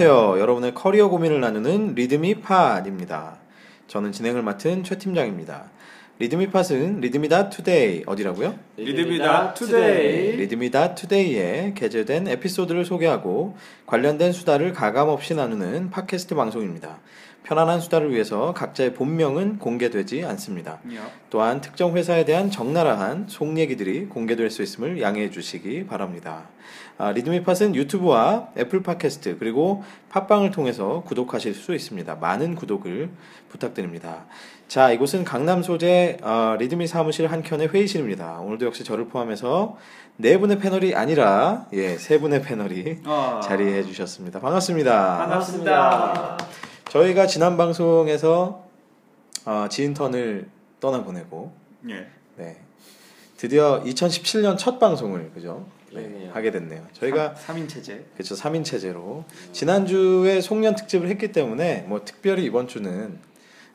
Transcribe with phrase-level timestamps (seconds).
[0.00, 0.40] 안녕하세요.
[0.40, 3.38] 여러분의 커리어 고민을 나누는 리드미 팟입니다.
[3.88, 5.72] 저는 진행을 맡은 최 팀장입니다.
[6.20, 8.54] 리드미 팟은 리드미다 투데이 어디라고요?
[8.76, 10.36] 리드미다 투데이.
[10.36, 17.00] 리드미다 투데이에 게재된 에피소드를 소개하고 관련된 수다를 가감 없이 나누는 팟캐스트 방송입니다.
[17.48, 20.80] 편안한 수다를 위해서 각자의 본명은 공개되지 않습니다.
[21.30, 26.42] 또한 특정 회사에 대한 적나라한 속 얘기들이 공개될 수 있음을 양해해 주시기 바랍니다.
[26.98, 32.16] 아, 리드미팟은 유튜브와 애플 팟캐스트 그리고 팟빵을 통해서 구독하실 수 있습니다.
[32.16, 33.08] 많은 구독을
[33.48, 34.26] 부탁드립니다.
[34.66, 38.40] 자, 이곳은 강남 소재 어, 리드미 사무실 한 켠의 회의실입니다.
[38.40, 39.78] 오늘도 역시 저를 포함해서
[40.16, 43.40] 네 분의 패널이 아니라 예, 세 분의 패널이 아.
[43.42, 44.38] 자리해 주셨습니다.
[44.40, 45.16] 반갑습니다.
[45.16, 46.36] 반갑습니다.
[46.90, 48.64] 저희가 지난 방송에서
[49.44, 50.48] 어, 지인턴을
[50.80, 51.52] 떠나보내고
[51.90, 52.06] 예.
[52.36, 52.56] 네.
[53.36, 55.66] 드디어 2017년 첫 방송을 그죠?
[55.92, 56.32] 네, 그러네요.
[56.32, 56.86] 하게 됐네요.
[56.92, 58.04] 저희가 3 인 체제.
[58.14, 58.34] 그렇죠.
[58.34, 63.18] 3인 체제로 지난주에 송년 특집을 했기 때문에 뭐 특별히 이번 주는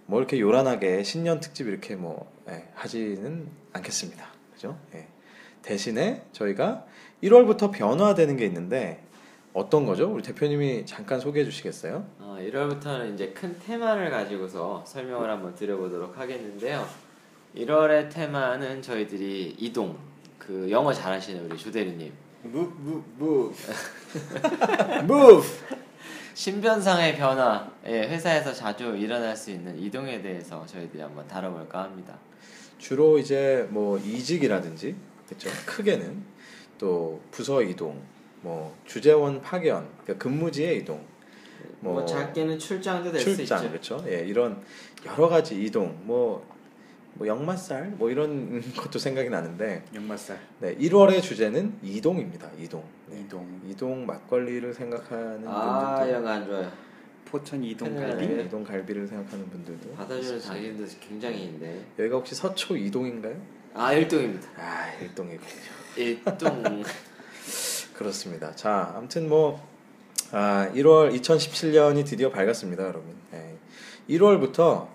[0.05, 4.25] 뭐 이렇게 요란하게 신년 특집 이렇게 뭐 예, 하지는 않겠습니다.
[4.53, 4.77] 그죠?
[4.95, 5.07] 예.
[5.61, 6.85] 대신에 저희가
[7.23, 9.01] 1월부터 변화되는 게 있는데
[9.53, 10.11] 어떤 거죠?
[10.11, 12.05] 우리 대표님이 잠깐 소개해 주시겠어요?
[12.19, 16.87] 어, 1월부터는 이제 큰 테마를 가지고서 설명을 한번 드려보도록 하겠는데요.
[17.55, 19.95] 1월의 테마는 저희들이 이동,
[20.39, 22.11] 그 영어 잘하시는 우리 조대리님
[22.45, 23.55] Move, move, move.
[25.05, 25.47] move.
[26.33, 32.17] 신변상의 변화, 예, 회사에서 자주 일어날 수 있는 이동에 대해서 저희들이 한번 다뤄볼까 합니다.
[32.79, 34.95] 주로 이제 뭐 이직이라든지
[35.27, 35.49] 그렇죠.
[35.67, 36.23] 크게는
[36.79, 38.01] 또 부서 이동,
[38.43, 41.03] 뭐 주재원 파견, 그러니까 근무지의 이동,
[41.79, 43.69] 뭐, 뭐 작게는 출장도 될수 출장 있죠.
[43.69, 44.05] 그렇죠.
[44.07, 44.61] 예, 이런
[45.05, 46.45] 여러 가지 이동, 뭐,
[47.15, 50.39] 뭐 역마살 뭐 이런 것도 생각이 나는데 역마살.
[50.59, 52.49] 네, 1월의 주제는 이동입니다.
[52.59, 52.83] 이동.
[53.07, 53.61] 네, 이동.
[53.67, 56.71] 이동 막걸리를 생각하는 아, 분들도 영어 안 좋아요.
[57.25, 58.01] 포천 이동 네.
[58.01, 58.27] 갈비.
[58.27, 60.41] 네, 이동 갈비를 생각하는 분들도 받아주는.
[60.41, 61.85] 당일도 굉장히 있는데.
[61.99, 63.35] 여기가 혹시 서초 이동인가요?
[63.73, 64.47] 아, 일동입니다.
[64.57, 65.49] 아, 일동이군요.
[65.95, 66.83] 일동.
[67.93, 68.55] 그렇습니다.
[68.55, 69.61] 자, 아무튼 뭐
[70.31, 73.15] 아, 1월 2017년이 드디어 밝았습니다, 여러분.
[73.31, 73.55] 네.
[74.09, 74.87] 1월부터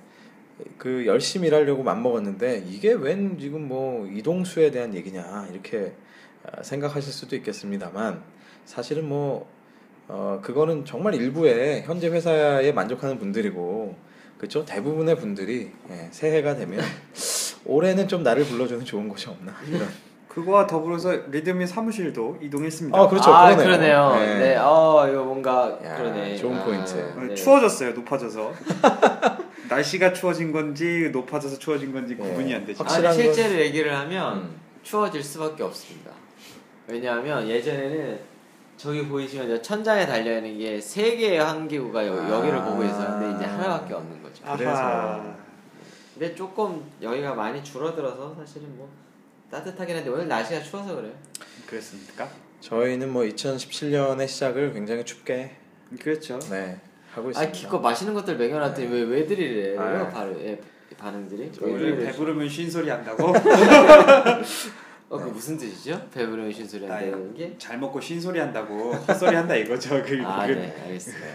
[0.76, 5.92] 그 열심히 일하려고 맘먹었는데 이게 웬 지금 뭐 이동수에 대한 얘기냐 이렇게
[6.44, 8.22] 아, 생각하실 수도 있겠습니다만
[8.64, 9.48] 사실은 뭐
[10.08, 13.94] 어, 그거는 정말 일부의 현재 회사에 만족하는 분들이고
[14.38, 16.81] 그렇죠 대부분의 분들이 예, 새해가 되면
[17.66, 19.87] 올해는 좀 나를 불러주는 좋은 곳이 없나 이런
[20.38, 22.97] 그거와 더불어서 리드미 사무실도 이동했습니다.
[22.97, 23.31] 아, 그렇죠.
[23.32, 23.66] 아, 그러네요.
[23.66, 24.15] 그러네요.
[24.15, 24.38] 네.
[24.38, 24.56] 네.
[24.56, 26.37] 어, 이거 뭔가 야, 그러네.
[26.37, 26.94] 좋은 아, 포인트.
[27.16, 27.34] 어, 네.
[27.34, 27.91] 추워졌어요.
[27.93, 28.53] 높아져서.
[29.69, 32.22] 날씨가 추워진 건지 높아져서 추워진 건지 네.
[32.28, 32.82] 구분이 안 되죠.
[32.84, 34.60] 확실한 아니, 실제로 얘기를 하면 음.
[34.82, 36.12] 추워질 수밖에 없습니다.
[36.87, 38.19] 왜냐하면 예전에는
[38.76, 42.31] 저기 보이시면 저 천장에 달려 있는 게 세 개의 환기구가 여, 아.
[42.31, 44.44] 여기를 보고 있었는데 이제 하나밖에 없는 거죠.
[44.56, 45.20] 그래서.
[46.15, 48.88] 근데 조금 여기가 많이 줄어들어서 사실은 뭐
[49.50, 51.12] 따뜻하긴 한데 오늘 날씨가 추워서 그래요.
[51.66, 52.28] 그랬습니까?
[52.60, 55.50] 저희는 뭐 2017년의 시작을 굉장히 춥게
[56.00, 56.38] 그렇죠.
[56.50, 56.78] 네,
[57.12, 57.53] 하고 아 있습니다.
[57.53, 59.78] 기껏 맛있는 것들 먹여놨더니 왜 왜들이래?
[59.78, 60.00] 아.
[60.00, 60.60] 요 바로 예,
[60.98, 61.53] 반응들이?
[61.62, 61.97] 오늘?
[61.97, 63.32] 배부르면 쉰 소리 한다고?
[65.10, 66.06] 어, 그 무슨 뜻이죠?
[66.12, 67.54] 배부르면 쉰소리 한다는 게?
[67.56, 70.03] 잘 먹고 쉰소리 한다고 헛소리 한다 이거죠.
[70.04, 71.26] 그, 아, 그- 네, 알겠습니다.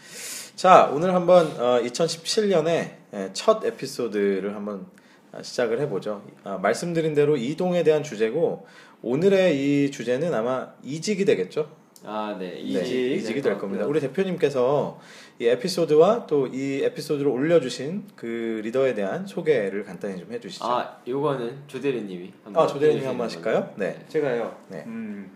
[0.56, 4.97] 자, 오늘 한번 어, 2017년의 첫 에피소드를 한번 아,
[5.42, 6.22] 시작을 해보죠.
[6.44, 8.66] 아, 말씀드린 대로 이동에 대한 주제고
[9.02, 11.70] 오늘의 이 주제는 아마 이직이 되겠죠.
[12.04, 13.84] 아, 네, 네, 이직 이직이 될 겁니다.
[13.86, 15.00] 우리 대표님께서
[15.40, 20.64] 이 에피소드와 또 이 에피소드를 올려주신 그 리더에 대한 소개를 간단히 좀 해주시죠.
[20.64, 23.54] 아, 아, 요거는 조대리님이 한번 조대리님 해주시는 한번 하실까요?
[23.60, 23.72] 걸로.
[23.76, 24.04] 네.
[24.08, 24.56] 제가요.
[24.68, 24.84] 네.
[24.86, 25.30] 음.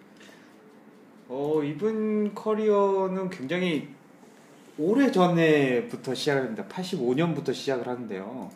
[1.29, 3.89] 어 이분 커리어는 굉장히
[4.79, 6.65] 오래 전에부터 시작을 합니다.
[6.69, 8.51] 85년부터 시작을 하는데요.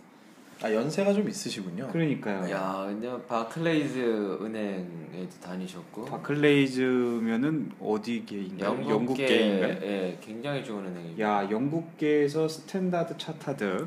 [0.62, 1.88] 아, 연세가 좀 있으시군요.
[1.88, 2.50] 그러니까요.
[2.50, 8.70] 야, 근데 바클레이즈 은행에도 다니셨고 바클레이즈면은 어디계인가요?
[8.70, 9.78] 영국계 영국계인가요?
[9.82, 11.22] 예, 굉장히 좋은 은행입니다.
[11.22, 13.86] 야 영국계에서 스탠다드 차타드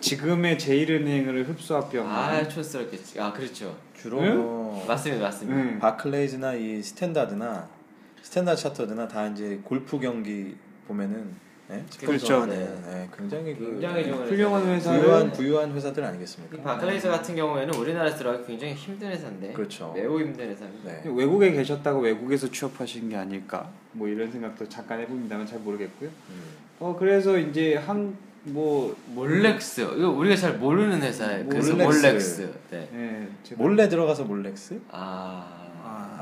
[0.00, 2.08] 지금의 제일은행을 흡수합병.
[2.08, 3.20] 아, 촌스럽겠지.
[3.20, 3.76] 아, 그렇죠.
[3.94, 4.36] 주로 응?
[4.36, 5.60] 뭐 맞습니다, 맞습니다.
[5.60, 5.78] 음.
[5.78, 7.68] 바클레이즈나 이 스탠다드나
[8.22, 10.56] 스탠다드 차터드나 다 이제 골프 경기
[10.88, 11.34] 보면은
[11.70, 11.84] 네?
[12.00, 12.46] 그렇죠.
[12.46, 12.56] 네,
[12.86, 16.62] 네, 굉장히 그 굉장히 좋은 훌륭한 회사를 부유한 부유한 회사들 이 아니겠습니까?
[16.62, 19.92] 바클레이즈 같은 경우에는 우리나라에서 들어가기 굉장히 힘든 회사인데 그렇죠.
[19.94, 20.90] 매우 힘든 회사입니다.
[20.90, 21.02] 네.
[21.06, 26.08] 외국에 계셨다가 외국에서 취업하신 게 아닐까 뭐 이런 생각도 잠깐 해봅니다만 잘 모르겠고요.
[26.30, 26.42] 음.
[26.80, 31.46] 어 그래서 이제 한 뭐 몰렉스 이거 우리가 잘 모르는 회사예요.
[31.48, 32.06] 그래서 몰렉스.
[32.06, 32.52] 몰렉스.
[32.70, 33.28] 네.
[33.56, 34.80] 몰래 들어가서 몰렉스?
[34.90, 35.59] 아,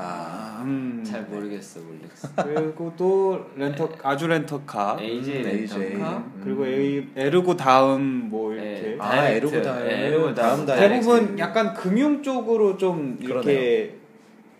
[0.01, 1.03] 아, 아, 음.
[1.05, 2.29] 잘 모르겠어 모르겠어.
[2.37, 5.79] 그리고 또 렌터 아주 렌터카 AJ AJ.
[5.79, 6.17] 렌터카.
[6.17, 6.41] 음.
[6.41, 6.65] 그리고
[7.19, 9.27] 에르고 다음 뭐 이렇게 네, 아.
[9.27, 9.83] 에르고 다음.
[9.85, 10.65] 네, 에르고 다음 다음.
[10.65, 11.05] 다이렉트.
[11.05, 13.97] 대부분 약간 금융 쪽으로 좀 이렇게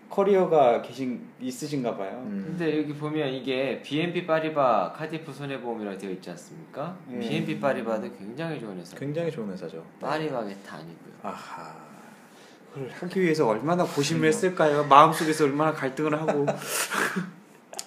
[0.10, 2.22] 커리어가 계신 있으신가 봐요.
[2.26, 2.44] 음.
[2.48, 6.98] 근데 여기 보면 이게 BNP 파리바 카디프 손해보험이라고 되어 있지 않습니까?
[7.14, 7.20] 예.
[7.20, 8.98] BNP 파리바도 굉장히 좋은 회사.
[8.98, 9.86] 굉장히 좋은 회사죠.
[10.02, 11.14] 파리바게타 아니고요.
[11.24, 11.89] 아하.
[12.74, 14.86] 그걸 하기 위해서 얼마나 고심을 했을까요?
[14.86, 16.46] 마음속에서 얼마나 갈등을 하고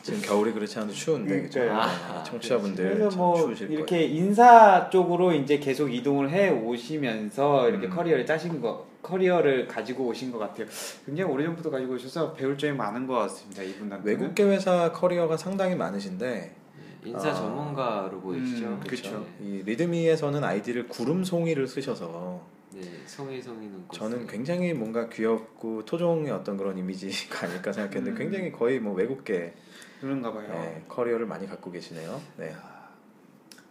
[0.02, 1.61] 지금 겨울이 그렇지 않아도 추운데 그죠?
[1.61, 1.81] 그러니까요.
[1.81, 4.14] 아, 청취자분들 그래서 참뭐 추우실 이렇게 거예요.
[4.17, 7.94] 인사 쪽으로 이제 계속 이동을 해 오시면서 이렇게 음.
[7.94, 10.67] 커리어를 짜신 거 커리어를 가지고 오신 것 같아요.
[11.06, 13.62] 굉장히 오래전부터 가지고 오셔서 배울 점이 많은 것 같습니다.
[13.62, 16.56] 이분한테 외국계 회사 커리어가 상당히 많으신데
[17.05, 17.35] 인사 아.
[17.35, 18.67] 전문가로 보이시죠?
[18.67, 19.25] 음, 그쵸.
[19.40, 22.40] 이 리드미에서는 아이디를 구름송이를 쓰셔서
[22.74, 23.96] 네, 송이는 꽃.
[23.96, 28.16] 저는 굉장히 뭔가 귀엽고 토종의 어떤 그런 이미지가 아닐까 생각했는데 음.
[28.16, 29.54] 굉장히 거의 뭐 외국계
[30.00, 30.48] 그런가 봐요.
[30.48, 32.20] 네, 커리어를 많이 갖고 계시네요.
[32.36, 32.54] 네.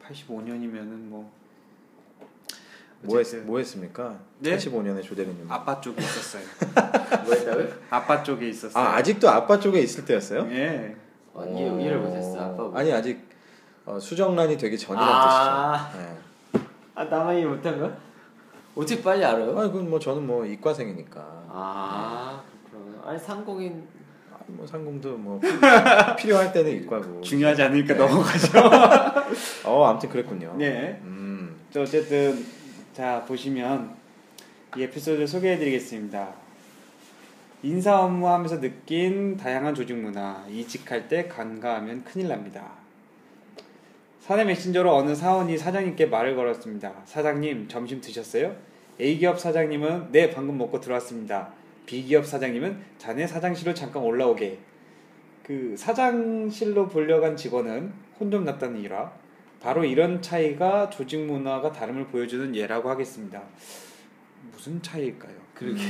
[0.08, 1.32] 85년이면은 뭐
[3.04, 4.20] 뭐, 했, 어쨌든 뭐 했습니까?
[4.40, 4.56] 네?
[4.56, 5.52] 85년에 조대리님.
[5.52, 6.44] 아, 아빠 쪽에 있었어요.
[7.26, 7.68] 뭐 했다고요?
[7.90, 8.84] 아빠 쪽에 있었어요.
[8.84, 10.48] 아직도 아빠 쪽에 있을 때였어요?
[10.52, 10.96] 예.
[11.34, 12.40] 어, 이해, 이해를 못했어.
[12.40, 12.78] 아빠 뭐.
[12.78, 13.28] 아니 아직
[13.86, 15.90] 어, 수정란이 되기 전이란 아.
[15.92, 16.04] 뜻이죠.
[16.04, 16.18] 네.
[16.94, 18.11] 아 나만 이해 못한 거야?
[18.76, 19.58] 어떻게 빨리 알아요?
[19.60, 21.20] 아니 그건 뭐 저는 뭐 이과생이니까.
[21.50, 23.10] 아 그렇구나.
[23.10, 23.84] 아니 상공인
[24.34, 25.48] 아니, 뭐 상공도 뭐 피-
[26.24, 27.22] 필요할 때는 이과고.
[27.22, 28.00] 중요하지 않으니까 네.
[28.00, 28.60] 넘어가죠.
[29.66, 30.56] 어 아무튼 그랬군요.
[30.58, 31.00] 네.
[31.04, 31.56] 음.
[31.72, 32.46] 자, 어쨌든
[32.94, 33.92] 자 보시면
[34.78, 36.30] 이 에피소드를 소개해드리겠습니다.
[37.64, 42.72] 인사 업무하면서 느낀 다양한 조직 문화 이직할 때 간과하면 큰일 납니다.
[44.32, 46.94] 사내 메신저로 어느 사원이 사장님께 말을 걸었습니다.
[47.04, 48.56] 사장님 점심 드셨어요?
[48.98, 51.50] A기업 사장님은 네 방금 먹고 들어왔습니다.
[51.86, 54.58] B기업 사장님은 자네 사장실로 잠깐 올라오게.
[55.44, 57.92] 그 사장실로 불려간 직원은
[58.22, 59.12] 혼 좀 났다는 일화.
[59.60, 63.44] 바로 이런 차이가 조직 문화가 다름을 보여주는 예라고 하겠습니다.
[64.50, 65.34] 무슨 차이일까요?
[65.54, 65.82] 그러게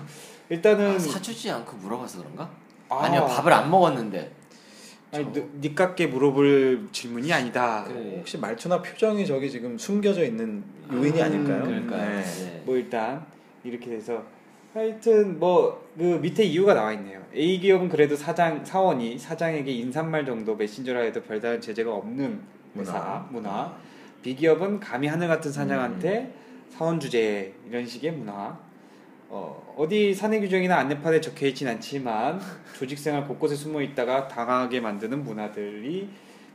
[0.48, 2.50] 일단은 아, 사주지 않고 물어봐서 그런가?
[2.88, 3.04] 아.
[3.04, 4.39] 아니요 밥을 안 먹었는데
[5.12, 7.84] 아니 느- 니깎게 물어볼 질문이 아니다.
[7.86, 8.16] 그래.
[8.18, 10.62] 혹시 말투나 표정이 저기 지금 숨겨져 있는
[10.92, 11.64] 요인이 음, 아닐까요?
[11.64, 12.08] 그러니까요.
[12.20, 12.22] 네.
[12.22, 12.62] 네.
[12.64, 13.24] 뭐 일단
[13.64, 14.22] 이렇게 돼서
[14.74, 17.20] 하여튼 뭐 그 밑에 이유가 나와 있네요.
[17.34, 22.40] A 기업은 그래도 사장 사원이 사장에게 인사말 정도 메신저라 해도 별다른 제재가 없는
[22.76, 23.76] 회사 문화.
[24.22, 26.32] B 기업은 감히 하늘 같은 사장한테
[26.70, 28.58] 사원 주제 이런 식의 문화.
[29.32, 32.40] 어, 어디 사내 규정이나 안내판에 적혀 있진 않지만
[32.76, 36.08] 조직 생활 곳곳에 숨어 있다가 당하게 만드는 문화들이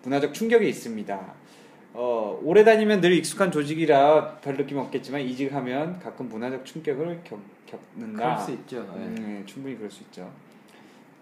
[0.03, 1.33] 문화적 충격이 있습니다.
[1.93, 8.21] 어, 오래 다니면 늘 익숙한 조직이라 별 느낌 없겠지만 이직하면 가끔 문화적 충격을 겪, 겪는다.
[8.21, 8.81] 그럴 수 있죠.
[8.93, 9.03] 네.
[9.05, 10.29] 음, 네, 충분히 그럴 수 있죠.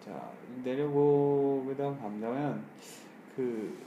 [0.03, 0.31] 자
[0.63, 2.63] 내려보다 간다면
[3.35, 3.77] 그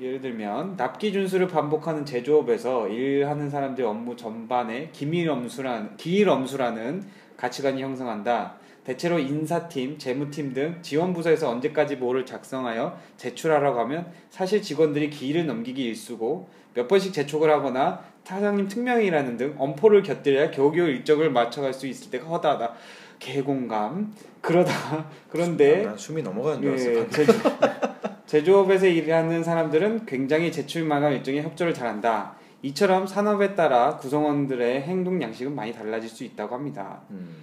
[0.00, 7.04] 예를 들면 납기 준수를 반복하는 제조업에서 일하는 사람들 업무 전반에 기밀 엄수라는 기일 엄수라는
[7.36, 8.54] 가치관이 형성한다.
[8.84, 15.84] 대체로 인사팀, 재무팀 등 지원 부서에서 언제까지 뭐를 작성하여 제출하라고 하면 사실 직원들이 기일을 넘기기
[15.84, 22.10] 일쑤고 몇 번씩 재촉을 하거나 사장님 특명이라는 등 엄포를 곁들여야 겨우겨우 일정을 맞춰갈 수 있을
[22.10, 22.74] 때가 허다하다.
[23.18, 24.14] 개공감.
[24.40, 26.96] 그러다 그런데 난 숨이 넘어가는 줄.
[26.96, 27.32] 예, 제조,
[28.26, 32.36] 제조업에서 일하는 사람들은 굉장히 제출 마감 일정에 협조를 잘한다.
[32.62, 37.02] 이처럼 산업에 따라 구성원들의 행동 양식은 많이 달라질 수 있다고 합니다.
[37.10, 37.36] 음.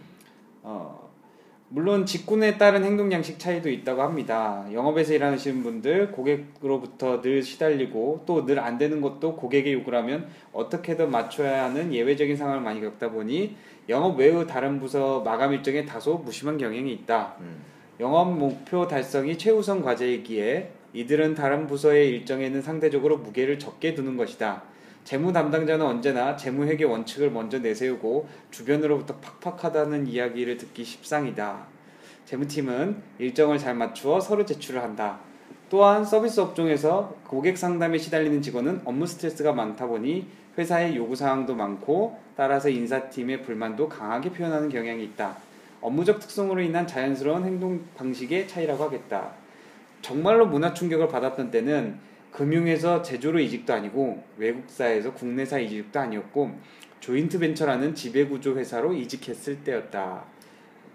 [0.61, 1.09] 어,
[1.69, 4.65] 물론 직군에 따른 행동 양식 차이도 있다고 합니다.
[4.71, 11.09] 영업에서 일하시는 분들 고객으로부터 늘 시달리고 또 늘 안 되는 것도 고객의 요구를 하면 어떻게든
[11.09, 13.55] 맞춰야 하는 예외적인 상황을 많이 겪다 보니
[13.87, 17.35] 영업 외의 다른 부서 마감 일정에 다소 무심한 경향이 있다.
[17.39, 17.61] 음.
[17.99, 24.63] 영업 목표 달성이 최우선 과제이기에 이들은 다른 부서의 일정에는 상대적으로 무게를 적게 두는 것이다.
[25.03, 31.67] 재무 담당자는 언제나 재무 회계 원칙을 먼저 내세우고 주변으로부터 팍팍하다는 이야기를 듣기 십상이다.
[32.25, 35.19] 재무팀은 일정을 잘 맞추어 서로 제출을 한다.
[35.69, 42.17] 또한 서비스 업종에서 고객 상담에 시달리는 직원은 업무 스트레스가 많다 보니 회사의 요구 사항도 많고
[42.35, 45.37] 따라서 인사팀의 불만도 강하게 표현하는 경향이 있다.
[45.81, 49.31] 업무적 특성으로 인한 자연스러운 행동 방식의 차이라고 하겠다.
[50.01, 51.97] 정말로 문화 충격을 받았던 때는
[52.31, 56.51] 금융에서 제조로 이직도 아니고 외국사에서 국내사 이직도 아니었고
[56.99, 60.23] 조인트 벤처라는 지배구조 회사로 이직했을 때였다.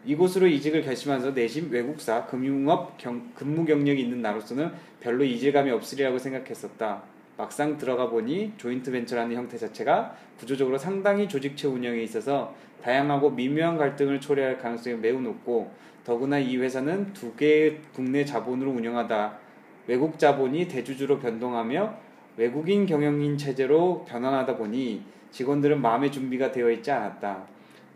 [0.04, 7.02] 이곳으로 이직을 결심하면서 내심 외국사 금융업 경- 근무 경력이 있는 나로서는 별로 이질감이 없으리라고 생각했었다.
[7.40, 14.20] 막상 들어가 보니 조인트 벤처라는 형태 자체가 구조적으로 상당히 조직체 운영에 있어서 다양하고 미묘한 갈등을
[14.20, 15.70] 초래할 가능성이 매우 높고
[16.04, 19.38] 더구나 이 회사는 두 개의 국내 자본으로 운영하다
[19.86, 21.94] 외국 자본이 대주주로 변동하며
[22.36, 27.46] 외국인 경영인 체제로 변환하다 보니 직원들은 마음의 준비가 되어 있지 않았다.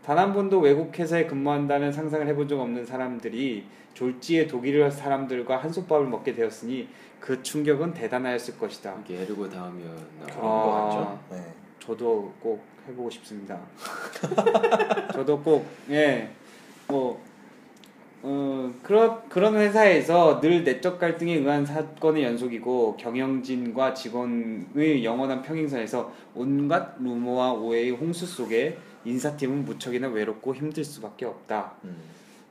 [0.03, 6.07] 단 한 번도 외국 회사에 근무한다는 상상을 해본 적 없는 사람들이 졸지에 독일 사람들과 한솥밥을
[6.07, 6.87] 먹게 되었으니
[7.19, 8.95] 그 충격은 대단하였을 것이다.
[9.03, 10.41] 이게 에르고 다음이었나 그런 아.
[10.41, 11.19] 거 같죠.
[11.31, 11.53] 네.
[11.79, 13.59] 저도 꼭 해보고 싶습니다.
[15.13, 16.29] 저도 꼭 예,
[16.87, 17.19] 뭐
[18.21, 26.95] 어, 그런 그런 회사에서 늘 내적 갈등에 의한 사건의 연속이고 경영진과 직원의 영원한 평행선에서 온갖
[26.99, 31.75] 루머와 오해의 홍수 속에 인사팀은 무척이나 외롭고 힘들 수밖에 없다.
[31.85, 31.95] 음.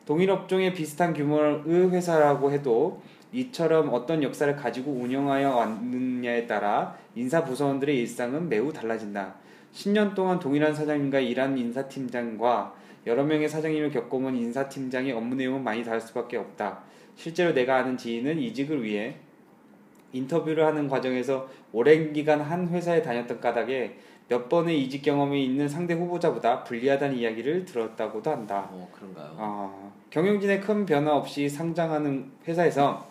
[0.07, 3.01] 동일 업종의 비슷한 규모의 회사라고 해도
[3.33, 9.35] 이처럼 어떤 역사를 가지고 운영하여 왔느냐에 따라 인사 부서원들의 일상은 매우 달라진다.
[9.73, 12.75] 10년 동안 동일한 사장님과 일한 인사팀장과
[13.07, 16.81] 여러 명의 사장님을 겪어본 인사팀장의 업무 내용은 많이 다를 수밖에 없다.
[17.17, 19.17] 실제로 내가 아는 지인은 이직을 위해
[20.13, 23.97] 인터뷰를 하는 과정에서 오랜 기간 한 회사에 다녔던 까닭에
[24.29, 28.69] 몇 번의 이직 경험이 있는 상대 후보자보다 불리하다는 이야기를 들었다고도 한다.
[28.71, 29.35] 어 그런가요?
[29.39, 33.07] 아, 경영진의 큰 변화 없이 상장하는 회사에서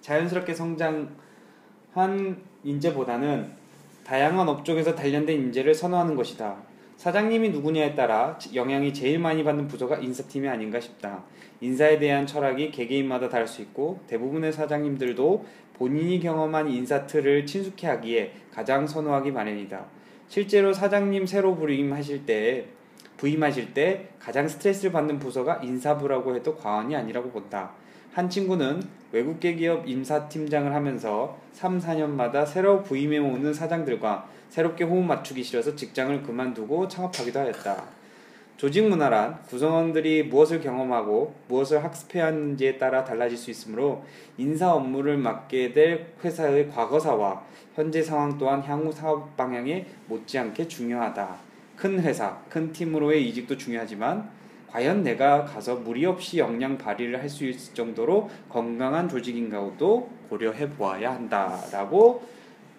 [0.00, 3.64] 자연스럽게 성장한 인재보다는
[4.04, 6.56] 다양한 업종에서 단련된 인재를 선호하는 것이다.
[6.96, 11.22] 사장님이 누구냐에 따라 영향이 제일 많이 받는 부서가 인사팀이 아닌가 싶다.
[11.60, 18.32] 인사에 대한 철학이 개개인마다 다를 수 있고 대부분의 사장님들도 본인이 경험한 인사 틀을 친숙해 하기에
[18.52, 19.84] 가장 선호하기 마련이다.
[20.28, 22.66] 실제로 사장님 새로 부임하실 때
[23.16, 27.70] 부임하실 때 가장 스트레스를 받는 부서가 인사부라고 해도 과언이 아니라고 본다.
[28.12, 35.42] 한 친구는 외국계 기업 임사팀장을 하면서 3, 4년마다 새로 부임해 오는 사장들과 새롭게 호흡 맞추기
[35.42, 37.84] 싫어서 직장을 그만두고 창업하기도 하였다.
[38.56, 44.04] 조직 문화란 구성원들이 무엇을 경험하고 무엇을 학습해야 하는지에 따라 달라질 수 있으므로
[44.38, 47.42] 인사 업무를 맡게 될 회사의 과거사와
[47.74, 51.36] 현재 상황 또한 향후 사업 방향에 못지않게 중요하다.
[51.76, 54.30] 큰 회사, 큰 팀으로의 이직도 중요하지만
[54.70, 61.12] 과연 내가 가서 무리 없이 역량 발휘를 할 수 있을 정도로 건강한 조직인가도 고려해 보아야
[61.14, 62.22] 한다라고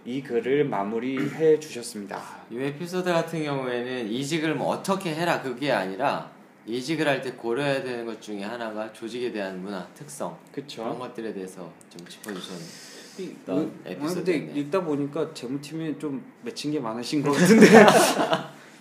[0.05, 2.21] 이 글을 마무리해 주셨습니다.
[2.51, 6.29] 이 에피소드 같은 경우에는 이직을 뭐 어떻게 해라 그게 아니라
[6.65, 10.97] 이직을 할 때 고려해야 되는 것 중에 하나가 조직에 대한 문화 특성 그런 그렇죠.
[10.99, 13.04] 것들에 대해서 좀 짚어주셨는데
[13.47, 14.53] 어, 근데 에피소드였네.
[14.61, 17.67] 읽다 보니까 재무팀에 좀 맺힌 게 많으신 것 같은데.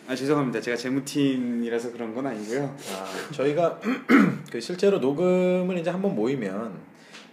[0.07, 0.61] 아 죄송합니다.
[0.61, 2.64] 제가 재무팀이라서 그런 건 아니고요.
[2.64, 3.81] 아, 저희가
[4.50, 6.75] 그 실제로 녹음을 이제 한번 모이면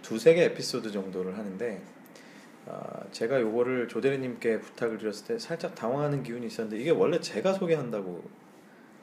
[0.02, 1.82] 두세 개 에피소드 정도를 하는데
[2.66, 8.22] 아, 제가 요거를 조대리님께 부탁을 드렸을 때 살짝 당황하는 기운이 있었는데 이게 원래 제가 소개한다고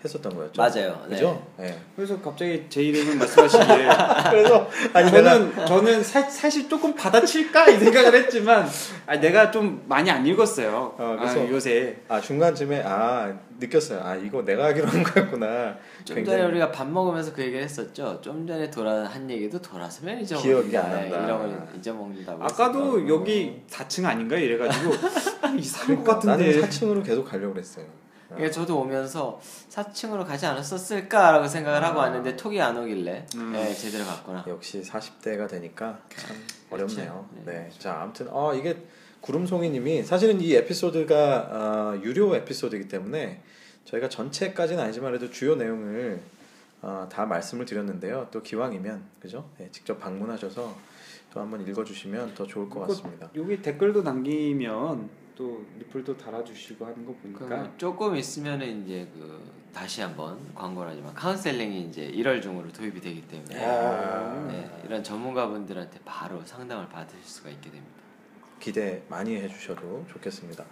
[0.03, 0.61] 했었던 거였죠.
[0.61, 1.01] 맞아요.
[1.09, 1.15] 네.
[1.15, 1.45] 그죠?
[1.57, 1.77] 네.
[1.95, 3.65] 그래서 갑자기 제 이름을 말씀하시기에
[4.31, 8.65] 그래서 아니 내가 저는 저는 사, 사실 조금 받아칠까 이 생각을 했지만
[9.05, 10.95] 아, 내가 좀 많이 안 읽었어요.
[10.97, 13.99] 어, 그래서- 아, 요새 아 중간쯤에 아 느꼈어요.
[14.01, 15.75] 아 이거 내가 하기로 한 거였구나.
[16.05, 18.19] 좀 굉장히- 전에 우리가 밥 먹으면서 그 얘기를 했었죠.
[18.21, 20.41] 좀 전에 돌아 한 얘기도 돌아서면 잊어먹는다.
[20.61, 21.25] 기억이 안 난다.
[21.25, 22.43] 이런 걸 잊어먹는다고.
[22.45, 24.91] 아까도 여기 4층 아닌가 이래가지고
[25.59, 27.85] 이상한 것 그러니까 나는 같은데 4층으로 계속 가려고 그랬어요.
[28.29, 32.03] 그러니까 저도 오면서 4층으로 가지 않았었을까라고 생각을 하고 아.
[32.03, 33.51] 왔는데 톡이 안 오길래 음.
[33.51, 34.45] 네, 제대로 갔구나.
[34.47, 36.35] 역시 40대가 되니까 참
[36.69, 36.95] 그렇죠.
[36.95, 37.29] 어렵네요.
[37.45, 37.53] 네.
[37.53, 37.69] 네.
[37.77, 38.85] 자, 아무튼 어 이게
[39.21, 43.41] 구름송이님이 사실은 이 에피소드가 어, 유료 에피소드이기 때문에
[43.85, 46.21] 저희가 전체까지는 아니지만 그래도 주요 내용을
[46.81, 48.27] 어, 다 말씀을 드렸는데요.
[48.31, 49.49] 또 기왕이면 그죠?
[49.57, 50.75] 네, 직접 방문하셔서
[51.33, 53.29] 또 한번 읽어주시면 더 좋을 것 같습니다.
[53.35, 55.09] 여기 댓글도 남기면
[55.39, 59.41] 또 리플도 달아주시고 하는 거 보니까 그 조금 있으면은 이제 그
[59.73, 64.45] 다시 한번 광고를 하지만 카운셀링이 이제 1월 중으로 도입이 되기 때문에 아.
[64.49, 67.93] 네, 이런 전문가분들한테 바로 상담을 받으실 수가 있게 됩니다.
[68.59, 70.65] 기대 많이 해주셔도 좋겠습니다.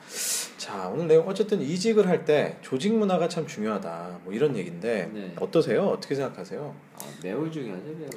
[0.58, 5.34] 자 오늘 내용 어쨌든 이직을 할 때 조직 문화가 참 중요하다 뭐 이런 얘기인데 네.
[5.40, 5.86] 어떠세요?
[5.88, 6.76] 어떻게 생각하세요?
[6.96, 8.10] 아, 매우 중요하죠, 매우.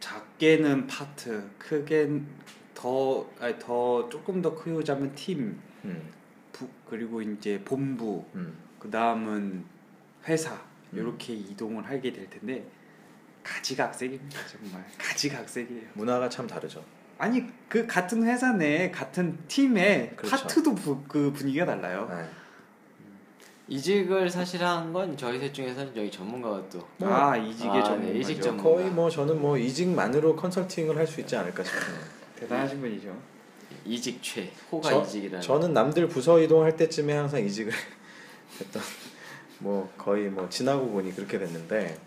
[0.00, 2.26] 작게는 파트, 크게는
[2.84, 6.10] 더, 아니, 더 조금 더 크고자면 팀, 음,
[6.52, 8.54] 부, 그리고 이제 본부, 음.
[8.78, 9.64] 그 다음은
[10.28, 10.52] 회사
[10.92, 10.98] 음.
[10.98, 12.62] 이렇게 이동을 하게 될 텐데
[13.42, 15.82] 가지각색입니다 정말 가지각색이에요.
[15.94, 16.84] 문화가 참 다르죠.
[17.16, 20.36] 아니 그 같은 회사 내 같은 팀의 그렇죠.
[20.36, 22.06] 파트도 부, 그 분위기가 달라요.
[22.10, 22.28] 네.
[23.68, 28.12] 이직을 사실 한 건 저희 셋 중에서는 저희 전문가가 또 뭐, 아 이직의 아, 전문가죠.
[28.12, 28.62] 네, 이직 전문가.
[28.70, 32.13] 거의 뭐 저는 뭐 이직만으로 컨설팅을 할 수 있지 않을까 싶어요.
[32.44, 33.16] 대단하신 분이죠.
[33.84, 35.40] 이직 최 호가 저- 이직이라는.
[35.40, 37.72] 저는 남들 부서 이동할 때쯤에 항상 이직을
[38.60, 38.82] 했던
[39.58, 41.98] 뭐 거의 뭐 지나고 보니 그렇게 됐는데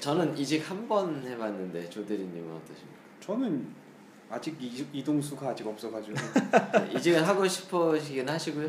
[0.00, 2.96] 저는 이직 한 번 해봤는데 조대리님은 어떠십니까?
[3.20, 3.66] 저는
[4.30, 6.14] 아직 이, 이동수가 아직 없어가지고
[6.72, 8.68] 네, 이직을 하고 싶으시긴 하시고요.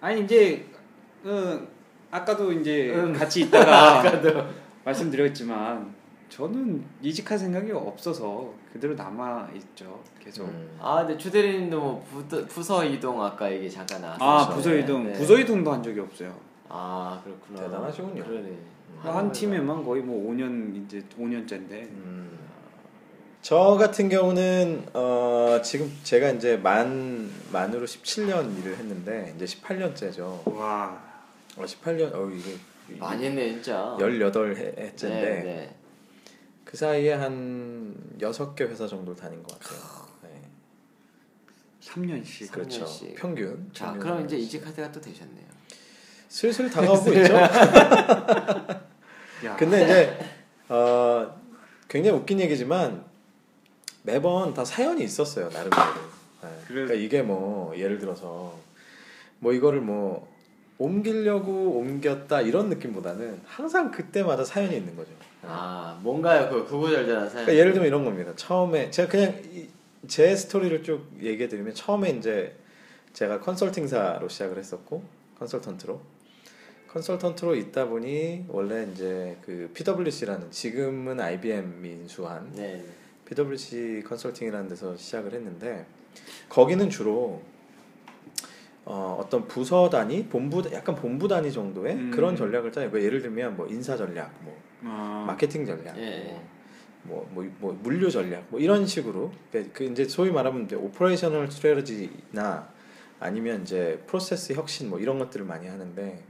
[0.00, 0.66] 아니 이제
[1.24, 1.60] 어,
[2.10, 3.12] 아까도 이제 음.
[3.12, 4.46] 같이 있다가 아까도
[4.84, 5.94] 말씀드렸지만
[6.28, 10.44] 저는 이직할 생각이 없어서 그대로 남아 있죠 계속.
[10.44, 14.28] 음, 아 근데 조대리님도 뭐 부서, 부서 이동 아까 얘기 잠깐 나왔어요.
[14.28, 14.48] 아.
[14.48, 15.12] 부서 이동 네.
[15.12, 16.34] 부서 이동도 한 적이 없어요.
[16.68, 17.60] 아 그렇구나.
[17.60, 18.24] 대단하시군요.
[18.24, 18.58] 그러네.
[19.00, 22.38] 한 팀에만 거의 뭐 5년 이제 5년째인데 음.
[23.40, 30.52] 저 같은 경우는 어, 지금 제가 이제 만 만으로 17년 일을 했는데 이제 18년째죠.
[30.54, 31.00] 와
[31.56, 32.56] 어, 18년 어 이게
[32.98, 33.96] 많이 했네 진짜.
[33.98, 35.74] 18회째인데 네, 네.
[36.68, 39.80] 그 사이에 한 6개 회사 정도 다닌 것 같아요.
[40.22, 40.42] 네.
[41.80, 42.52] 3년씩.
[42.52, 42.84] 그렇죠.
[42.84, 43.14] 3년씩.
[43.16, 43.70] 평균.
[43.72, 44.40] 자 평균 그럼 이제 3년씩.
[44.40, 45.46] 이직할 때가 또 되셨네요.
[46.28, 47.32] 슬슬 다가오고 있죠.
[49.46, 49.56] 야.
[49.56, 50.18] 근데 이제
[50.68, 51.40] 어,
[51.88, 53.02] 굉장히 웃긴 얘기지만
[54.02, 55.82] 매번 다 사연이 있었어요 나름대로.
[56.42, 56.48] 네.
[56.66, 58.58] 그러니까 이게 뭐 예를 들어서
[59.38, 60.30] 뭐 이거를 뭐
[60.76, 65.12] 옮기려고 옮겼다 이런 느낌보다는 항상 그때마다 사연이 있는 거죠.
[65.50, 67.46] 아 뭔가요 그 구구절절한 사연.
[67.46, 68.32] 그러니까 예를 들면 이런 겁니다.
[68.36, 69.66] 처음에 제가 그냥 이-
[70.06, 72.54] 제 스토리를 쭉 얘기해 드리면 처음에 이제
[73.14, 75.02] 제가 컨설팅사로 시작을 했었고
[75.38, 76.00] 컨설턴트로
[76.88, 82.84] 컨설턴트로 있다 보니 원래 이제 그 PwC라는 지금은 IBM이 인수한 네.
[83.26, 85.84] PwC 컨설팅이라는 데서 시작을 했는데
[86.48, 87.42] 거기는 주로
[88.84, 92.10] 어, 어떤 부서 단위, 본부 약간 본부 단위 정도의 음.
[92.10, 92.90] 그런 전략을 짜요.
[92.90, 96.40] 그 예를 들면 뭐 인사 전략, 뭐 아, 마케팅 전략, 예.
[97.02, 100.76] 뭐, 뭐, 뭐, 뭐 물류 전략, 뭐 이런 식으로 그- 그 이제 소위 말하면 이제
[100.76, 102.68] operational strategy나
[103.20, 106.22] 아니면 이제 프로세스 혁신 뭐 이런 것들을 많이 하는데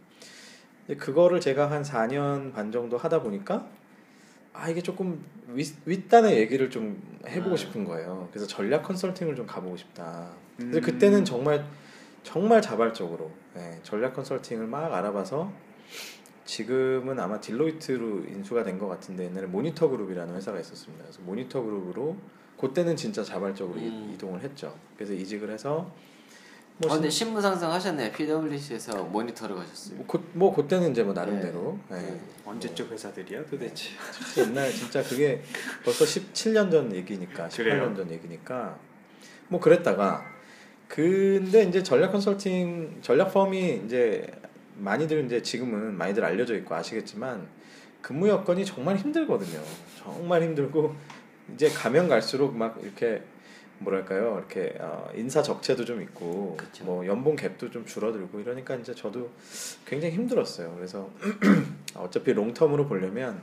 [0.85, 3.67] 이제 그거를 제가 한 4년 반 정도 하다 보니까
[4.53, 7.57] 아 이게 조금 윗, 윗단의 얘기를 좀 해보고 아.
[7.57, 8.29] 싶은 거예요.
[8.31, 10.31] 그래서 전략 컨설팅을 좀 가보고 싶다.
[10.57, 10.83] 그래서 음.
[10.83, 11.65] 그때는 정말
[12.23, 15.53] 정말 자발적으로 예, 전략 컨설팅을 막 알아봐서
[16.49, 21.05] 지금은 아마 딜로이트로 인수가 된 것 같은데 옛날에 모니터 그룹이라는 회사가 있었습니다.
[21.05, 22.17] 그래서 모니터 그룹으로
[22.59, 24.13] 그때는 진짜 자발적으로 이- 음.
[24.15, 24.75] 이동을 했죠.
[24.97, 25.95] 그래서 이직을 해서 어,
[26.79, 28.13] 뭐, 근데 신분 상승 하셨네요.
[28.13, 29.97] PwC에서 모니터를 가셨어요.
[29.97, 31.95] 뭐, 그, 뭐 그때는 이제 뭐 나름대로 예.
[31.97, 32.21] 네.
[32.47, 33.91] 언제적 회사들이야 도대체?
[34.35, 35.43] 진짜 옛날 진짜 그게
[35.85, 37.95] 벌써 17년 전 얘기니까 18년 그래요?
[37.97, 38.79] 전 얘기니까
[39.49, 40.25] 뭐 그랬다가
[40.87, 44.27] 근데 이제 전략 컨설팅 전략 펌이 이제
[44.79, 47.47] 많이들 이제 지금은 많이들 알려져 있고 아시겠지만
[48.01, 49.61] 근무 여건이 정말 힘들거든요.
[49.99, 50.95] 정말 힘들고
[51.55, 53.23] 이제 가면 갈수록 막 이렇게
[53.81, 56.85] 뭐랄까요 이렇게 어, 인사 적체도 좀 있고 그쵸.
[56.85, 59.31] 뭐 연봉 갭도 좀 줄어들고 이러니까 이제 저도
[59.87, 60.75] 굉장히 힘들었어요.
[60.75, 61.11] 그래서
[61.95, 63.41] 어차피 long-term으로 보려면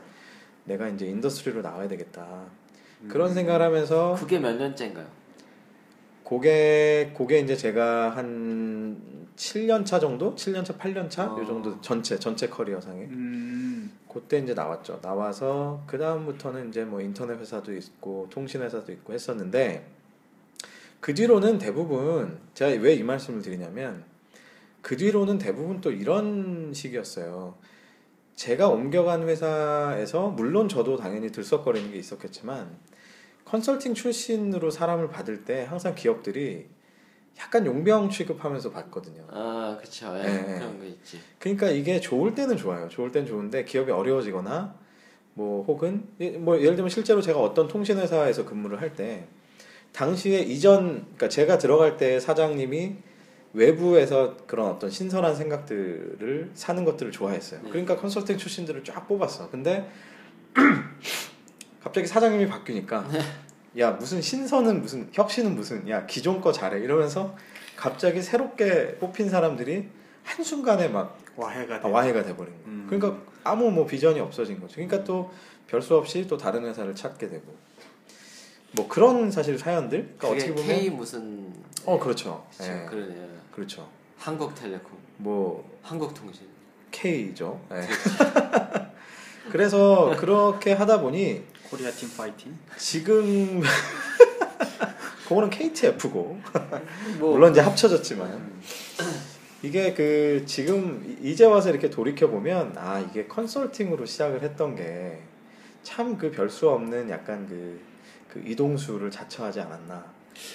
[0.66, 2.46] 내가 이제 industry로 나와야 되겠다
[3.08, 5.06] 그런 생각을 하면서 그게 몇 년째인가요?
[6.24, 11.40] 그게 그게 이제 제가 한 7년 차 정도, 7년 차, 8년 차, 어.
[11.40, 15.02] 요 정도 전체 전체 커리어상에 음, 그때 이제 나왔죠.
[15.02, 19.86] 나와서 그 다음부터는 이제 뭐 인터넷 회사도 있고 통신 회사도 있고 했었는데
[21.02, 24.04] 그 뒤로는 대부분 제가 왜 이 말씀을 드리냐면
[24.82, 27.56] 그 뒤로는 대부분 또 이런 식이었어요.
[28.36, 32.78] 제가 옮겨간 회사에서 물론 저도 당연히 들썩거리는 게 있었겠지만
[33.46, 36.68] 컨설팅 출신으로 사람을 받을 때 항상 기업들이
[37.40, 39.26] 약간 용병 취급하면서 받거든요.
[39.30, 40.14] 아 그쵸.
[40.20, 40.60] 예, 네.
[40.60, 41.20] 그런 거 있지.
[41.40, 42.88] 그러니까 이게 좋을 때는 좋아요.
[42.88, 44.76] 좋을 때는 좋은데 기업이 어려워지거나
[45.34, 49.28] 뭐 혹은 이- 뭐 예를 들면 실제로 제가 어떤 통신 회사에서 근무를 할 때
[49.92, 52.96] 당시에 이전 그러니까 제가 들어갈 때 사장님이
[53.54, 57.62] 외부에서 그런 어떤 신선한 생각들을 사는 것들을 좋아했어요.
[57.64, 57.70] 네.
[57.70, 59.50] 그러니까 컨설팅 출신들을 쫙 뽑았어.
[59.50, 59.90] 근데
[61.84, 63.08] 갑자기 사장님이 바뀌니까
[63.78, 67.36] 야 무슨 신선은 무슨 혁신은 무슨 야 기존 거 잘해 이러면서
[67.76, 69.90] 갑자기 새롭게 뽑힌 사람들이
[70.24, 71.90] 한 순간에 막 와해가 아, 돼.
[71.90, 72.66] 와해가 돼버린 거예요.
[72.68, 72.88] 음.
[72.90, 74.76] 그러니까 아무 뭐 비전이 없어진 거죠.
[74.76, 75.32] 그러니까 또
[75.68, 77.44] 별 수 없이 또 다른 회사를 찾게 되고
[78.74, 80.14] 뭐 그런 사실 사연들.
[80.18, 81.52] 그러니까 어떻게 보면 K 무슨
[81.86, 82.46] 어 그렇죠.
[82.52, 83.28] 그쵸, 예, 그러네요.
[83.52, 83.90] 그렇죠.
[84.20, 86.46] 한국텔레콤, 뭐 한국통신.
[86.92, 87.60] K죠.
[87.72, 87.82] 예.
[89.52, 91.44] 그래서 그렇게 하다 보니
[91.76, 92.58] 코리아 팀 파이팅.
[92.78, 93.62] 지금
[95.28, 96.40] 그거는 KTF고
[97.20, 98.50] 뭐 물론 이제 합쳐졌지만
[99.62, 105.22] 이게 그 지금 이제 와서 이렇게 돌이켜 보면 아 이게 컨설팅으로 시작을 했던 게
[105.84, 107.80] 참 그 별 수 없는 약간 그,
[108.28, 110.04] 그 이동수를 자처하지 않았나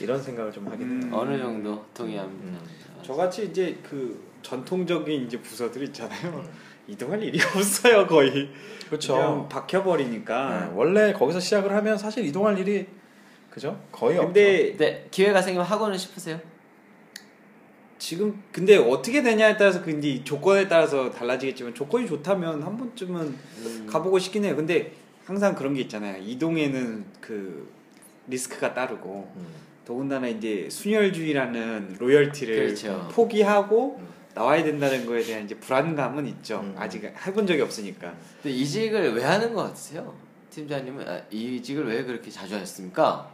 [0.01, 1.01] 이런 생각을 좀 하게 음.
[1.03, 1.17] 돼요.
[1.17, 2.59] 어느 정도 동의합니다.
[2.59, 2.61] 음.
[3.03, 6.31] 저같이 이제 그 전통적인 이제 부서들 있잖아요.
[6.31, 6.49] 음.
[6.89, 8.51] 이동할 일이 없어요 거의.
[8.87, 9.15] 그렇죠.
[9.15, 10.67] 그냥 박혀버리니까.
[10.67, 12.87] 네, 원래 거기서 시작을 하면 사실 이동할 일이
[13.51, 13.81] 그죠?
[13.91, 16.41] 거의 근데 네 기회가 생기면 하고는 싶으세요?
[17.99, 23.87] 지금 근데 어떻게 되냐에 따라서 그 이제 조건에 따라서 달라지겠지만 조건이 좋다면 한 번쯤은 음.
[23.89, 24.57] 가보고 싶긴 해요.
[24.57, 24.93] 근데
[25.25, 26.23] 항상 그런 게 있잖아요.
[26.23, 27.71] 이동에는 그
[28.27, 29.41] 리스크가 따르고 없죠.
[29.41, 29.47] 음.
[29.85, 33.09] 더군다나 이제 순혈주의라는 로열티를 그렇죠.
[33.13, 34.09] 포기하고 음.
[34.35, 36.61] 나와야 된다는 거에 대한 이제 불안감은 있죠.
[36.61, 36.75] 음.
[36.79, 38.15] 아직 해본 적이 없으니까.
[38.43, 40.15] 근데 이직을 왜 하는 것 같으세요?
[40.51, 43.31] 팀장님은 아, 이직을 왜 그렇게 자주 하셨습니까?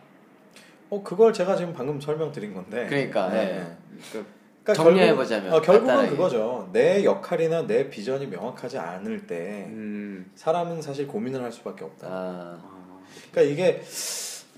[0.88, 2.86] 어 그걸 제가 지금 방금 설명드린 건데.
[2.88, 3.76] 그러니까, 네.
[4.10, 4.30] 그러니까
[4.62, 6.16] 그러니까 정리해보자면 결국, 어, 결국은 간단하게.
[6.16, 6.68] 그거죠.
[6.72, 10.30] 내 역할이나 내 비전이 명확하지 않을 때 음.
[10.34, 12.06] 사람은 사실 고민을 할 수밖에 없다.
[12.08, 13.82] 아, 아, 그러니까 이게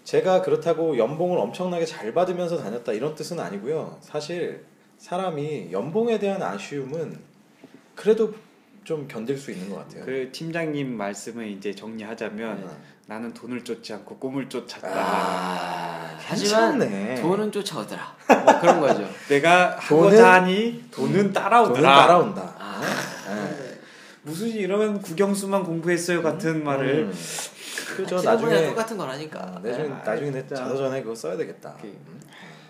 [0.04, 3.98] 제가 그렇다고 연봉을 엄청나게 잘 받으면서 다녔다 이런 뜻은 아니고요.
[4.00, 4.64] 사실
[4.98, 7.18] 사람이 연봉에 대한 아쉬움은
[7.94, 8.34] 그래도
[8.84, 10.04] 좀 견딜 수 있는 것 같아요.
[10.04, 12.70] 그 팀장님 말씀을 이제 정리하자면 네.
[13.06, 14.88] 나는 돈을 쫓지 않고 꿈을 쫓았다.
[14.90, 17.20] 아, 하지만 괜찮네.
[17.22, 18.16] 돈은 쫓아오더라.
[18.44, 19.08] 뭐 그런 거죠.
[19.28, 21.74] 내가 하고자 하니 돈은 따라오더라.
[21.74, 22.54] 돈은 따라온다.
[22.58, 22.80] 아,
[23.28, 23.78] 네.
[24.22, 27.12] 무슨 이러면 국영수만 공부했어요 같은 말을 음.
[27.96, 28.18] 그죠.
[28.18, 29.40] 지금보다 나중에 똑같은 거라니까.
[29.40, 30.56] 아, 나중에 아, 나중에 내 진짜.
[30.56, 31.76] 자서 전에 그거 써야 되겠다.
[31.80, 32.20] 그- 음.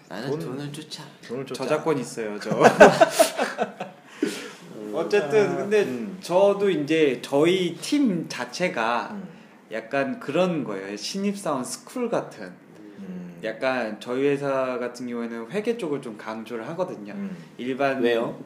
[0.09, 1.05] 나는 돈- 돈을 쫓아.
[1.27, 1.64] 돈을 쫓아.
[1.64, 2.51] 저작권 있어요 저.
[4.94, 6.16] 어쨌든 근데 음.
[6.21, 9.29] 저도 이제 저희 팀 자체가 음.
[9.71, 10.97] 약간 그런 거예요.
[10.97, 12.51] 신입사원 school 같은.
[12.99, 13.38] 음.
[13.44, 17.12] 약간 저희 회사 같은 경우에는 회계 쪽을 좀 강조를 하거든요.
[17.12, 17.37] 음.
[17.59, 18.42] 일반 왜요?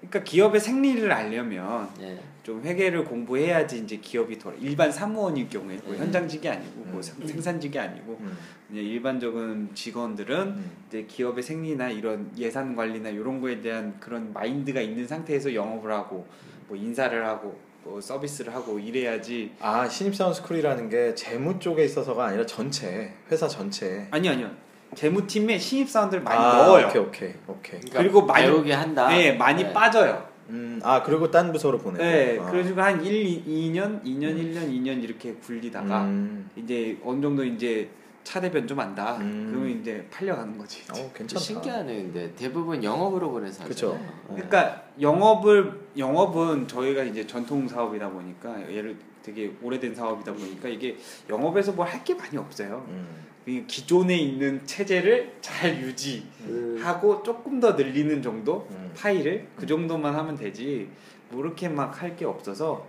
[0.00, 2.18] 그러니까 기업의 생리를 알려면 네.
[2.42, 4.56] 좀 회계를 공부해야지 이제 기업이 돌아.
[4.58, 5.98] 일반 사무원일 경우에 뭐 음.
[5.98, 7.02] 현장직이 아니고 뭐 음.
[7.02, 8.36] 생- 생산직이 아니고 음.
[8.70, 10.70] 이제 일반적인 직원들은 음.
[10.88, 16.26] 이제 기업의 생리나 이런 예산 관리나 이런 거에 대한 그런 마인드가 있는 상태에서 영업을 하고
[16.68, 22.46] 뭐 인사를 하고 뭐 서비스를 하고 이래야지 아 신입사원 school이라는 게 재무 쪽에 있어서가 아니라
[22.46, 24.06] 전체 회사 전체.
[24.10, 24.50] 아니 아니요
[24.94, 26.86] 재무팀에 신입사원들 많이 아, 넣어요.
[26.88, 27.80] 오케이 오케이 오케이.
[27.80, 29.08] 그러니까 그리고 많이- 배우게 한다.
[29.08, 29.72] 네 많이 네.
[29.72, 30.28] 빠져요.
[30.50, 32.02] 음, 아 그리고 딴 부서로 보내고.
[32.04, 32.50] 네 아.
[32.50, 36.50] 그래가지고 한 1, 2, 년 2년 1년 2년 이렇게 굴리다가 음.
[36.56, 37.88] 이제 어느 정도 이제
[38.24, 39.16] 차대변 좀 안다.
[39.18, 39.48] 음.
[39.50, 40.82] 그러면 이제 팔려가는 거지.
[40.92, 41.40] 어 괜찮다.
[41.40, 43.64] 신기하네 근데 대부분 영업으로 보내서.
[43.64, 44.00] 네.
[44.34, 50.96] 그러니까 영업을 영업은 저희가 이제 전통 사업이다 보니까 예를 되게 오래된 사업이다 보니까 이게
[51.28, 52.84] 영업에서 뭘할게 많이 없어요.
[52.88, 53.26] 음.
[53.66, 58.92] 기존에 있는 체제를 잘 유지하고 조금 더 늘리는 정도 음.
[58.96, 60.88] 파일을 그 정도만 하면 되지
[61.30, 62.86] 뭐 그렇게 막 할 게 없어서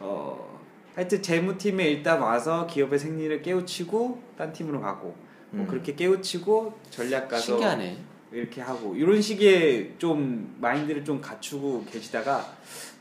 [0.00, 0.51] 어
[0.94, 5.16] 하여튼 재무팀에 일단 와서 기업의 생리를 깨우치고 딴 팀으로 가고
[5.50, 5.66] 뭐 음.
[5.66, 8.11] 그렇게 깨우치고 전략 가서 신기하네.
[8.32, 12.46] 이렇게 하고 이런 식의 좀 마인드를 좀 갖추고 계시다가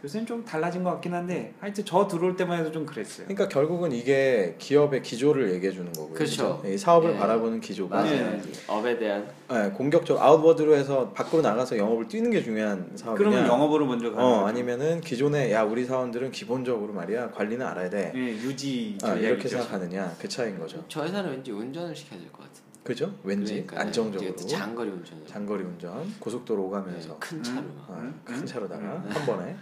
[0.04, 3.28] 요새는 좀 달라진 것 같긴 한데 하여튼 저 들어올 때만 해도 좀 그랬어요.
[3.28, 6.16] 그러니까 결국은 이게 기업의 기조를 얘기해 주는 거고요.
[6.16, 6.62] 그렇죠.
[6.66, 7.18] 이 사업을 예.
[7.18, 8.32] 바라보는 기조가 맞아요.
[8.32, 8.42] 네.
[8.68, 13.18] 업에 대한 네, 공격적 아웃워드로 해서 밖으로 나가서 영업을 뛰는 게 중요한 사업이냐.
[13.18, 14.46] 그러면 영업으로 먼저 가는 어 거죠.
[14.48, 18.12] 아니면은 기존에 야 우리 사원들은 기본적으로 말이야 관리는 알아야 돼.
[18.16, 19.48] 예, 유지 아, 이렇게.
[19.48, 20.84] 생각하느냐 그 차이인 거죠.
[20.88, 22.71] 저 회사는 왠지 운전을 시켜야 될것 같은데.
[22.84, 23.14] 그죠?
[23.24, 23.80] 왠지 그러니까요.
[23.80, 25.28] 안정적으로 장거리 운전.
[25.28, 27.60] 장거리 운전 고속도로 오가면서 네, 큰 차로.
[27.60, 27.82] 음.
[27.88, 29.06] 어, 음, 큰 음, 차로다가 음.
[29.08, 29.56] 한 번에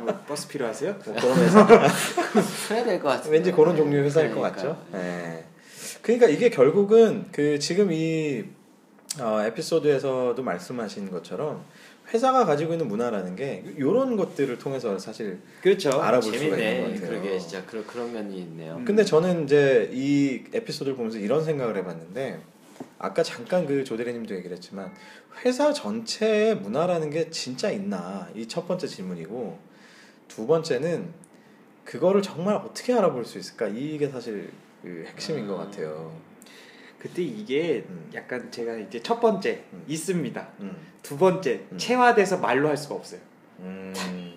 [0.00, 0.92] 뭐 버스 필요하세요?
[1.04, 1.66] 뭐 그러면서
[2.68, 3.30] 그래야 될 것 같은데.
[3.36, 4.56] 왠지 그런 종류의 회사일 것 그러니까.
[4.62, 4.82] 같죠.
[4.94, 5.44] 예.
[6.02, 8.44] 그러니까 이게 결국은 그 지금 이
[9.20, 11.62] 어, 에피소드에서도 말씀하신 것처럼
[12.12, 15.90] 회사가 가지고 있는 문화라는 게 이런 것들을 통해서 사실 그렇죠.
[16.02, 16.80] 알아볼 수가 있는 재밌네.
[16.80, 17.08] 것 같아요.
[17.08, 18.76] 그러게 진짜 그런 그런 면이 있네요.
[18.76, 18.84] 음.
[18.84, 22.40] 근데 저는 이제 이 에피소드를 보면서 이런 생각을 해봤는데
[22.98, 24.92] 아까 잠깐 그 조대리님도 얘기를 했지만
[25.44, 29.58] 회사 전체의 문화라는 게 진짜 있나 이 첫 번째 질문이고
[30.28, 31.08] 두 번째는
[31.84, 34.50] 그거를 정말 어떻게 알아볼 수 있을까 이게 사실
[34.82, 36.12] 그 핵심인 것 같아요.
[37.02, 38.08] 그때 이게 음.
[38.14, 39.82] 약간 제가 이제 첫 번째 음.
[39.88, 40.48] 있습니다.
[40.60, 41.76] 음, 두 번째 음.
[41.76, 43.18] 체화돼서 말로 할 수가 없어요.
[43.58, 43.92] 음,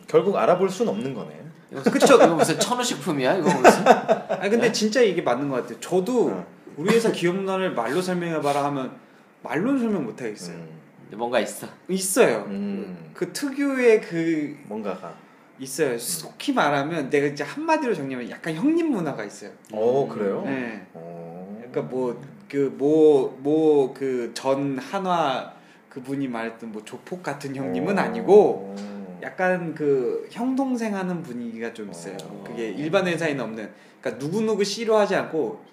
[0.08, 1.46] 결국 알아볼 수는 없는 거네.
[1.84, 2.16] 그쵸?
[2.16, 3.38] 이거 무슨 천우식품이야?
[3.38, 3.88] 이거 무슨?
[3.88, 5.80] 아 근데 진짜 이게 맞는 것 같아요.
[5.80, 6.48] 저도 어.
[6.76, 8.98] 우리 회사 기업 문화를 말로 설명해봐라 하면
[9.44, 10.56] 말로는 설명 못 하겠어요.
[10.58, 10.80] 음,
[11.18, 11.68] 뭔가 있어.
[11.88, 12.46] 있어요.
[12.48, 15.14] 음, 그 특유의 그 뭔가가.
[15.60, 15.98] 있어요.
[15.98, 19.52] 속히 말하면 내가 이제 한마디로 정리하면 약간 형님 문화가 있어요.
[19.72, 20.42] 어 그래요?
[20.46, 20.86] 네.
[20.94, 21.62] 어.
[21.72, 22.22] 그러니까 뭐
[22.56, 25.54] 그뭐뭐 그 전 한화
[25.90, 28.02] 그분이 말했던 뭐 조폭 같은 형님은 어.
[28.02, 28.76] 아니고
[29.22, 32.18] 약간 그 형 동생 하는 분위기가 좀 있어요.
[32.24, 32.44] 어.
[32.46, 33.70] 그게 일반 회사에는 없는.
[34.02, 35.64] 그러니까 누구 누구 싫어하지 않고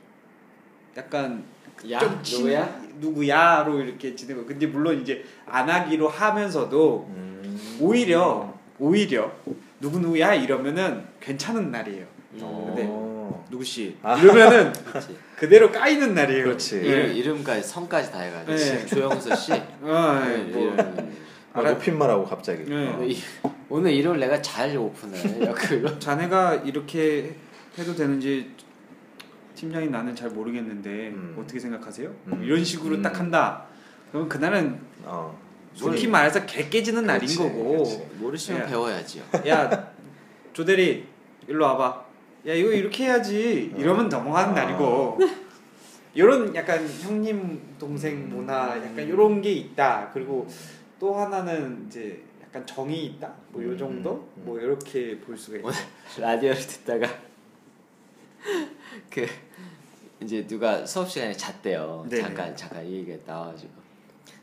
[0.97, 1.45] 약간
[1.91, 2.83] 야 좀 친- 누구야?
[3.01, 7.79] 누구야로 이렇게 지내고 근데 물론 이제 안 하기로 하면서도 음.
[7.81, 9.33] 오히려 오히려
[9.81, 12.07] 누구 누구야 이러면은 괜찮은 날이에요.
[12.39, 13.45] 근데 어.
[13.51, 14.17] 누구 씨 아.
[14.19, 14.73] 이러면은.
[15.37, 16.45] 그대로 까이는 날이에요.
[16.45, 16.77] 그렇지.
[16.77, 16.81] 예.
[16.89, 18.87] 이름, 이름까지 성까지 다 해가지고 네.
[18.87, 19.53] 조영서 씨.
[19.53, 20.73] 어, 예, 네, 뭐.
[20.73, 21.13] 이름.
[21.53, 22.65] 아, 알아- 높임 말하고 갑자기.
[22.65, 22.89] 네.
[22.89, 23.03] 어.
[23.05, 23.19] 이-
[23.69, 24.77] 오늘 이름을 내가 잘
[25.55, 25.99] 그거.
[25.99, 27.35] 자네가 이렇게
[27.79, 28.51] 해도 되는지
[29.55, 31.37] 팀장이 나는 잘 모르겠는데 음.
[31.39, 32.09] 어떻게 생각하세요?
[32.29, 32.43] 음.
[32.45, 33.03] 이런 식으로 음.
[33.03, 33.65] 딱 한다.
[34.13, 35.37] 그럼 그날은 어.
[35.75, 37.73] 솔직히 말해서 개 깨지는 날인 그렇지, 거고.
[37.73, 38.09] 그렇지.
[38.19, 38.67] 모르시면 야.
[38.67, 39.23] 배워야지요.
[39.49, 39.91] 야
[40.53, 41.07] 조대리
[41.49, 42.02] 일로 와봐.
[42.47, 43.73] 야 이거 이렇게 해야지.
[43.77, 44.65] 이러면 넘어가는 아.
[44.65, 45.19] 날이고.
[46.15, 50.11] 이런 약간 형님 동생 문화 약간 이런 게 있다.
[50.13, 50.47] 그리고
[50.99, 53.33] 또 하나는 이제 약간 정이 있다.
[53.49, 54.43] 뭐요 음, 정도 음.
[54.45, 55.81] 뭐 이렇게 볼 수가 있어.
[56.21, 57.09] 라디오를 듣다가
[59.11, 59.27] 그
[60.21, 62.07] 이제 누가 수업 시간에 잤대요.
[62.11, 62.23] 네네.
[62.23, 63.73] 잠깐 잠깐 이 얘기가 나와가지고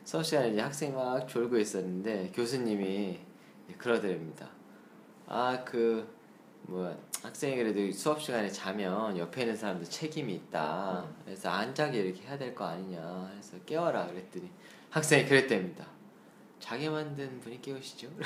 [0.03, 3.19] 수업 시간에 이제 학생이 막 졸고 있었는데 교수님이
[3.77, 4.49] 그러더랍니다.
[5.27, 6.18] 아그
[6.69, 11.03] 뭐 학생이 그래도 수업 시간에 자면 옆에 있는 사람도 책임이 있다.
[11.25, 13.31] 그래서 안 자게 이렇게 해야 될 거 아니냐.
[13.35, 14.49] 해서 깨워라 그랬더니
[14.91, 15.85] 학생이 그랬답니다.
[16.59, 18.07] 자게 만든 분이 깨우시죠.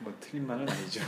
[0.00, 1.00] 뭐 틀린 말은 아니죠.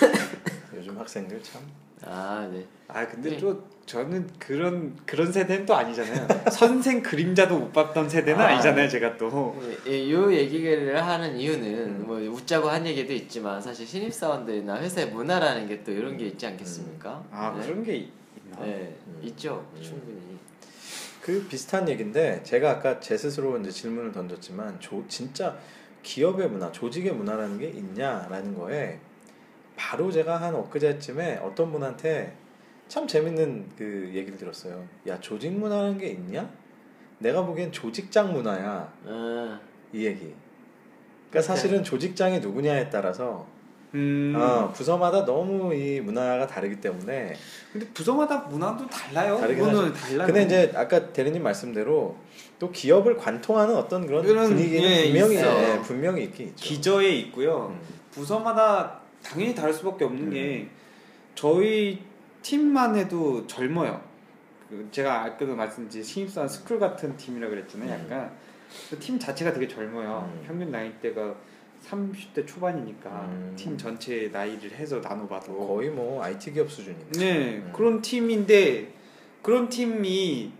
[0.74, 1.60] 요즘 학생들 참.
[2.04, 2.64] 아 네.
[2.88, 3.36] 아 근데 네.
[3.38, 6.26] 또 저는 그런 그런 세대는 또 아니잖아요.
[6.52, 8.48] 선생 그림자도 못 봤던 세대는 아.
[8.48, 8.56] 아.
[8.56, 9.60] 니잖아요 제가 또.
[9.86, 15.68] 예, 이 얘기를 하는 이유는 뭐 웃자고 한 얘기도 있지만 사실 신입 사원들이나 회사의 문화라는
[15.68, 17.24] 게 또 이런 게 있지 않겠습니까?
[17.32, 17.66] 아 네.
[17.66, 18.10] 그런 게 있-
[18.46, 18.64] 있나?
[18.64, 19.18] 네, 음.
[19.22, 19.82] 있죠 음.
[19.82, 20.20] 충분히.
[21.20, 25.56] 그 비슷한 얘기인데 제가 아까 제 스스로 이제 질문을 던졌지만 조, 진짜
[26.02, 28.98] 기업의 문화, 조직의 문화라는 게 있냐라는 거에
[29.82, 32.32] 바로 제가 한 엊그제쯤에 어떤 분한테
[32.86, 34.84] 참 재밌는 그 얘기를 들었어요.
[35.08, 36.48] 야 조직 문화라는 게 있냐?
[37.18, 39.60] 내가 보기엔 조직장 문화야 아,
[39.92, 40.32] 이 얘기.
[41.30, 43.46] 그러니까 사실은 조직장이 누구냐에 따라서
[43.94, 44.34] 음.
[44.36, 47.34] 어, 부서마다 너무 이 문화가 다르기 때문에
[47.72, 49.36] 근데 부서마다 문화도 달라요.
[49.36, 50.26] 다르긴 달라요.
[50.26, 52.16] 근데 이제 아까 대리님 말씀대로
[52.60, 55.36] 또 기업을 관통하는 어떤 그런 분위기는 예, 분명히.
[55.36, 56.64] 예, 분명히 있긴 있죠.
[56.64, 57.74] 기저에 있고요.
[57.74, 57.80] 음.
[58.12, 60.30] 부서마다 당연히 다를 수밖에 없는 음.
[60.30, 60.68] 게
[61.34, 62.02] 저희
[62.42, 64.02] 팀만 해도 젊어요.
[64.68, 67.94] 그 제가 아까도 말씀드린 신입사원 school 같은 팀이라 그랬잖아요.
[67.94, 68.04] 음.
[68.04, 68.32] 약간
[68.90, 70.30] 그 팀 자체가 되게 젊어요.
[70.32, 70.42] 음.
[70.46, 71.34] 평균 나이대가
[71.86, 73.52] 30대 초반이니까 음.
[73.56, 77.04] 팀 전체 나이를 해서 나눠봐도 거의 뭐 IT 기업 수준이네.
[77.12, 77.72] 네 음.
[77.74, 78.92] 그런 팀인데
[79.42, 80.52] 그런 팀이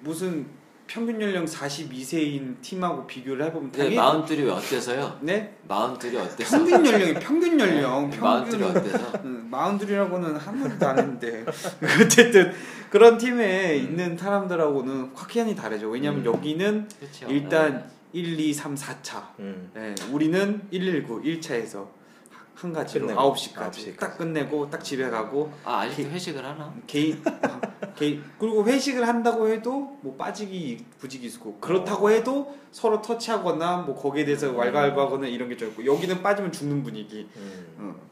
[0.00, 0.46] 무슨
[0.86, 5.18] 평균 연령 42세인 팀하고 비교를 해보면 근데 당연히 마흔둘이 어때서요?
[5.22, 6.58] 네 마흔둘이 어때서?
[6.64, 9.12] 평균 연령이 평균 연령 마흔둘이 평균 어때서?
[9.24, 11.44] 음, 마흔둘이라고는 한 번도 안 했는데
[12.02, 12.52] 어쨌든
[12.90, 16.26] 그런 팀에 있는 사람들하고는 확연히 다르죠 왜냐하면 음.
[16.26, 17.26] 여기는 그렇죠.
[17.28, 19.70] 일단 1, 2, 3, 4차 음.
[19.74, 22.01] 네, 우리는 119 1차에서
[22.62, 23.98] 한 가지로 끝내고, 9시까지 9시까지.
[23.98, 26.72] 딱 끝내고 딱 집에 가고 아 아직도 회식을 하나?
[26.86, 27.60] 개인 어,
[27.96, 32.10] 개인 그리고 회식을 한다고 해도 뭐 빠지기 부지기 수고 그렇다고 어.
[32.10, 37.28] 해도 서로 터치하거나 뭐 거기에 대해서 왈가왈부하거나 이런 게 좀 있고 여기는 빠지면 죽는 분위기
[37.36, 37.74] 음.
[37.78, 38.11] 어.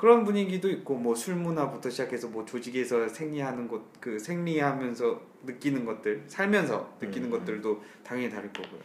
[0.00, 6.22] 그런 분위기도 있고 뭐 술 문화부터 시작해서 뭐 조직에서 생리하는 것 그 생리하면서 느끼는 것들
[6.26, 7.30] 살면서 느끼는 음.
[7.30, 8.80] 것들도 당연히 다를 거고요.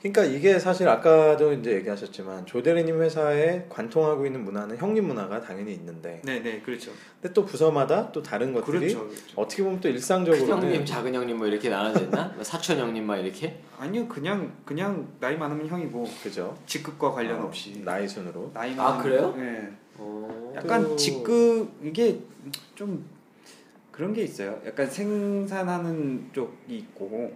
[0.00, 6.22] 그러니까 이게 사실 아까도 이제 얘기하셨지만 조대리님 회사에 관통하고 있는 문화는 형님 문화가 당연히 있는데
[6.24, 6.92] 네네 그렇죠.
[7.20, 9.08] 근데 또 부서마다 또 다른 것들이 그렇죠.
[9.08, 9.40] 그렇죠.
[9.40, 12.28] 어떻게 보면 또큰 일상적으로 형님, 작은 형님 뭐 이렇게 나눠져 있나?
[12.36, 13.58] 뭐 사촌 형님 막 이렇게?
[13.78, 16.56] 아니요 그냥 그냥 나이 많으면 형이고 그죠?
[16.66, 19.34] 직급과 관련 어, 없이 나이 순으로 나이 아, 많으면- 그래요?
[19.36, 19.68] 네.
[20.00, 20.52] 어.
[20.56, 22.20] 약간 또- 직급 이게
[22.74, 23.04] 좀
[23.92, 24.60] 그런 게 있어요.
[24.66, 27.32] 약간 생산하는 쪽이 있고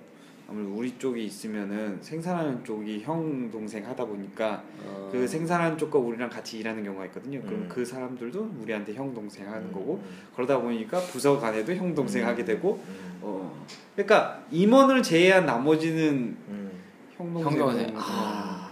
[0.48, 5.08] 아무래도 우리 쪽이 있으면은 생산하는 쪽이 형 동생 하다 보니까 어.
[5.12, 7.40] 그 생산하는 쪽과 우리랑 같이 일하는 경우가 있거든요.
[7.42, 7.68] 그럼 음.
[7.68, 12.22] 그 사람들도 우리한테 형 동생 하는 음, 거고 음, 그러다 보니까 부서 간에도 형 동생
[12.24, 16.70] 음, 하게 되고 음, 어 그러니까 임원을 제외한 나머지는 음.
[17.16, 17.94] 형형 동생 동생.
[17.96, 18.63] 아.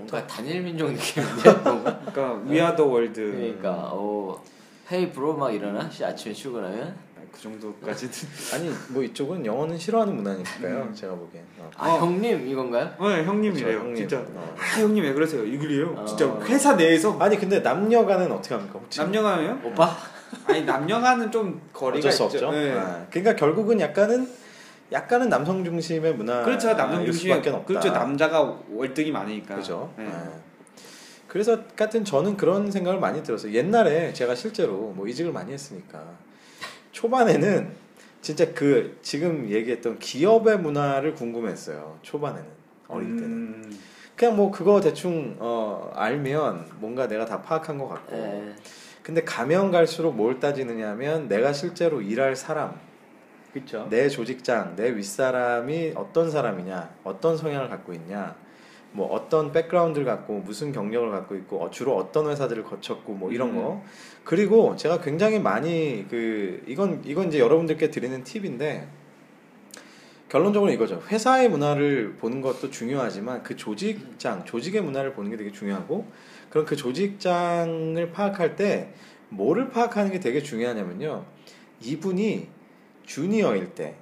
[0.00, 0.16] 좋다.
[0.18, 1.98] 뭔가 단일 민족 느낌인데 뭔가.
[2.12, 4.42] 그러니까 위아더 월드 그러니까 어
[4.90, 5.88] 헤이 브로 막 일어나?
[5.90, 6.94] 씨 아침에 출근하면?
[7.30, 8.12] 그 정도까지는
[8.54, 10.86] 아니 뭐 이쪽은 영어는 싫어하는 문화니까요.
[10.88, 10.94] 음.
[10.94, 11.44] 제가 보기엔.
[11.58, 11.70] 어.
[11.76, 11.98] 아 어.
[12.00, 12.94] 형님 이건가요?
[13.00, 13.78] 네, 형님이래요.
[13.80, 13.96] 형님.
[13.96, 14.18] 진짜.
[14.34, 14.54] 어.
[14.58, 15.44] 아 형님 왜 그러세요?
[15.44, 15.94] 이글이에요.
[15.98, 16.04] 어.
[16.06, 18.78] 진짜 회사 내에서 아니 근데 남녀간은 어떻게 합니까?
[18.82, 19.00] 혹시?
[19.00, 19.60] 남녀간이요?
[19.64, 19.94] 오빠?
[20.46, 22.46] 아니 남녀간은 좀 거리가 어쩔 수 있죠.
[22.48, 22.58] 없죠.
[22.58, 22.72] 네.
[22.72, 24.26] 아, 그러니까 결국은 약간은
[24.90, 26.42] 약간은 남성 중심의 문화.
[26.42, 26.74] 그렇죠.
[26.74, 27.64] 남성 수밖에 없다.
[27.66, 27.90] 그렇죠.
[27.92, 29.56] 남자가 월등히 많으니까.
[29.56, 29.92] 그죠.
[29.96, 30.06] 네.
[30.06, 30.30] 아.
[31.26, 33.52] 그래서 같은 저는 그런 생각을 많이 들었어요.
[33.52, 36.02] 옛날에 제가 실제로 뭐 이직을 많이 했으니까
[36.92, 37.70] 초반에는
[38.22, 41.98] 진짜 그 지금 얘기했던 기업의 문화를 궁금했어요.
[42.02, 42.46] 초반에는
[42.88, 43.24] 어릴 때는.
[43.24, 43.78] 음,
[44.16, 48.16] 그냥 뭐 그거 대충 어, 알면 뭔가 내가 다 파악한 것 같고.
[48.16, 48.54] 예.
[49.02, 52.78] 근데 가면 갈수록 뭘 따지느냐면 내가 실제로 일할 사람,
[53.52, 53.86] 그렇죠.
[53.90, 58.36] 내 조직장, 내 윗사람이 어떤 사람이냐, 어떤 성향을 갖고 있냐,
[58.92, 63.50] 뭐 어떤 백그라운드를 갖고 무슨 경력을 갖고 있고 어, 주로 어떤 회사들을 거쳤고 뭐 이런
[63.50, 63.56] 음.
[63.56, 63.82] 거.
[64.24, 68.88] 그리고 제가 굉장히 많이 그 이건 이건 이제 여러분들께 드리는 팁인데
[70.28, 71.02] 결론적으로 이거죠.
[71.08, 76.06] 회사의 문화를 보는 것도 중요하지만 그 조직장, 조직의 문화를 보는 게 되게 중요하고
[76.50, 78.92] 그럼 그 조직장을 파악할 때
[79.30, 81.24] 뭐를 파악하는 게 되게 중요하냐면요.
[81.80, 82.48] 이분이
[83.08, 83.94] 주니어일 때,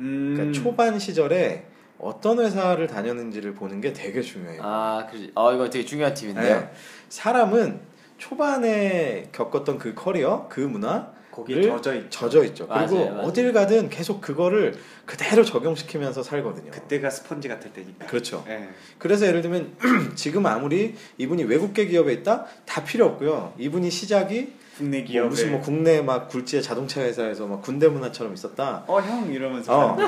[0.00, 1.66] 음, 그러니까 초반 시절에
[1.98, 4.60] 어떤 회사를 다녔는지를 보는 게 되게 중요해요.
[4.64, 6.60] 아, 그, 어 이거 되게 중요한 팁인데요.
[6.60, 6.70] 네.
[7.08, 7.80] 사람은
[8.18, 12.10] 초반에 겪었던 그 커리어, 그 문화, 거기에 를 젖어 있.
[12.10, 12.66] 젖어 있죠.
[12.66, 13.20] 맞아요, 그리고 맞아요.
[13.26, 14.74] 어딜 가든 계속 그거를
[15.04, 16.70] 그대로 적용시키면서 살거든요.
[16.70, 18.06] 그때가 스펀지 같을 때니까.
[18.06, 18.44] 그렇죠.
[18.48, 18.68] 예.
[18.98, 19.76] 그래서 예를 들면
[20.14, 23.54] 지금 아무리 이분이 외국계 기업에 있다 다 필요 없고요.
[23.58, 28.34] 이분이 시작이 국내 뭐 기업에 무슨 뭐 국내 막 굴지의 자동차 회사에서 막 군대 문화처럼
[28.34, 28.84] 있었다.
[28.86, 29.98] 어 형 이러면서 어.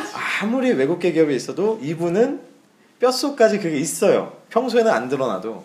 [0.42, 2.40] 아무리 외국계 기업에 있어도 이분은
[3.00, 4.32] 뼛속까지 그게 있어요.
[4.50, 5.64] 평소에는 안 드러나도.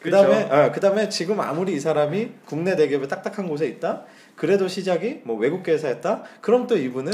[0.00, 4.02] 그다음에 어, 그다음에 지금 아무리 이 사람이 국내 대기업에 딱딱한 곳에 있다.
[4.36, 6.24] 그래도 시작이 뭐 외국계 회사였다.
[6.42, 7.12] 그럼 또 이분은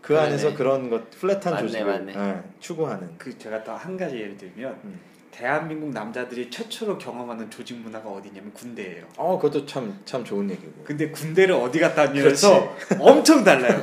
[0.00, 0.26] 그 그러네.
[0.26, 2.14] 안에서 그런 것 플랫한 맞네, 조직을 맞네.
[2.16, 3.10] 예, 추구하는.
[3.18, 4.98] 그 제가 또 한 가지 예를 들면 음.
[5.32, 9.08] 대한민국 남자들이 최초로 경험하는 조직 문화가 어디냐면 군대예요.
[9.16, 10.84] 어, 그것도 참 참 좋은 얘기고.
[10.84, 13.82] 근데 군대를 어디 갔다 왔냐면서 엄청 달라요.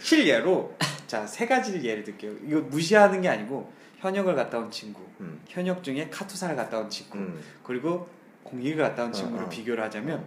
[0.00, 2.32] 실예로 자 세 가지를 예를 들게요.
[2.46, 5.40] 이거 무시하는 게 아니고 현역을 갔다 온 친구, 음.
[5.48, 7.40] 현역 중에 카투사를 갔다 온 친구, 음.
[7.62, 8.08] 그리고
[8.42, 9.48] 공익을 갔다 온 어, 친구를 어.
[9.48, 10.24] 비교를 하자면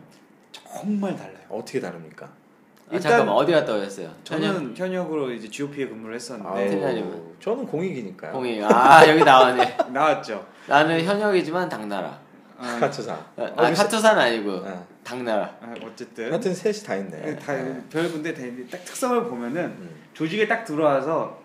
[0.51, 1.45] 정말 달라요.
[1.49, 2.33] 어떻게 다릅니까?
[2.89, 4.09] 아, 일단 잠깐만 어디 갔다 오셨어요?
[4.23, 7.35] 저는 현역으로 이제 GOP에 근무를 했었는데 아우, 팀장님은?
[7.39, 8.31] 저는 공익이니까요.
[8.33, 9.77] 공이 아 여기 나왔네.
[9.93, 10.45] 나왔죠.
[10.67, 12.19] 나는 현역이지만 당나라.
[12.57, 13.13] 아, 카트사.
[13.13, 14.87] 아, 어, 카투사는 아니고 어.
[15.03, 15.55] 당나라.
[15.61, 17.35] 아, 어쨌든 하여튼 셋이 다 있네.
[17.37, 17.79] 다 네.
[17.91, 19.95] 별 군데 다 있는데 딱 특성을 보면은 음.
[20.13, 21.39] 조직에 딱 들어와서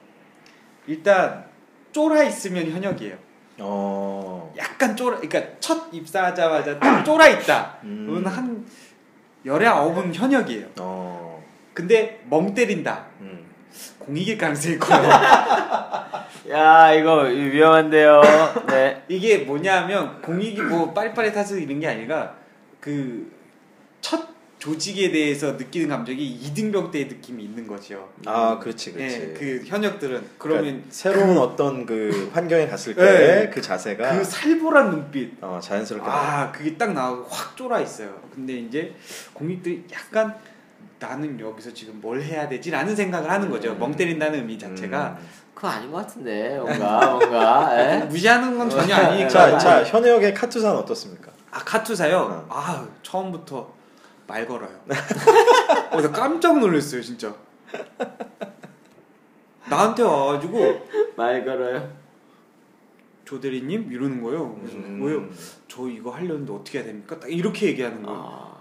[0.87, 1.45] 일단
[1.93, 3.17] 쫄아 있으면 현역이에요.
[3.59, 4.53] 어.
[4.57, 7.79] 약간 쫄아, 그러니까 첫 입사하자마자 딱 쫄아 있다.
[7.85, 8.23] 음.
[8.27, 8.67] 한
[9.47, 10.67] 열에 아홉은 현역이에요.
[10.81, 11.04] 어.
[11.75, 13.07] 근데 멍 때린다.
[13.21, 13.45] 음.
[13.99, 15.03] 공익일 가능성이 커요.
[16.51, 18.23] 야 이거 위험한데요.
[18.69, 19.03] 네.
[19.09, 22.35] 이게 뭐냐면 공익이 뭐 빠릿빠릿해서 이런 게 아니라
[22.81, 23.35] 그
[24.05, 24.21] 첫
[24.59, 28.11] 조직에 대해서 느끼는 감정이 이등병 때의 느낌이 있는 거죠.
[28.27, 29.15] 아, 그렇지, 그렇지.
[29.15, 33.51] 예, 그 현역들은 그러면 그러면 새로운 어떤 그 환경에 갔을 때 네.
[33.51, 36.43] 그 자세가 그 살벌한 눈빛 어, 자연스럽게 나와.
[36.43, 38.21] 아 그게 딱 나오고 확 쫄아 있어요.
[38.35, 38.95] 근데 이제
[39.33, 40.35] 공익들이 약간
[41.05, 43.73] 나는 여기서 지금 뭘 해야 되지라는 생각을 하는 거죠.
[43.73, 43.79] 음.
[43.79, 45.27] 멍 때린다는 의미 자체가 음.
[45.55, 47.79] 그거 아닌 것 같은데 뭔가 뭔가.
[47.81, 47.99] 에?
[48.05, 49.29] 무시하는 건 전혀 아니니까.
[49.29, 51.31] 자, 자, 현역의 카투사는 어떻습니까?
[51.51, 52.17] 아 카투사요.
[52.19, 52.47] 어.
[52.49, 53.73] 아 처음부터
[54.27, 54.71] 말 걸어요.
[55.91, 57.35] 어, 나 깜짝 놀랐어요 진짜.
[59.69, 61.93] 나한테 와가지고 말 걸어요.
[63.25, 64.55] 조 대리님 이러는 거예요.
[64.57, 64.99] 그래서 음.
[64.99, 65.29] 뭐요?
[65.69, 67.19] 저 이거 하려는데 어떻게 해야 됩니까?
[67.21, 68.21] 딱 이렇게 얘기하는 거예요.
[68.21, 68.54] 아.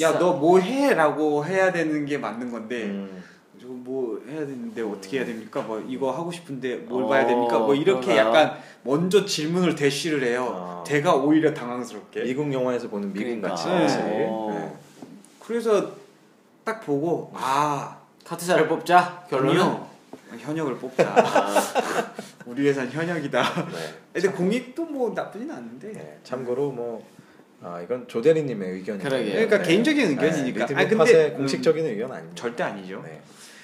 [0.00, 3.22] 야 너 뭐 해라고 해야 되는 게 맞는 건데 음.
[3.60, 5.60] 저뭐 해야 되는데 어떻게 해야 됩니까?
[5.62, 7.58] 뭐 이거 하고 싶은데 뭘 어, 봐야 됩니까?
[7.58, 8.28] 뭐 이렇게 그런가요?
[8.46, 10.46] 약간 먼저 질문을 대쉬를 해요.
[10.50, 10.84] 어.
[10.86, 12.22] 제가 오히려 당황스럽게.
[12.22, 13.64] 미국 영화에서 보는 미국 같이.
[13.64, 13.86] 그러니까.
[13.86, 13.96] 그렇지.
[14.28, 14.48] 어.
[14.54, 14.72] 네.
[15.40, 15.90] 그래서
[16.64, 19.26] 딱 보고 아 카투사를 뽑자.
[19.28, 19.60] 결론은.
[19.60, 19.86] 아니요.
[20.38, 21.14] 현역을 뽑자.
[22.46, 23.42] 우리 회사는 현역이다.
[23.72, 23.94] 네.
[24.12, 25.92] 근데 공익도 뭐 나쁘진 않은데.
[25.92, 26.18] 네.
[26.22, 27.04] 참고로 뭐
[27.62, 29.08] 아, 이건 조 대리님의 의견이에요.
[29.08, 29.32] 그러게요.
[29.32, 30.66] 그러니까 개인적인 의견이니까.
[30.66, 32.34] 네, 리트빅 근데, 음, 공식적인 의견 아닙니다.
[32.34, 33.02] 절대 아니죠.
[33.04, 33.20] 네.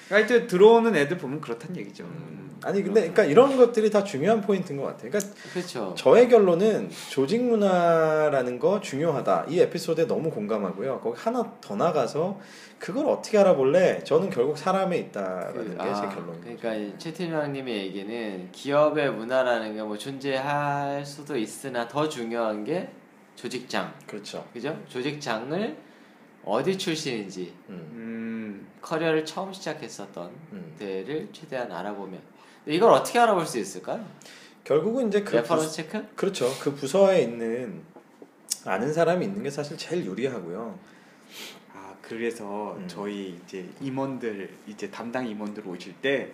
[0.07, 2.03] 그러니까 하여튼 들어오는 애들 보면 그렇다는 얘기죠.
[2.03, 2.47] 음.
[2.63, 5.11] 아니 근데 그러니까 이런 것들이 다 중요한 포인트인 것 같아요.
[5.11, 5.93] 그러니까 그렇죠.
[5.95, 9.45] 저의 결론은 조직 문화라는 거 중요하다.
[9.49, 10.99] 이 에피소드에 너무 공감하고요.
[11.01, 12.39] 거기 하나 더 나가서
[12.79, 14.03] 그걸 어떻게 알아볼래?
[14.03, 16.61] 저는 결국 사람에 있다라는 그, 게제 아, 결론입니다.
[16.61, 22.89] 그러니까 최팀장님의 얘기는 기업의 문화라는 게 뭐 존재할 수도 있으나 더 중요한 게
[23.37, 24.45] 조직장, 그렇죠.
[24.51, 24.83] 그죠?
[24.89, 25.77] 조직장을
[26.43, 28.67] 어디 출신인지 음, 음.
[28.81, 30.75] 커리어를 처음 시작했었던 음.
[30.79, 32.19] 데를 최대한 알아보면
[32.65, 34.03] 이걸 어떻게 알아볼 수 있을까요?
[34.63, 36.07] 결국은 이제 그 reference 부, 체크?
[36.15, 36.51] 그렇죠.
[36.59, 37.83] 그 부서에 있는
[38.65, 40.77] 아는 사람이 있는 게 사실 제일 유리하고요.
[41.75, 42.87] 아 그래서 음.
[42.87, 46.31] 저희 이제 임원들 이제 담당 임원들 오실 때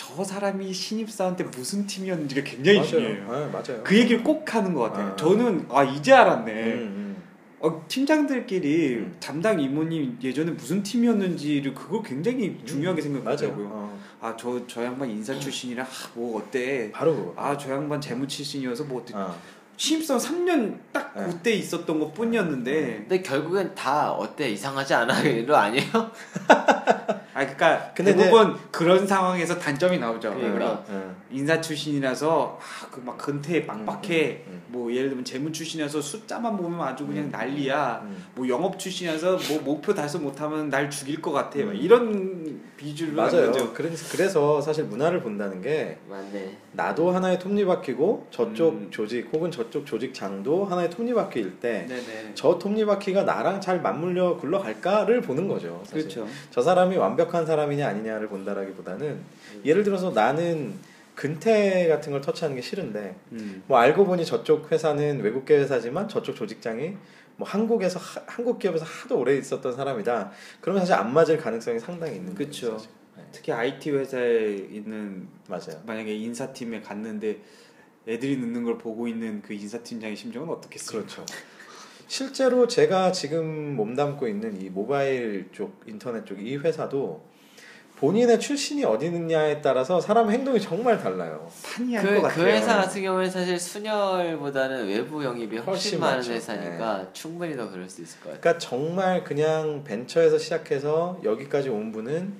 [0.00, 2.90] 저 사람이 신입사원 때 무슨 팀이었는지가 굉장히 맞아요.
[2.90, 3.32] 중요해요.
[3.32, 3.84] 네, 맞아요.
[3.84, 5.08] 그 얘기를 꼭 하는 것 같아요.
[5.08, 5.16] 아.
[5.16, 6.52] 저는 아 이제 알았네.
[6.52, 7.22] 음, 음.
[7.60, 9.16] 어, 팀장들끼리 음.
[9.20, 13.14] 담당 이모님 예전에 무슨 팀이었는지를 그걸 굉장히 중요하게 맞아요.
[13.14, 13.68] 생각하더라고요.
[13.70, 16.90] 어, 아저 저 양반 인사 출신이라 아, 뭐 어때?
[16.92, 17.34] 바로 그거.
[17.36, 19.12] 아저 양반 재무 출신이어서 뭐 어때?
[19.14, 19.36] 어.
[19.76, 21.26] 신입사원 3년 딱 네.
[21.26, 25.84] 그때 있었던 것 뿐이었는데 근데 결국엔 다 어때 이상하지 않아 이거 아니에요?
[27.40, 30.28] 아 그러니까 근데 대부분 그런 상황에서 단점이 나오죠.
[30.34, 30.52] 그러니까.
[30.52, 31.14] 그러니까 어.
[31.30, 34.44] 인사 출신이라서 아, 그 막 근태 빡빡해.
[34.46, 38.02] 음, 음, 뭐 예를 들면 재무 출신이라서 숫자만 보면 아주 그냥 난리야.
[38.04, 38.24] 음.
[38.34, 41.58] 뭐 영업 출신이라서 뭐 목표 달성 못하면 날 죽일 것 같아.
[41.60, 41.76] 막 음.
[41.76, 43.46] 이런 비주를 맞아요.
[43.52, 43.72] 거죠.
[43.72, 46.58] 그래서, 그래서 사실 문화를 본다는 게 맞네.
[46.72, 48.88] 나도 하나의 톱니바퀴고 저쪽 음.
[48.90, 51.86] 조직 혹은 저쪽 조직장도 하나의 톱니바퀴일 때.
[52.34, 55.80] 저 톱니바퀴가 나랑 잘 맞물려 굴러갈까를 보는 거죠.
[55.84, 56.02] 사실.
[56.02, 56.26] 그렇죠.
[56.50, 59.20] 저 사람이 완벽 한 사람이냐 아니냐를 본다라기보다는
[59.64, 60.74] 예를 들어서 나는
[61.14, 63.62] 근태 같은 걸 터치하는 게 싫은데 음.
[63.66, 66.96] 뭐 알고 보니 저쪽 회사는 외국계 회사지만 저쪽 조직장이
[67.36, 70.30] 뭐 한국에서 하- 한국 기업에서 하도 오래 있었던 사람이다.
[70.60, 72.76] 그러면 사실 안 맞을 가능성이 상당히 있는 거죠.
[73.16, 75.82] 네, 특히 IT 회사에 있는 맞아요.
[75.86, 77.38] 만약에 인사팀에 갔는데
[78.08, 81.00] 애들이 늦는 걸 보고 있는 그 인사팀장의 심정은 어떻겠어요?
[81.02, 81.24] 그렇죠.
[82.20, 87.22] 실제로 제가 지금 몸담고 있는 이 모바일 쪽 인터넷 쪽 이 회사도
[87.98, 91.48] 본인의 출신이 어디 있느냐에 따라서 사람 행동이 정말 달라요.
[91.62, 92.44] 판이할 것 그, 같아요.
[92.44, 96.32] 그 회사 같은 경우는 사실 순혈보다는 외부 영입이 훨씬, 훨씬 많은 많죠.
[96.32, 98.40] 회사니까 충분히 더 그럴 수 있을 것 같아요.
[98.40, 102.32] 그러니까 정말 그냥 벤처에서 시작해서 여기까지 온 분은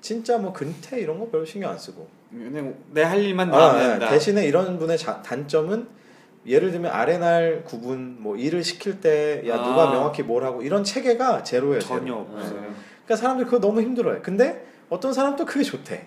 [0.00, 3.88] 진짜 뭐 근태 이런 거 별로 신경 안 쓰고 그냥 내할 일만 아, 네.
[3.88, 4.10] 된다.
[4.10, 5.88] 대신에 이런 분의 자- 단점은
[6.46, 9.92] 예를 들면 아레날 구분 뭐 일을 시킬 때 야 누가 아.
[9.92, 11.80] 명확히 뭘 하고 이런 체계가 제로예요.
[11.80, 11.98] 제로.
[12.00, 12.60] 전혀 없어요.
[13.04, 14.20] 그러니까 사람들이 그거 너무 힘들어해.
[14.20, 16.06] 근데 어떤 사람 또 그게 좋대.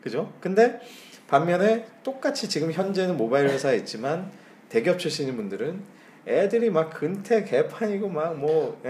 [0.00, 0.32] 그죠?
[0.40, 0.80] 근데
[1.28, 4.30] 반면에 똑같이 지금 현재는 모바일 회사에 있지만
[4.68, 5.80] 대기업 출신인 분들은
[6.28, 8.80] 애들이 막 근태 개판이고 막뭐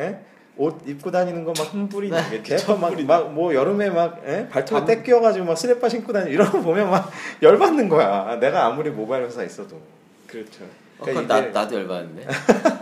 [0.59, 2.17] 옷 입고 다니는 거막 천불이 네.
[2.17, 2.57] 나겠죠.
[2.57, 4.49] 개판 막막 뭐 여름에 막 예?
[4.51, 7.11] 발톱에 감- 때 끼워가지고 막 스레빠 신고 다니는 이런 거 보면 막
[7.43, 8.39] 열받는 거야.
[8.41, 9.79] 내가 아무리 모바일 회사 에 있어도
[10.27, 10.65] 그렇죠.
[10.99, 12.27] 어, 그러니까 그건 나, 나도 열받는데.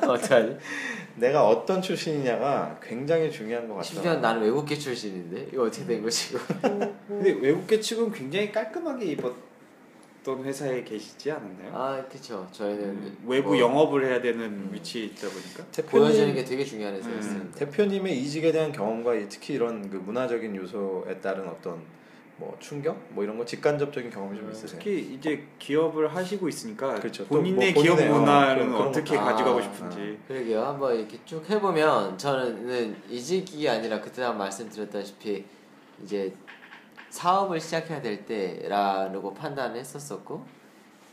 [0.06, 0.58] 어떡하지?
[1.16, 3.84] 내가 어떤 출신이냐가 굉장히 중요한 것 같아.
[3.84, 6.40] 심지어 나는 외국계 출신인데 이거 어떻게 된 거지 이거?
[7.06, 11.70] 근데 외국계 측은 굉장히 깔끔하게 입었던 회사에 계시지 않았나요?
[11.72, 16.64] 아 그쵸 저희는 음, 외부 뭐 영업을 해야 되는 위치에 있다 보니까 보여주는 게 되게
[16.64, 17.32] 중요한 회사였어요.
[17.36, 21.80] 음, 대표님의 이직에 대한 경험과 이- 특히 이런 그 문화적인 요소에 따른 어떤
[22.36, 24.78] 뭐 충격 뭐 이런 거 직간접적인 경험이 좀 있으세요?
[24.78, 27.22] 특히 이제 기업을 하시고 있으니까 그렇죠.
[27.24, 29.24] 또 본인의 뭐 기업 어, 문화는 어 떻게 거.
[29.24, 30.64] 가져가고 아, 싶은지 그러게요.
[30.64, 35.44] 한번 이렇게 쭉 해보면 저는 이직이 아니라 그때 한번 말씀드렸다시피
[36.02, 36.34] 이제
[37.10, 40.44] 사업을 시작해야 될 때라고 판단을 했었었고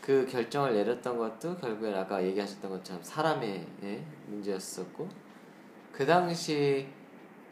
[0.01, 5.07] 그 결정을 내렸던 것도 결국엔 아까 얘기하셨던 것처럼 사람의 예, 문제였었고
[5.91, 6.87] 그 당시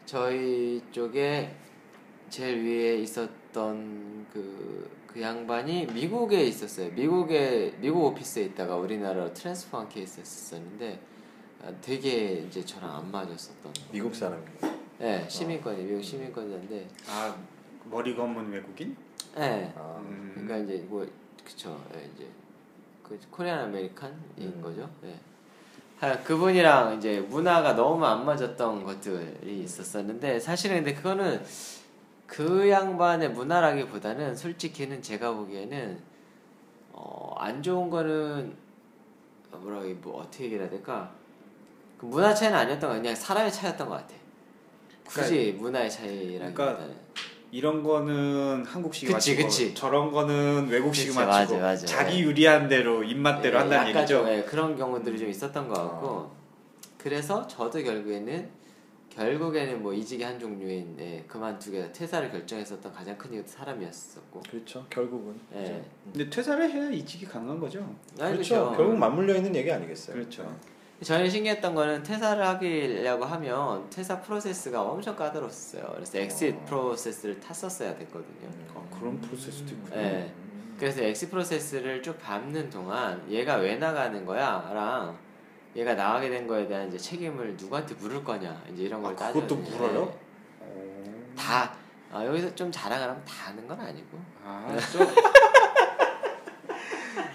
[0.04, 1.54] 저희 쪽에
[2.28, 6.90] 제일 위에 있었 던 그, 그 양반이 미국에 있었어요.
[6.92, 11.00] 미국에 미국 오피스에 있다가 우리나라로 트랜스퍼한 케이스였었는데
[11.62, 13.72] 아, 되게 이제 저랑 안 맞았었던.
[13.92, 14.80] 미국 사람이에요.
[14.98, 17.36] 네, 시민권이 미국 시민권이었는데, 아
[17.84, 18.96] 머리 검은 외국인?
[19.36, 19.72] 네.
[19.76, 20.32] 아, 음.
[20.34, 21.06] 그러니까 이제 뭐
[21.44, 22.26] 그쵸, 예, 이제
[23.02, 24.60] 그 Korean American인 음.
[24.62, 24.88] 거죠.
[25.04, 25.18] 예.
[25.98, 31.42] 하여간 그분이랑 이제 문화가 너무 안 맞았던 것들이 있었었는데 사실은 근데 그거는
[32.30, 35.98] 그 양반의 문화라기보다는 솔직히는 제가 보기에는
[36.92, 38.54] 어, 안 좋은 거는
[39.50, 41.10] 어, 뭐라고 이- 뭐 어떻게 얘기를 해야 될까?
[41.98, 44.14] 그 문화 차이는 아니었던 거 그냥 사람의 차이였던 것 같아.
[45.04, 46.94] 굳이 문화의 차이라기보다는
[47.50, 49.74] 이런 거는 한국식이 그치, 맞추고 그치.
[49.74, 51.84] 저런 거는 외국식이 맞추고 맞아, 맞아.
[51.84, 54.18] 자기 유리한 대로 입맛대로 예, 한다는 얘기죠.
[54.18, 56.30] 좀, 예, 그런 경우들이 좀 있었던 것 같고
[56.96, 58.59] 그래서 저도 결국에는
[59.20, 64.86] 결국에는 뭐 이직의 한 종류인 예, 그만두게 퇴사를 결정했었던 가장 큰 이유도 사람이었었고 그렇죠.
[64.88, 65.38] 결국은.
[65.54, 65.84] 예.
[66.04, 67.80] 근데 퇴사를 해야 이직이 가능한 거죠.
[68.18, 68.54] 아니, 그렇죠.
[68.54, 68.76] 그렇죠.
[68.78, 70.16] 결국 맞물려 있는 얘기 아니겠어요?
[70.16, 70.56] 그렇죠.
[71.02, 75.92] 저는 신기했던 거는 퇴사를 하려고 하면 퇴사 프로세스가 엄청 까다로웠어요.
[75.94, 76.64] 그래서 exit 어.
[76.64, 78.48] 프로세스를 탔었어야 됐거든요.
[78.74, 80.02] 아, 그런 프로세스도 있구나.
[80.02, 80.32] 예.
[80.78, 85.18] 그래서 엑시 프로세스를 쭉 밟는 동안 얘가 왜 나가는 거야랑
[85.76, 89.32] 얘가 나가게 된 거에 대한 이제 책임을 누구한테 물을 거냐 이제 이런 걸 아, 따져.
[89.34, 90.12] 그것도 물어요?
[91.36, 91.72] 다
[92.12, 94.18] 아, 여기서 좀 자랑을 하면 다 하는 건 아니고.
[94.44, 95.06] 아, 좀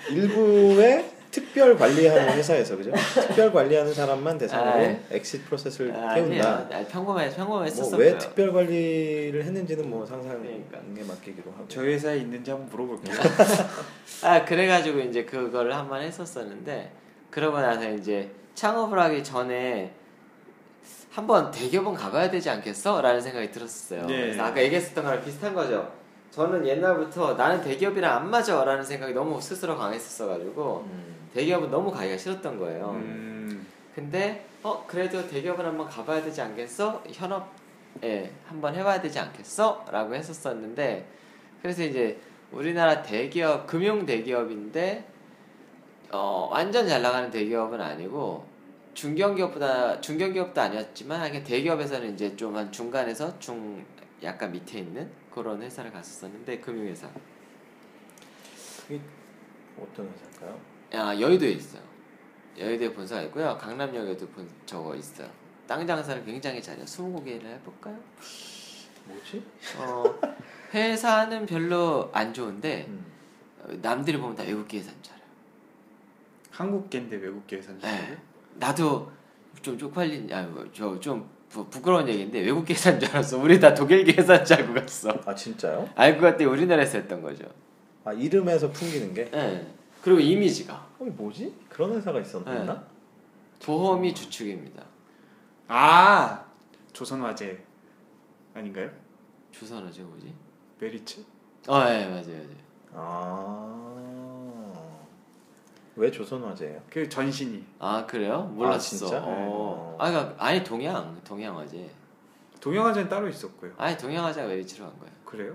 [0.10, 2.92] 일부의 특별 관리하는 회사에서 그죠?
[3.28, 4.96] 특별 관리하는 사람만 대상으로.
[5.12, 6.68] exit 프로세스를 아, 태운다.
[6.72, 7.92] 아, 평범해 평범했었어요.
[7.96, 10.38] 뭐왜 특별 관리를 했는지는 뭐 상상에
[10.70, 10.80] 그러니까.
[11.08, 11.66] 맡기기로 하고.
[11.68, 13.16] 저희 회사에 있는지 한번 물어볼게요.
[14.24, 16.92] 아 그래가지고 이제 그거를 한번 했었었는데
[17.36, 19.94] 그러고 나서 이제 창업을 하기 전에
[21.12, 23.02] 한번 대기업은 가봐야 되지 않겠어?
[23.02, 24.06] 라는 생각이 들었었어요.
[24.06, 24.22] 네.
[24.22, 25.92] 그래서 아까 얘기했었던 거랑 비슷한 거죠.
[26.32, 31.16] 저는 옛날부터 나는 대기업이랑 안 맞아 라는 생각이 너무 스스로 강했었어가지고 음.
[31.34, 32.92] 대기업은 너무 가기가 싫었던 거예요.
[32.92, 33.68] 음.
[33.94, 37.04] 근데 어 그래도 대기업은 한번 가봐야 되지 않겠어?
[37.12, 39.84] 현업에 한번 해봐야 되지 않겠어?
[39.92, 41.06] 라고 했었었는데
[41.62, 42.18] 그래서 이제
[42.54, 45.14] 우리나라 대기업 금융 대기업인데
[46.12, 48.45] 어 완전 잘 나가는 대기업은 아니고
[48.93, 53.86] 중견기업보다 중견기업도 아니었지만 그냥 대기업에서는 이제 좀 한 중간에서 중
[54.24, 57.10] 약간 밑에 있는 그런 회사를 갔었었는데 금융회사
[58.88, 59.01] 그게
[59.80, 60.60] 어떤 회사일까요?
[60.93, 61.82] 아 여의도에 있어요.
[62.58, 63.58] 여의도에 본사가 있고요.
[63.58, 65.30] 강남역에도 본 저거 있어요.
[65.68, 66.86] 땅 장사를 굉장히 잘해요.
[66.86, 67.97] 스무고개를 해볼까요?
[69.06, 69.43] 뭐지?
[69.78, 70.03] 어
[70.74, 73.06] 회사는 별로 안 좋은데 음.
[73.62, 75.14] 어, 남들이 보면 다 외국 계산 잘해요.
[76.56, 77.86] 한국계인데 외국계 산지.
[77.86, 78.18] 네.
[78.56, 79.12] 나도
[79.62, 83.38] 좀 쪽팔린 아저좀 부끄러운 얘기인데 외국 계산 줄 알았어.
[83.38, 85.10] 우리 다 독일 계산 줄 알고 갔어.
[85.26, 85.89] 아 진짜요?
[85.95, 87.45] 알고 갔더니 우리나라에서 했던 거죠.
[88.06, 89.30] 아 이름에서 풍기는 게?
[89.32, 89.74] 네.
[90.01, 91.53] 그리고 이미지가 어 뭐지?
[91.68, 92.64] 그런 회사가 있었나?
[92.64, 92.80] 네.
[93.66, 94.84] 보험이 주축입니다.
[95.68, 96.45] 아
[96.93, 97.58] 조선화재
[98.53, 98.89] 아닌가요?
[99.51, 100.34] 주선하죠 뭐지?
[100.80, 101.22] 메리츠?
[101.68, 102.66] 어, 예, 맞아요, 맞아요.
[102.93, 104.14] 아.
[105.98, 106.82] 왜 조선화재예요?
[106.89, 108.52] 그 전신이 아 그래요?
[108.54, 108.80] 몰랐어.
[108.98, 109.22] 진짜?
[109.24, 109.96] 어.
[109.98, 110.06] 네.
[110.06, 111.89] 아, 그러니까 아니 동양, 동양화재.
[112.60, 113.72] 동양화재는 따로 있었고요.
[113.78, 115.14] 아니 동양화재가 메리츠로 간 거예요.
[115.24, 115.54] 그래요?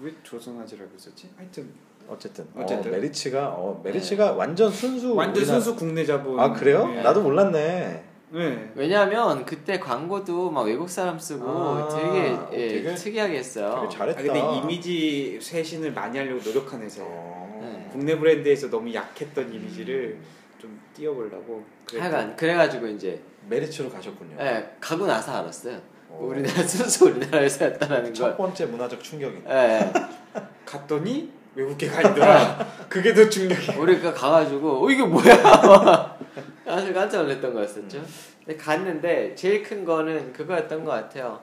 [0.00, 1.28] 왜 조선화재라고 했었지?
[1.36, 1.70] 하여튼
[2.08, 2.90] 어쨌든, 어쨌든.
[2.92, 6.38] 어, 메리츠가 어, 메리츠가 완전 순수 완전 우리나라- 순수 국내 자본.
[6.38, 6.86] 아 그래요?
[6.86, 7.02] 네.
[7.02, 8.04] 나도 몰랐네.
[8.30, 8.72] 네.
[8.76, 13.72] 왜냐하면 그때 광고도 막 외국 사람 쓰고 아, 되게, 어, 예, 되게- 특이하게 했어요.
[13.74, 14.22] 되게 아, 잘했다.
[14.22, 17.10] 근데 이미지 쇄신을 많이 하려고 노력한 회사예요.
[17.10, 17.47] 어.
[17.72, 17.88] 네.
[17.92, 20.18] 국내 브랜드에서 너무 약했던 이미지를
[20.58, 21.64] 좀 띄워보려고.
[21.96, 24.36] 하여간 그래가지고 이제 메리츠로 가셨군요.
[24.40, 25.80] 예, 가고 나서 알았어요.
[26.10, 26.18] 어.
[26.30, 28.36] 우리나라 순수 우리나라 회사였다라는 첫 걸.
[28.36, 29.42] 번째 문화적 충격이.
[29.48, 29.92] 예, 예.
[30.66, 32.66] 갔더니 외국계 가 있더라.
[32.88, 33.72] 그게 더 충격이.
[33.78, 36.18] 우리가 가가지고 어 이게 뭐야?
[36.64, 38.02] 사실 깜짝 놀랐던 거였었죠.
[38.44, 41.40] 근데 갔는데 제일 큰 거는 그거였던 것 같아요.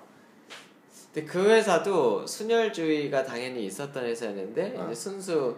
[1.13, 4.93] 근데 그 회사도 순혈주의가 당연히 있었던 회사였는데 아.
[4.93, 5.55] 순수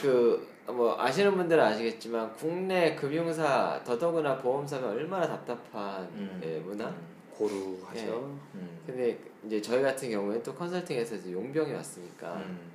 [0.00, 6.40] 그 뭐 아시는 분들은 아시겠지만 국내 금융사 더더구나 보험사가 얼마나 답답한 음.
[6.44, 6.88] 예, 문화.
[6.88, 7.12] 음.
[7.32, 8.38] 고루하죠.
[8.54, 8.78] 음.
[8.86, 12.70] 근데 이제 저희 같은 경우에 또 컨설팅에서 이제 용병이 왔으니까 음.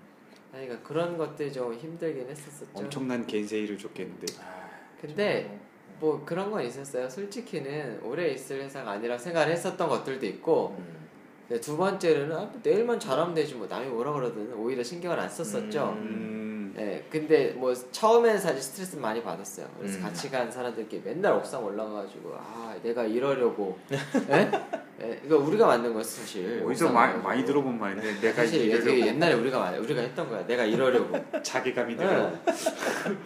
[0.51, 2.71] 그러니까 그런 것들이 좀 힘들긴 했었었죠.
[2.73, 4.25] 엄청난 겐세이를 줬겠는데.
[4.41, 4.67] 아,
[4.99, 5.59] 근데
[5.99, 7.07] 뭐 그런 건 있었어요.
[7.07, 11.57] 솔직히는 오래 있을 회사가 아니라 생각을 했었던 것들도 있고 음.
[11.61, 15.95] 두 번째로는 아, 뭐 내일만 잘하면 되지 뭐 남이 뭐라 그러든 오히려 신경을 안 썼었죠.
[16.01, 16.46] 음.
[16.77, 16.85] 음.
[16.85, 19.67] 네, 근데 뭐 처음에는 사실 스트레스 많이 받았어요.
[19.79, 20.03] 그래서 음.
[20.03, 24.51] 같이 간 사람들끼리 맨날 옥상 올라가가지고 아 내가 이러려고, 예?
[25.01, 26.63] 예, 이거 우리가 만든 거였어 사실.
[26.65, 27.21] 어디서 많이.
[27.21, 30.45] 많이 들어본 말인데 내가 사실 이러려고 옛날에 우리가 우리가 했던 거야.
[30.45, 31.17] 내가 이러려고.
[31.43, 32.29] 자괴감이 들어.
[32.29, 32.41] 네.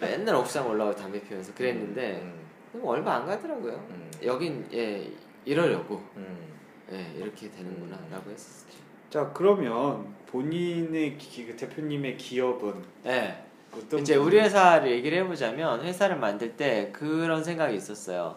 [0.00, 2.42] 맨날 옥상 올라가 담배 피우면서 그랬는데 음.
[2.72, 3.72] 뭐 얼마 안 가더라고요.
[3.90, 4.10] 음.
[4.24, 5.10] 여긴 예
[5.44, 6.38] 이러려고 음.
[6.92, 8.78] 예 이렇게 되는구나라고 했었죠.
[9.10, 13.41] 자 그러면 본인의 기, 그 대표님의 기업은 예.
[13.98, 18.36] 이제 우리 회사를 얘기를 해보자면 회사를 만들 때 그런 생각이 있었어요.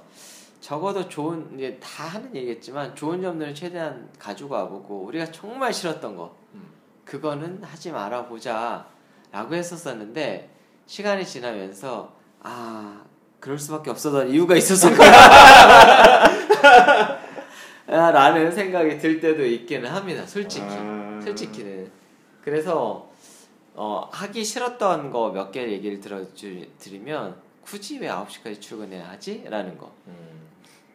[0.62, 6.36] 적어도 좋은 이제 다 하는 얘기겠지만 좋은 점들은 최대한 가지고 와보고 우리가 정말 싫었던 거
[6.54, 6.64] 음.
[7.04, 10.50] 그거는 하지 말아 보자라고 했었었는데
[10.88, 13.04] 시간이 지나면서 아
[13.40, 15.12] 그럴 수밖에 없었던 이유가 있었을 거야.
[17.88, 20.26] 아, 라는 생각이 들 때도 있기는 합니다.
[20.26, 20.66] 솔직히.
[20.68, 21.20] 아.
[21.24, 21.92] 솔직히는.
[22.44, 23.10] 그래서
[23.76, 29.44] 어, 하기 싫었던 거 몇 개 얘기를 들어드리면 굳이 왜 9시까지 출근해야 하지?
[29.50, 29.92] 라는 거.
[30.08, 30.48] 음.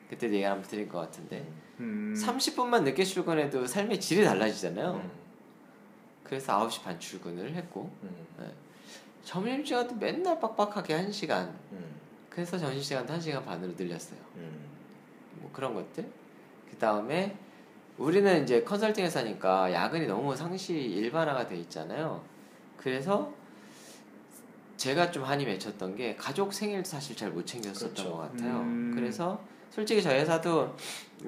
[0.09, 1.47] 그때 얘기 한번 드릴 것 같은데.
[1.81, 2.15] 음.
[2.17, 4.93] 30분만 늦게 출근해도 삶의 질이 달라지잖아요.
[4.95, 5.11] 음.
[6.25, 8.27] 그래서 9시 반 출근을 했고 음.
[9.25, 11.51] 점심시간도 맨날 빡빡하게 1시간.
[11.73, 11.95] 음.
[12.31, 14.19] 그래서 점심시간도 1시간 반으로 늘렸어요.
[14.37, 14.65] 음.
[15.35, 16.07] 뭐 그런 것들.
[16.71, 17.37] 그 다음에
[17.99, 22.23] 우리는 이제 컨설팅 회사니까 야근이 너무 상시 일반화가 돼 있잖아요.
[22.81, 23.33] 그래서
[24.77, 28.11] 제가 좀 한이 맺혔던 게 가족 생일도 사실 잘 못 챙겼었던 그렇죠.
[28.13, 28.61] 것 같아요.
[28.61, 28.93] 음.
[28.95, 29.39] 그래서
[29.71, 30.75] 솔직히 저희 회사도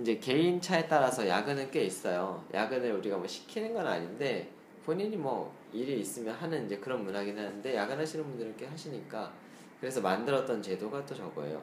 [0.01, 2.43] 이제 개인 차에 따라서 야근은 꽤 있어요.
[2.55, 4.49] 야근을 우리가 뭐 시키는 건 아닌데
[4.87, 9.31] 본인이 뭐 일이 있으면 하는 이제 그런 문화긴 하는데 야근하시는 분들은 꽤 하시니까
[9.81, 11.61] 그래서 만들었던 제도가 또 저거예요.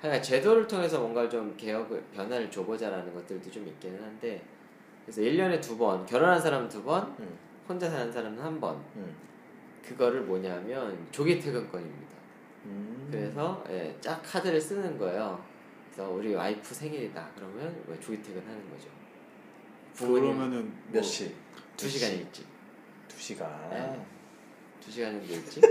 [0.00, 4.42] 그러니까 제도를 통해서 뭔가 좀 개혁을 변화를 줘보자라는 것들도 좀 있기는 한데
[5.06, 7.38] 그래서 1년에 두 번 결혼한 사람은 두 번, 음.
[7.68, 8.76] 혼자 사는 사람은 한 번.
[8.96, 9.14] 음.
[9.86, 12.14] 그거를 뭐냐면 조기 퇴근권입니다.
[12.64, 13.08] 음.
[13.10, 15.42] 그래서 예, 짝 카드를 쓰는 거예요.
[15.92, 18.88] 그래서 우리 와이프 생일이다 그러면 뭐 조기 퇴근하는 거죠.
[19.96, 21.34] 그러면은 몇뭐 시?
[21.76, 22.46] 두 시간 일찍.
[23.08, 23.48] 두 시간.
[23.70, 24.00] 네.
[24.80, 25.62] 두 시간 정도 일찍.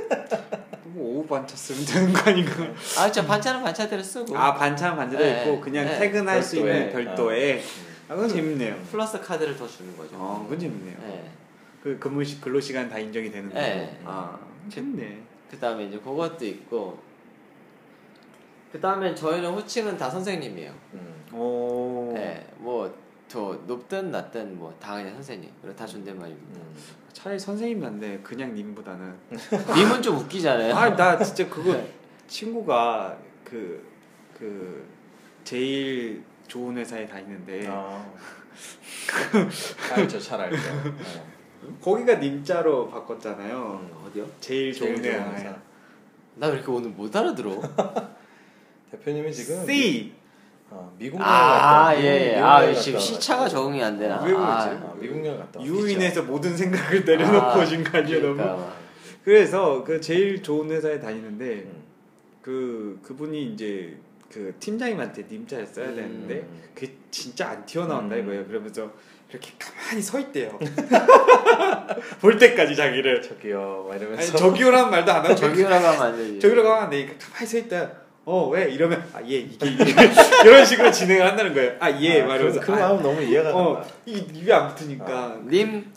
[0.86, 2.64] 뭐 오후 반차 쓰면 되는 거 아닌가?
[2.98, 4.38] 아, 진짜 반찬은 반찬대로 쓰고.
[4.38, 5.42] 아 반찬 반대로 네.
[5.44, 6.00] 있고 그냥 네.
[6.00, 6.78] 퇴근할 수 별도에.
[6.78, 7.64] 있는 별도에.
[8.10, 8.76] 아 그건 재밌네요.
[8.92, 10.16] 플러스 카드를 더 주는 거죠.
[10.18, 10.98] 아 그건 재밌네요.
[11.00, 11.32] 네.
[11.84, 13.56] 그 근무 시 근로 시간 다 인정이 되는 거.
[13.60, 14.00] 네.
[14.06, 15.22] 아 재밌네.
[15.52, 16.98] 그 다음에 이제 그것도 있고.
[18.72, 20.74] 그 다음에 저희는 호칭은 다 선생님이에요.
[20.94, 21.26] 음.
[21.34, 22.12] 오.
[22.16, 25.52] 네, 뭐더 높든 낮든 뭐 다 그냥 선생님.
[25.62, 26.60] 그리고 다 존댓말입니다.
[26.62, 26.76] 음.
[27.12, 28.20] 차라리 선생님 낫네.
[28.24, 29.14] 그냥 님보다는.
[29.76, 30.74] 님은 좀 웃기잖아요.
[30.74, 31.94] 아 나 진짜 그거 네.
[32.28, 34.88] 친구가 그그
[35.44, 38.10] 제일 좋은 회사에 다니는데 아.
[39.94, 40.58] 알죠, 잘 알죠.
[40.58, 41.33] 네.
[41.82, 43.82] 거기가 님자로 바꿨잖아요.
[43.82, 44.08] 음.
[44.08, 44.26] 어디요?
[44.40, 45.32] 제일 좋은 회사.
[45.32, 45.56] 회사.
[46.36, 47.62] 나왜 이렇게 오늘 못 알아들어?
[48.92, 50.14] 대표님이 지금 C.
[50.70, 52.02] 어, 미국 여행 아, 갔다.
[52.02, 52.36] 예, 예.
[52.36, 53.48] 미국 아, 지금 시차가.
[53.48, 54.22] 적응이 안 되나?
[54.24, 54.44] 왜 그러지?
[54.44, 55.62] 아, 미국 여행 갔다.
[55.64, 58.36] 유인해서 모든 생각을 내려놓고 아, 오신 거 아니에요, 너무?
[58.36, 58.74] 그러니까.
[59.24, 61.84] 그래서 그 제일 좋은 회사에 다니는데 음.
[62.42, 63.98] 그 그분이 이제
[64.32, 65.96] 그 팀장님한테 님자를 써야 음.
[65.96, 68.24] 되는데 그게 진짜 안 튀어나온다 음.
[68.24, 68.46] 이거예요.
[68.48, 68.92] 그러면서
[69.30, 70.58] 이렇게 가만히 서 있대요.
[72.22, 73.22] 볼 때까지 자기를.
[73.22, 74.38] 저기요, 막 아니 이러면서.
[74.38, 76.40] 저기요라는 말도 안 하고 저기요라고 하면 안 되지.
[76.40, 77.92] 저기로 가면 안 되니까 가만히 서 있다.
[78.26, 78.72] 어 왜?
[78.72, 79.84] 이러면 아 예 이게 이게
[80.46, 81.76] 이런 식으로 진행을 한다는 거예요.
[81.80, 83.90] 아예 아, 말하면서 그, 그 아, 마음 너무 이해가 어 간다.
[84.06, 85.92] 이 입에 안 붙으니까 님,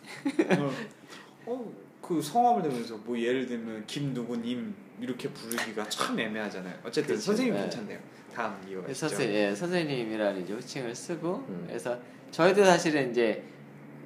[1.47, 6.75] 어, 그 성함을 대면서 뭐 예를 들면 김 누구님 이렇게 부르기가 참 애매하잖아요.
[6.85, 7.61] 어쨌든 그치, 선생님 네.
[7.61, 7.99] 괜찮네요.
[8.35, 9.09] 다음 이어가시죠.
[9.09, 11.65] 선생, 예, 선생님이라는 이제 호칭을 쓰고, 음.
[11.69, 11.97] 그래서
[12.33, 13.43] 저희도 사실은 이제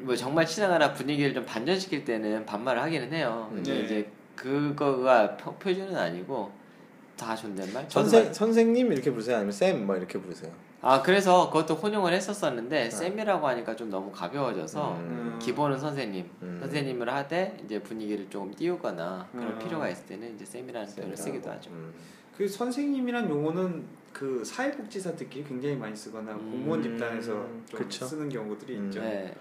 [0.03, 3.51] 뭐 정말 친하거나 분위기를 좀 반전시킬 때는 반말을 하기는 해요.
[3.55, 3.80] 근데 네.
[3.84, 6.51] 이제 그거가 표, 표준은 아니고
[7.16, 7.84] 다 존댓말.
[7.88, 9.36] 선생 말- 선생님 이렇게 부르세요?
[9.36, 10.53] 아니면 쌤 뭐 이렇게 부르세요?
[10.82, 15.38] 아 그래서 그것도 혼용을 했었었는데 쌤이라고 하니까 좀 너무 가벼워져서 음.
[15.40, 16.59] 기본은 선생님, 음.
[16.62, 19.59] 선생님을 하되 이제 분위기를 조금 띄우거나 그런 음.
[19.59, 21.70] 필요가 있을 때는 이제 쌤이라는 표현을 쓰기도 하죠.
[21.70, 21.92] 음.
[22.34, 23.84] 그 선생님이란 용어는
[24.14, 26.51] 그 사회복지사들끼리 굉장히 많이 쓰거나 음.
[26.51, 27.46] 공무원 집단에서.
[27.90, 28.86] 쓰는 경우들이 음.
[28.86, 29.01] 있죠.
[29.03, 29.34] 네.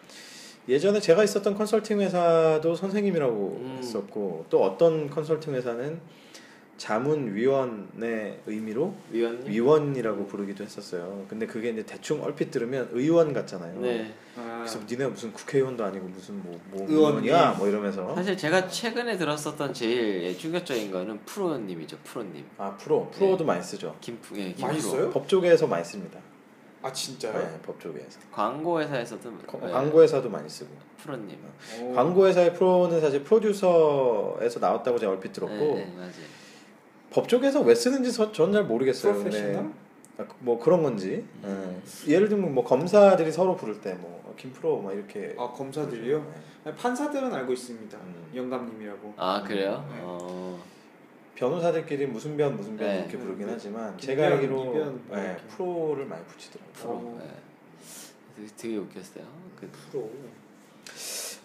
[0.70, 3.76] 예전에 제가 있었던 컨설팅 회사도 선생님이라고 음.
[3.80, 6.00] 했었고 또 어떤 컨설팅 회사는
[6.78, 9.48] 자문위원의 의미로 위원님.
[9.52, 11.26] 위원이라고 부르기도 했었어요.
[11.28, 13.82] 근데 그게 이제 대충 얼핏 들으면 의원 같잖아요.
[13.82, 14.14] 네.
[14.38, 16.88] 아, 그래서 니네 무슨 국회의원도 아니고 무슨 뭐, 뭐.
[16.88, 21.98] 의원이야 뭐 이러면서 사실 제가 최근에 들었었던 제일 예, 충격적인 거는 프로님이죠.
[22.06, 22.46] 프로님.
[22.58, 23.98] 아 프로 프로도 많이 쓰죠.
[24.00, 24.68] 김프 예, 김프로.
[24.68, 25.10] 많이 써요?
[25.10, 26.20] 법조계에서 많이 씁니다.
[26.82, 27.34] 아 진짜요?
[27.38, 31.38] 네, 법조계에서 광고 회사에서도 거- 예, 광고 회사도 많이 쓰고 프로님.
[31.82, 31.94] 오.
[31.94, 36.12] 광고 회사의 프로는 사실 프로듀서에서 나왔다고 제가 얼핏 들었고 네, 네, 맞아요.
[37.12, 39.14] 법조계에서 왜 쓰는지 전 잘 모르겠어요.
[39.14, 39.72] 프로페셔널?
[40.20, 41.82] 아, 그- 뭐 그런 건지 음.
[42.08, 42.14] 예.
[42.14, 46.26] 예를 들면 뭐 검사들이 서로 부를 때 뭐 김프로 막 이렇게 아 검사들이요?
[46.66, 46.76] 네.
[46.76, 47.98] 판사들은 알고 있습니다.
[47.98, 48.32] 음.
[48.34, 49.14] 영감님이라고.
[49.18, 49.86] 아 그래요?
[49.92, 50.00] 네.
[50.02, 50.60] 어.
[51.40, 53.00] 변호사들끼리 무슨 변 무슨 변 네.
[53.00, 53.54] 이렇게 부르긴 네.
[53.54, 55.38] 하지만 제가 알기로 이변 뭐 네.
[55.48, 56.74] 프로를 많이 붙이더라고요.
[56.74, 56.92] 프로.
[56.92, 57.22] 어.
[57.24, 57.30] 예.
[58.36, 59.24] 되게, 되게 웃겼어요.
[59.58, 60.12] 그, 프로.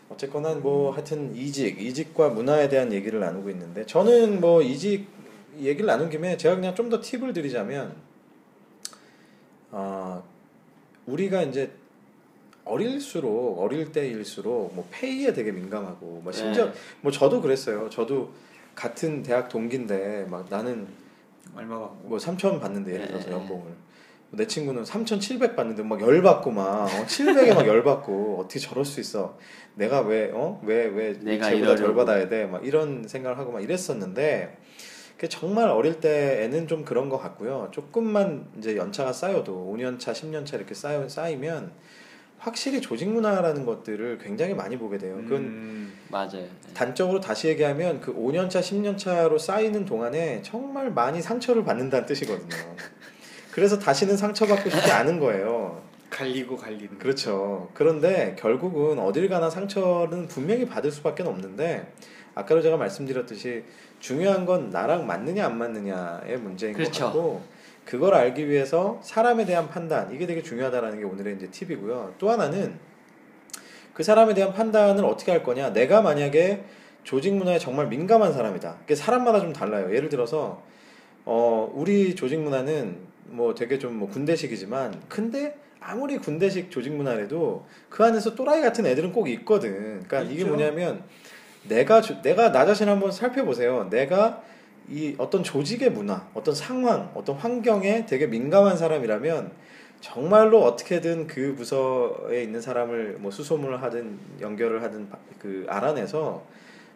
[0.08, 5.06] 어쨌거나 뭐 하여튼 이직, 이직과 문화에 대한 얘기를 나누고 있는데 저는 뭐 이직
[5.60, 7.94] 얘기를 나눈 김에 제가 그냥 좀 더 팁을 드리자면
[9.70, 10.22] 아
[11.06, 11.70] 우리가 이제
[12.64, 16.72] 어릴수록 어릴 때일수록 뭐 페이에 되게 민감하고 뭐 심지어 네.
[17.00, 17.88] 뭐 저도 그랬어요.
[17.90, 18.32] 저도
[18.74, 20.86] 같은 대학 동기인데 막 나는
[21.56, 22.00] 얼마 받고?
[22.08, 23.32] 뭐 3천 받는데 예를 들어서 네.
[23.34, 23.72] 연봉을
[24.30, 29.38] 내 친구는 3,700 받는데 막 열받고 막 어, 700에 막 열받고 어떻게 저럴 수 있어
[29.76, 31.94] 내가 왜 어 왜 왜 내가 쟤보다 덜.
[31.94, 34.58] 받아야 돼 막 이런 생각을 하고 막 이랬었는데
[35.18, 40.44] 그 정말 어릴 때에는 좀 그런 것 같고요 조금만 이제 연차가 쌓여도 5년 차 10년
[40.44, 41.70] 차 이렇게 쌓여 쌓이면
[42.44, 46.30] 확실히 조직 문화라는 것들을 굉장히 많이 보게 돼요 그건 음, 맞아요.
[46.32, 46.74] 네.
[46.74, 52.48] 단적으로 다시 얘기하면 그 5년 차, 10년 차로 쌓이는 동안에 정말 많이 상처를 받는다는 뜻이거든요.
[53.50, 55.82] 그래서 다시는 상처받고 싶지 않은 거예요.
[56.10, 56.98] 갈리고 갈리는.
[56.98, 57.70] 그렇죠.
[57.72, 61.92] 그런데 결국은 어딜 가나 상처는 분명히 받을 수밖에 없는데
[62.34, 63.64] 아까도 제가 말씀드렸듯이
[64.00, 67.04] 중요한 건 나랑 맞느냐 안 맞느냐의 문제인 그렇죠.
[67.04, 67.42] 것 같고
[67.84, 72.14] 그걸 알기 위해서 사람에 대한 판단 이게 되게 중요하다라는 게 오늘의 이제 팁이고요.
[72.18, 72.78] 또 하나는
[73.92, 75.72] 그 사람에 대한 판단을 어떻게 할 거냐.
[75.72, 76.64] 내가 만약에
[77.04, 78.76] 조직 문화에 정말 민감한 사람이다.
[78.80, 79.94] 그게 사람마다 좀 달라요.
[79.94, 80.62] 예를 들어서
[81.26, 88.02] 어 우리 조직 문화는 뭐 되게 좀 뭐 군대식이지만 근데 아무리 군대식 조직 문화래도 그
[88.04, 89.72] 안에서 또라이 같은 애들은 꼭 있거든.
[90.04, 90.46] 그러니까 이게 있죠.
[90.48, 91.02] 뭐냐면
[91.68, 93.88] 내가 조- 내가 나 자신 한번 살펴보세요.
[93.90, 94.42] 내가
[94.88, 99.52] 이 어떤 조직의 문화, 어떤 상황, 어떤 환경에 되게 민감한 사람이라면
[100.00, 106.42] 정말로 어떻게든 그 부서에 있는 사람을 뭐 수소문을 하든 연결을 하든 바- 그 알아내서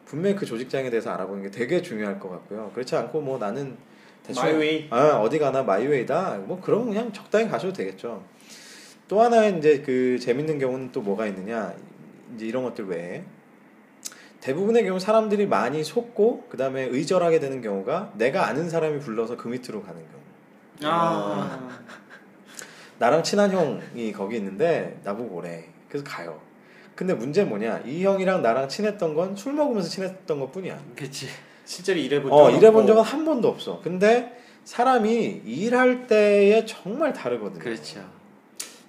[0.04, 2.70] 분명히 그 조직장에 대해서 알아보는 게 되게 중요할 것 같고요.
[2.74, 3.76] 그렇지 않고 뭐 나는
[4.22, 4.86] 대충 마이웨이.
[4.90, 6.38] 아, 어디 가나 마이웨이다.
[6.46, 8.22] 뭐 그럼 그냥 적당히 가셔도 되겠죠.
[9.06, 11.72] 또 하나의 이제 그 재밌는 경우는 또 뭐가 있느냐?
[12.34, 13.24] 이제 이런 것들 외에
[14.40, 19.48] 대부분의 경우 사람들이 많이 속고 그 다음에 의절하게 되는 경우가 내가 아는 사람이 불러서 그
[19.48, 20.92] 밑으로 가는 경우.
[20.92, 21.68] 아.
[22.98, 25.64] 나랑 친한 형이 거기 있는데 나보고 오래.
[25.88, 26.40] 그래서 가요.
[26.94, 27.82] 근데 문제는 뭐냐?
[27.86, 30.78] 이 형이랑 나랑 친했던 건 술 먹으면서 친했던 것 뿐이야.
[30.96, 31.28] 그치.
[31.64, 32.86] 실제로 일해본 어, 일해본.
[32.86, 33.80] 적은 한 번도 없어.
[33.82, 37.60] 근데 사람이 일할 때에 정말 다르거든요.
[37.62, 38.00] 그렇죠.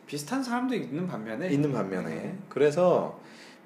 [0.07, 2.35] 비슷한 사람도 있는 반면에 있는 반면에.
[2.49, 3.19] 그래서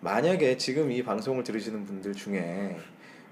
[0.03, 2.77] 만약에 지금 이 방송을 들으시는 분들 중에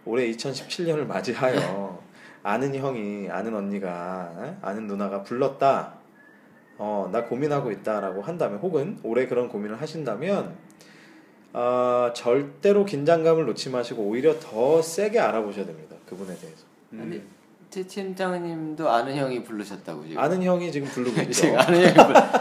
[0.05, 2.01] 올해 2017년을 맞이하여
[2.43, 4.55] 아는 형이 아는 언니가 에?
[4.61, 5.95] 아는 누나가 불렀다.
[6.77, 10.55] 어, 나 고민하고 있다라고 한다면 혹은 올해 그런 고민을 하신다면
[11.53, 15.95] 어, 절대로 긴장감을 놓지 마시고 오히려 더 세게 알아보셔야 됩니다.
[16.07, 16.63] 그분에 대해서.
[16.93, 17.21] 음.
[17.71, 20.19] 최 팀장님도 아는 형이 부르셨다고 지금.
[20.19, 21.31] 아는 형이 지금 부르고 있죠.
[21.33, 21.93] 지금 아는 형이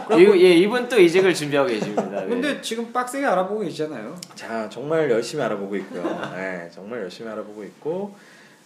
[0.08, 0.20] 불.
[0.20, 2.02] 이거 예 이분 또 이직을 준비하고 계십니다.
[2.10, 2.26] 네.
[2.26, 4.16] 근데 지금 빡세게 알아보고 계시잖아요.
[4.34, 6.02] 자 정말 열심히 알아보고 있고요.
[6.34, 8.14] 네, 정말 열심히 알아보고 있고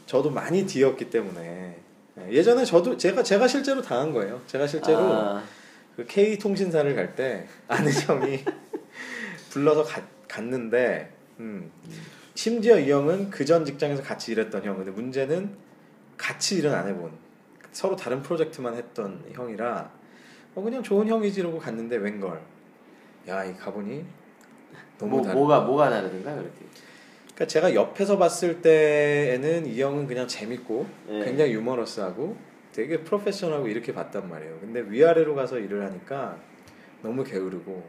[0.07, 1.77] 저도 많이 뒤었기 때문에
[2.15, 4.41] 네, 예전에 저도 제가 제가 실제로 당한 거예요.
[4.47, 5.43] 제가 실제로 아,
[5.97, 8.43] 그 K 통신사를 갈 때 아는 형이
[9.51, 11.11] 불러서 가- 갔는데
[11.41, 11.71] 음,
[12.35, 14.77] 심지어 이 형은 그 전 직장에서 같이 일했던 형.
[14.79, 15.62] 근데 문제는
[16.17, 17.11] 같이 일은 안 해본
[17.73, 19.91] 서로 다른 프로젝트만 했던 형이라
[20.55, 22.41] 어 그냥 좋은 형이지 이러고 갔는데 웬걸
[23.29, 24.05] 야 이 가보니
[24.99, 26.59] 너무 뭐 다른 뭐가 뭐가 다르든가 그렇게.
[27.25, 31.25] 그러니까 제가 옆에서 봤을 때에는 이 형은 그냥 재밌고 네.
[31.25, 32.37] 굉장히 유머러스하고
[32.73, 34.59] 되게 프로페셔널하고 이렇게 봤단 말이에요.
[34.61, 36.37] 근데 위아래로 가서 일을 하니까
[37.03, 37.85] 너무 게으르고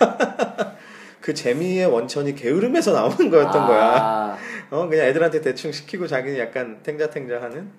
[1.24, 3.96] 그 재미의 원천이 게으름에서 나오는 거였던 거야.
[3.96, 4.38] 아,
[4.70, 7.70] 어 그냥 애들한테 대충 시키고 자기는 약간 탱자탱자 하는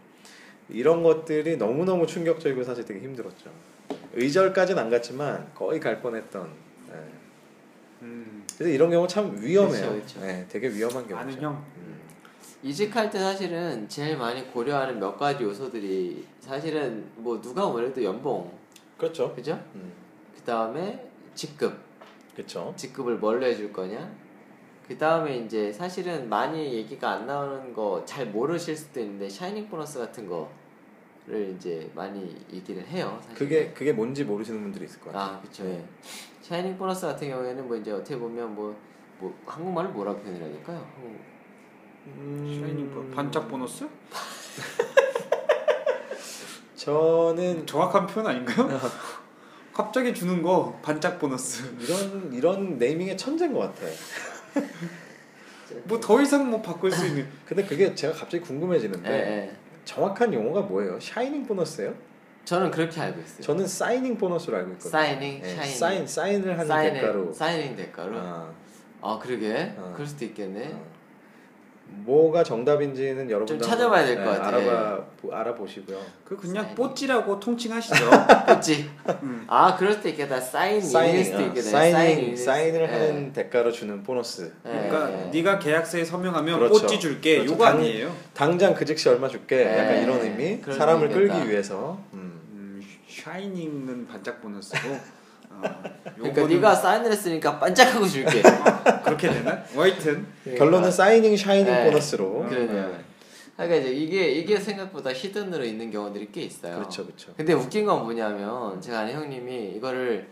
[0.68, 3.52] 이런 것들이 너무 너무 충격적이고 사실 되게 힘들었죠.
[4.14, 6.50] 의절까지는 안 갔지만 거의 갈 뻔했던.
[6.90, 6.96] 예.
[8.02, 8.48] 음.
[8.58, 9.90] 그래서 이런 경우 참 위험해요.
[9.92, 10.28] 그렇죠, 그렇죠.
[10.28, 11.16] 예, 되게 위험한 경우죠.
[11.16, 11.64] 아는 형.
[11.78, 12.00] 음.
[12.64, 18.52] 이직할 때 사실은 제일 많이 고려하는 몇 가지 요소들이 사실은 뭐 누가 뭐래도 연봉,
[18.98, 19.36] 그렇죠.
[19.36, 19.64] 그죠?
[19.76, 19.92] 음.
[20.36, 21.86] 그 다음에 직급,
[22.36, 22.74] 그렇죠.
[22.76, 24.12] 직급을 뭘로 해줄 거냐?
[24.88, 29.98] 그 다음에 이제 사실은 많이 얘기가 안 나오는 거 잘 모르실 수도 있는데 샤이닝 보너스
[30.00, 33.18] 같은 거를 이제 많이 얘기를 해요.
[33.22, 33.36] 사실.
[33.38, 35.18] 그게 그게 뭔지 모르시는 분들이 있을 거예요.
[35.18, 35.66] 아 그쵸.
[35.66, 35.84] 예.
[36.42, 38.76] shining 보너스 같은 경우에는 뭐 이제 어떻게 보면 뭐,
[39.20, 40.86] 뭐 한국말로 뭐라고 표현해야 될까요?
[40.96, 41.20] 한국-
[42.08, 43.88] 음, shining 보 반짝 보너스?
[46.76, 48.70] 저는 정확한 표현 아닌가요?
[49.76, 51.64] 갑자기 주는 거 반짝 보너스.
[51.82, 53.82] 이런 이런 naming의 천재인 것 같아.
[55.84, 57.28] 뭐 더 이상 뭐 바꿀 수 있는.
[57.46, 59.16] 근데 그게 제가 갑자기 궁금해지는데 예,
[59.48, 59.56] 예.
[59.84, 60.98] 정확한 용어가 뭐예요?
[61.02, 61.94] shining 보너스예요?
[62.46, 63.42] 저는 그렇게 알고 있어요.
[63.42, 64.92] 저는 signing 보너스로 알고 있거든요.
[64.92, 65.76] signing, 예, shining.
[65.76, 67.34] 사인 사인을 하는 signing, 대가로.
[67.34, 68.18] signing 대가로.
[68.18, 68.54] 아,
[69.02, 69.74] 아, 그러게.
[69.78, 69.92] 어.
[69.94, 70.72] 그럴 수도 있겠네.
[70.74, 70.95] 어.
[71.88, 74.48] 뭐가 정답인지는 여러분 좀 찾아봐야 될 것 같아.
[74.48, 75.98] 알아봐 보- 알아보시고요.
[76.24, 76.76] 그 그냥 signing.
[76.76, 77.96] 뽀찌라고 통칭하시죠.
[78.46, 78.90] 그렇지.
[79.24, 79.44] 음.
[79.48, 80.40] 아 그럴 수도 있겠다.
[80.40, 81.62] 사인 일 signing, 수도 어, 있겠네.
[81.62, 84.54] 사인일 사인을 수- 하는 대가로 주는 보너스.
[84.66, 84.70] 예.
[84.70, 85.30] 그러니까 예.
[85.32, 86.82] 네가 계약서에 서명하면 그렇죠.
[86.82, 87.36] 뽀찌 줄게.
[87.38, 87.54] 그렇죠.
[87.54, 88.16] 요거 당- 아니에요.
[88.34, 89.64] 당장 그 즉시 얼마 줄게.
[89.64, 90.62] 네, 약간 이런 의미.
[90.62, 91.34] 사람을 있겠다.
[91.34, 91.98] 끌기 위해서.
[92.14, 92.40] 음.
[92.54, 94.88] 음, 샤이닝은 반짝 보너스고.
[95.62, 98.42] 어, 그러니까 네가 사인을 했으니까 반짝하고 줄게.
[99.04, 99.64] 그렇게 되나?
[99.74, 100.26] 뭐 하여튼
[100.58, 101.86] 결론은 사이닝, 샤이닝 네.
[101.86, 102.46] 보너스로.
[102.48, 102.90] 그러네요.
[102.90, 102.98] 네.
[103.56, 106.76] 그러니까 이제 이게 이게 생각보다 히든으로 있는 경우들이 꽤 있어요.
[106.76, 107.34] 그렇죠, 그렇죠.
[107.38, 110.28] 근데 웃긴 건 뭐냐면 제가 아는 형님이 이거를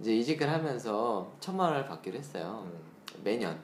[0.00, 2.64] 이제 이직을 하면서 천만 원을 받기로 했어요.
[2.66, 2.78] 음.
[3.24, 3.58] 매년.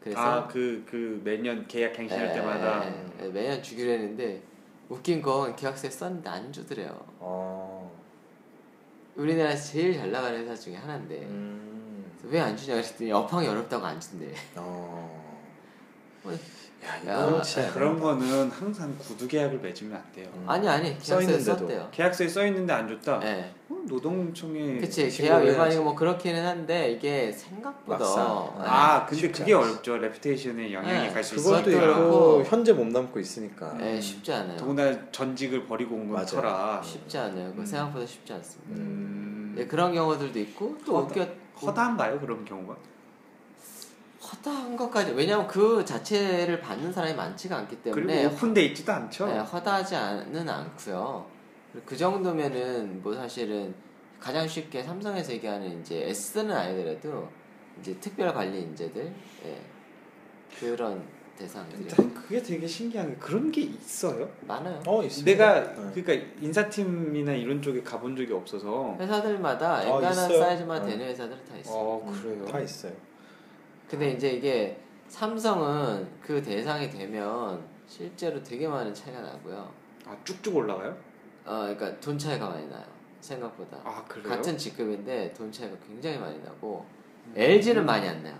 [0.00, 4.42] 그래서 아그 그 매년 계약 갱신할 예, 때마다 예, 예, 매년 주기로 했는데
[4.88, 6.98] 웃긴 건 계약서에 썼는데 안 주더래요.
[7.18, 7.79] 어.
[9.16, 12.10] 우리나라에서 제일 잘 나가는 회사 중에 하나인데 음.
[12.24, 14.32] 왜 안 주냐 그랬더니 업황이 어렵다고 안 준대.
[14.56, 15.40] 어.
[16.82, 20.26] 어, 야, 야, 진짜 그런 거는 항상 구두 계약을 맺으면 안 돼요.
[20.34, 20.44] 음.
[20.48, 21.58] 아니 아니 써 계약서에 있는데도.
[21.58, 21.88] 썼대요.
[21.90, 23.20] 계약서에 써 있는데 안 줬다.
[23.22, 23.52] 예.
[23.68, 25.42] 어, 노동청에 그치 계약.
[25.44, 28.50] 위반이고 뭐 그렇기는 한데 이게 생각보다 막상.
[28.58, 28.62] 예.
[28.66, 29.52] 아 근데 그게 않지.
[29.52, 29.98] 어렵죠.
[29.98, 31.86] reputation에 영향이 네, 갈수 그것도 있으니까.
[31.86, 32.44] 그것도 있고.
[32.48, 33.76] 현재 몸담고 있으니까.
[33.80, 34.56] 예, 쉽지 않아요.
[34.56, 36.24] 더구나 전직을 버리고 온.
[36.26, 36.80] 터라.
[36.82, 37.52] 쉽지 않아요.
[37.54, 37.66] 그 음.
[37.66, 38.80] 생각보다 쉽지 않습니다.
[38.80, 41.28] 음, 예, 그런 경우들도 있고 또 허다- 웃겨
[41.60, 42.74] 허다한가요 그런 경우가?
[44.32, 49.26] 허다한 것까지 왜냐면 그 자체를 받는 사람이 많지가 않기 때문에 그리고 오픈돼 있지도 않죠.
[49.26, 51.26] 네, 허다하지는 않고요.
[51.72, 53.74] 그리고 그 정도면은 뭐 사실은
[54.18, 57.28] 가장 쉽게 삼성에서 얘기하는 이제 S는 아니더라도
[57.80, 59.12] 이제 특별 관리 인재들
[59.46, 59.60] 예,
[60.58, 61.02] 그런
[61.38, 64.30] 대상들이 난 그게 되게 신기한 게 그런 게 있어요.
[64.42, 64.82] 많아요.
[64.86, 65.30] 어 있습니다.
[65.30, 66.02] 내가 네.
[66.02, 68.94] 그러니까 인사팀이나 이런 쪽에 가본 적이 없어서.
[69.00, 70.38] 회사들마다 아, 엔간한 있어요?
[70.42, 70.90] 사이즈만 네.
[70.92, 71.74] 되는 회사들은 다 있어요.
[71.74, 72.44] 어 그래요.
[72.44, 72.92] 다 있어요.
[73.90, 74.78] 근데 이제 이게
[75.08, 79.68] 삼성은 그 대상이 되면 실제로 되게 많은 차이가 나고요.
[80.06, 80.96] 아 쭉쭉 올라가요?
[81.44, 82.84] 어, 그러니까 돈 차이가 많이 나요.
[83.20, 83.78] 생각보다.
[83.84, 84.28] 아 그래요?
[84.28, 86.86] 같은 직급인데 돈 차이가 굉장히 많이 나고
[87.26, 87.32] 음.
[87.34, 88.38] LG는 많이 안 나요.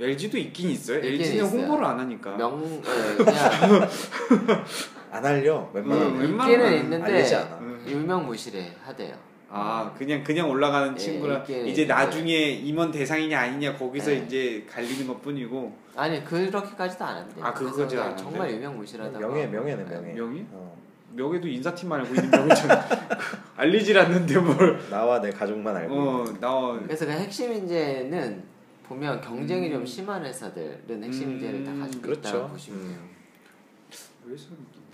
[0.00, 0.98] LG도 있긴 있어요.
[0.98, 1.60] 있긴 LG는 있어요.
[1.60, 2.36] 홍보를 안 하니까.
[2.36, 3.88] 명, 예, 그냥
[5.12, 7.58] 안 알려 웬만하면 음, 웬만하면 있기는 알리지 있는데 않아.
[7.58, 7.84] 음.
[7.86, 9.29] 유명무실해 하대요.
[9.52, 11.84] 아 그냥 그냥 올라가는 예, 친구라 있긴 이제.
[11.84, 14.24] 나중에 임원 대상이냐 아니냐 거기서 네.
[14.24, 17.42] 이제 갈리는 것 뿐이고 아니 그렇게까지도 안 한대.
[17.42, 18.54] 아, 그거까지 안 정말 한대?
[18.56, 19.18] 유명무실하다고.
[19.18, 20.12] 명예 명예네 명예.
[20.12, 20.46] 명예?
[20.52, 20.78] 어.
[21.12, 22.84] 명예도 인사팀만 알고 있는 명예잖아.
[23.56, 24.88] 알리질 않는데 뭘?
[24.88, 25.94] 나와 내 가족만 알고.
[25.94, 26.78] 어 나와.
[26.78, 28.44] 그래서 그 핵심 인재는
[28.84, 32.28] 보면 경쟁이 좀 심한 회사들은 핵심 음, 인재를 다 가지고 그렇죠.
[32.28, 32.98] 있다고 보시면 돼요.
[33.00, 33.10] 음.
[34.24, 34.46] 그래서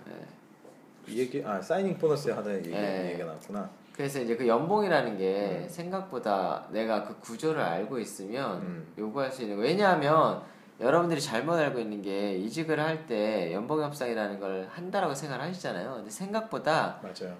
[0.09, 1.13] 예.
[1.13, 3.09] 이 얘기 아 사이닝 보너스 하다 얘기 네.
[3.11, 3.69] 얘기가 나왔구나.
[3.97, 5.69] 그래서 이제 그 연봉이라는 게 음.
[5.69, 8.87] 생각보다 내가 그 구조를 알고 있으면 음.
[8.97, 9.63] 요구할 수 있는 거.
[9.63, 10.43] 왜냐하면
[10.79, 15.95] 여러분들이 잘못 알고 있는 게 이직을 할 때 연봉 협상이라는 걸 한다라고 생각을 하시잖아요.
[15.95, 17.35] 근데 생각보다 맞아요.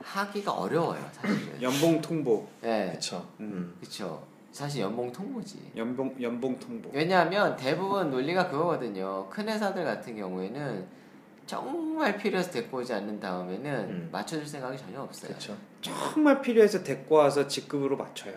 [0.00, 1.58] 하기가 어려워요, 사실은.
[1.62, 2.90] 연봉 통보, 예.
[2.92, 3.26] 그쵸.
[3.40, 3.44] 음.
[3.52, 3.76] 음.
[3.80, 4.22] 그쵸.
[4.52, 5.72] 사실 연봉 통보지.
[5.76, 6.90] 연봉 연봉 통보.
[6.92, 9.26] 왜냐하면 대부분 논리가 그거거든요.
[9.28, 10.86] 큰 회사들 같은 경우에는
[11.46, 14.08] 정말 필요해서 데리고 오지 않는 다음에는 음.
[14.12, 15.32] 맞춰줄 생각이 전혀 없어요.
[15.32, 15.56] 그쵸.
[15.80, 18.34] 정말 필요해서 데리고 와서 직급으로 맞춰요.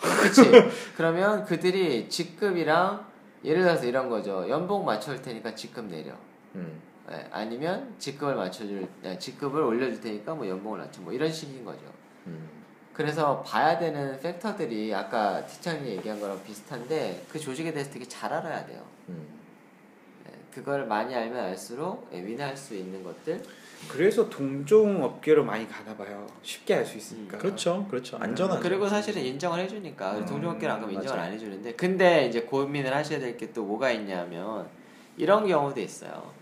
[0.00, 0.42] 그치?
[0.96, 3.06] 그러면 그들이 직급이랑
[3.44, 4.48] 예를 들어서 이런 거죠.
[4.48, 6.12] 연봉 맞춰줄 테니까 직급 내려.
[6.54, 6.80] 음.
[7.10, 11.00] 예, 아니면 직급을 맞춰줄, 아, 직급을 올려줄 테니까 뭐 연봉을 낮춰.
[11.02, 11.80] 뭐 이런 식인 거죠.
[12.26, 12.48] 음.
[12.92, 18.64] 그래서 봐야 되는 팩터들이 아까 티찬이 얘기한 거랑 비슷한데 그 조직에 대해서 되게 잘 알아야
[18.66, 18.82] 돼요.
[19.10, 19.35] 음.
[20.56, 23.42] 예, 그걸 많이 알면 알수록 예, 위내할 수 있는 것들
[23.88, 26.26] 그래서 동종 업계로 많이 가나 봐요.
[26.42, 27.36] 쉽게 알수 있으니까.
[27.38, 27.86] 그렇죠.
[27.88, 28.16] 그렇죠.
[28.16, 28.58] 안전한.
[28.60, 31.20] 그리고 사실은 인정을 해 주니까 음, 동종 업계는 안 그러면 인정을.
[31.22, 34.66] 안 해 주는데 근데 이제 고민을 하셔야 될 게 또 뭐가 있냐면
[35.16, 36.32] 이런 경우도 있어요.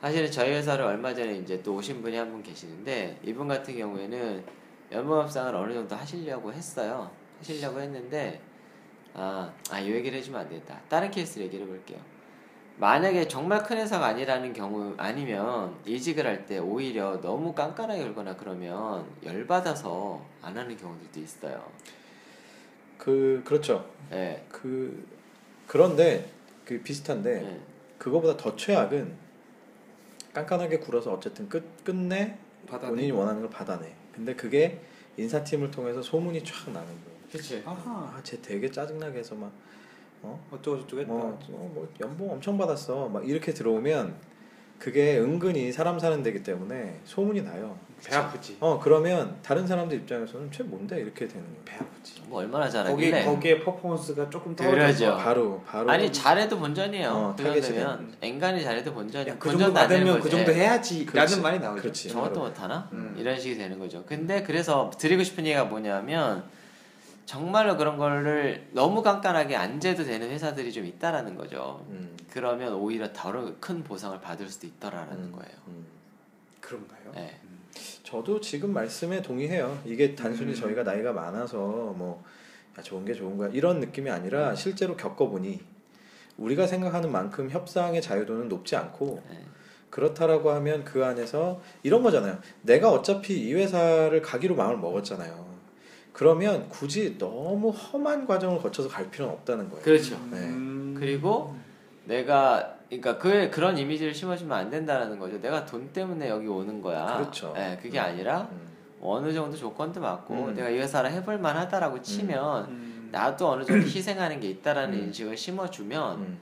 [0.00, 4.44] 사실은 저희 회사를 얼마 전에 이제 또 오신 분이 한 분 계시는데 이분 같은 경우에는
[4.92, 7.10] 연봉협상을 어느 정도 하시려고 했어요.
[7.40, 8.40] 하시려고 했는데
[9.14, 10.78] 아, 아, 이 얘기를 해주면 안 되겠다.
[10.88, 11.98] 다른 케이스를 얘기를 해볼게요.
[12.78, 19.06] 만약에 정말 큰 회사가 아니라는 경우 아니면 이직을 할 때 오히려 너무 깐깐하게 굴거나 그러면
[19.24, 21.64] 열받아서 안 하는 경우들도 있어요.
[22.98, 23.88] 그 그렇죠.
[24.12, 24.44] 예.
[24.50, 25.06] 그
[25.66, 26.30] 그런데
[26.64, 27.60] 그 비슷한데 예.
[27.98, 29.14] 그거보다 더 최악은
[30.34, 32.36] 깐깐하게 굴어서 어쨌든 끝 끝내
[32.68, 32.90] 받아내.
[32.90, 33.90] 본인이 원하는 걸 받아내.
[34.14, 34.80] 근데 그게
[35.16, 37.16] 인사팀을 통해서 소문이 쫙 나는 거예요.
[37.32, 37.62] 그치.
[37.64, 38.12] 아하.
[38.14, 39.50] 아, 쟤 되게 짜증나게 해서 막
[40.26, 40.40] 어?
[40.50, 41.12] 어쩌고 저쩌고 했다.
[41.12, 43.08] 뭐, 어, 뭐 연봉 엄청 받았어.
[43.08, 44.14] 막 이렇게 들어오면
[44.78, 47.78] 그게 은근히 사람 사는 데기 때문에 소문이 나요.
[48.04, 48.58] 배 아프지.
[48.60, 51.62] 어 그러면 다른 사람들 입장에서는 쟤 뭔데 이렇게 되는 거예요.
[51.64, 52.22] 배 아프지.
[52.26, 53.24] 뭐 얼마나 거기 잘하길래.
[53.24, 54.54] 거기에 퍼포먼스가 조금.
[54.54, 57.08] 떨어져서 바로 바로 아니 잘해도 본전이에요.
[57.08, 59.30] 어, 그 타겟이 정도면 앵간히 잘해도 본전이.
[59.30, 61.40] 야, 그 정도 받으면 그 정도 해야지라는 그렇지.
[61.40, 61.80] 말이 나오죠.
[61.82, 62.08] 그렇지.
[62.10, 62.46] 저것도 바로.
[62.48, 62.88] 못하나?
[62.92, 63.16] 음.
[63.18, 64.04] 이런 식이 되는 거죠.
[64.04, 66.44] 근데 그래서 드리고 싶은 얘기가 뭐냐면
[67.26, 71.84] 정말로 그런 거를 너무 깐깐하게 안 재도 되는 회사들이 좀 있다라는 거죠.
[71.90, 75.52] 음, 그러면 오히려 더 큰 보상을 받을 수도 있더라라는 음, 거예요.
[75.66, 75.84] 음.
[76.60, 77.12] 그런가요?
[77.14, 77.38] 네.
[78.04, 79.82] 저도 지금 말씀에 동의해요.
[79.84, 80.54] 이게 단순히 음.
[80.54, 82.24] 저희가 나이가 많아서 뭐
[82.78, 85.60] 야, 좋은 게 좋은 거야 이런 느낌이 아니라 실제로 겪어보니
[86.38, 89.44] 우리가 생각하는 만큼 협상의 자유도는 높지 않고 네.
[89.90, 92.38] 그렇다라고 하면 그 안에서 이런 거잖아요.
[92.62, 95.45] 내가 어차피 이 회사를 가기로 마음을 먹었잖아요.
[96.16, 99.84] 그러면 굳이 너무 험한 과정을 거쳐서 갈 필요는 없다는 거예요.
[99.84, 100.14] 그렇죠.
[100.30, 100.38] 네.
[100.38, 100.96] 음.
[100.98, 101.54] 그리고
[102.06, 105.38] 내가 그러니까 그 그런 이미지를 심어주면 안 된다라는 거죠.
[105.42, 107.18] 내가 돈 때문에 여기 오는 거야.
[107.18, 107.52] 그렇죠.
[107.54, 108.66] 네, 그게 아니라 음,
[109.02, 110.54] 어느 정도 조건도 맞고 음.
[110.54, 113.08] 내가 이 회사를 해볼 만하다라고 치면 음.
[113.12, 115.04] 나도 어느 정도 희생하는 게 있다라는 음.
[115.04, 116.38] 인식을 심어주면 음,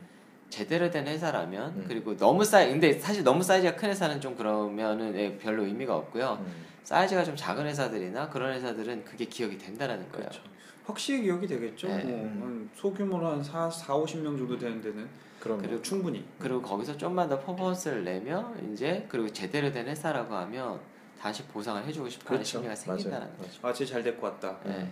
[0.51, 1.85] 제대로 된 회사라면 음.
[1.89, 6.39] 그리고 너무 사이 근데 사실 너무 사이즈가 큰 회사는 좀 그러면은 예, 별로 의미가 없고요.
[6.85, 6.87] 음.
[6.87, 10.28] 사이즈가 좀 작은 회사들이나 그런 회사들은 그게 기억이 된다라는 거예요.
[10.28, 10.43] 그렇죠.
[10.85, 11.89] 확실히 기억이 되겠죠.
[11.89, 12.05] 네.
[12.05, 15.09] 뭐, 한 소규모로 한 4, 4 50명 정도 되는 데는
[15.41, 16.24] 그럼 그리고 충분히.
[16.39, 20.78] 그리고 거기서 좀만 더 퍼포먼스를 내면 이제 그리고 제대로 된 회사라고 하면
[21.18, 22.59] 다시 보상을 해주고 싶어하는 그렇죠.
[22.59, 22.74] 심리가.
[22.74, 23.59] 생긴다는 거죠.
[23.62, 24.59] 아, 쟤잘 데리고 왔다.
[24.64, 24.91] 네.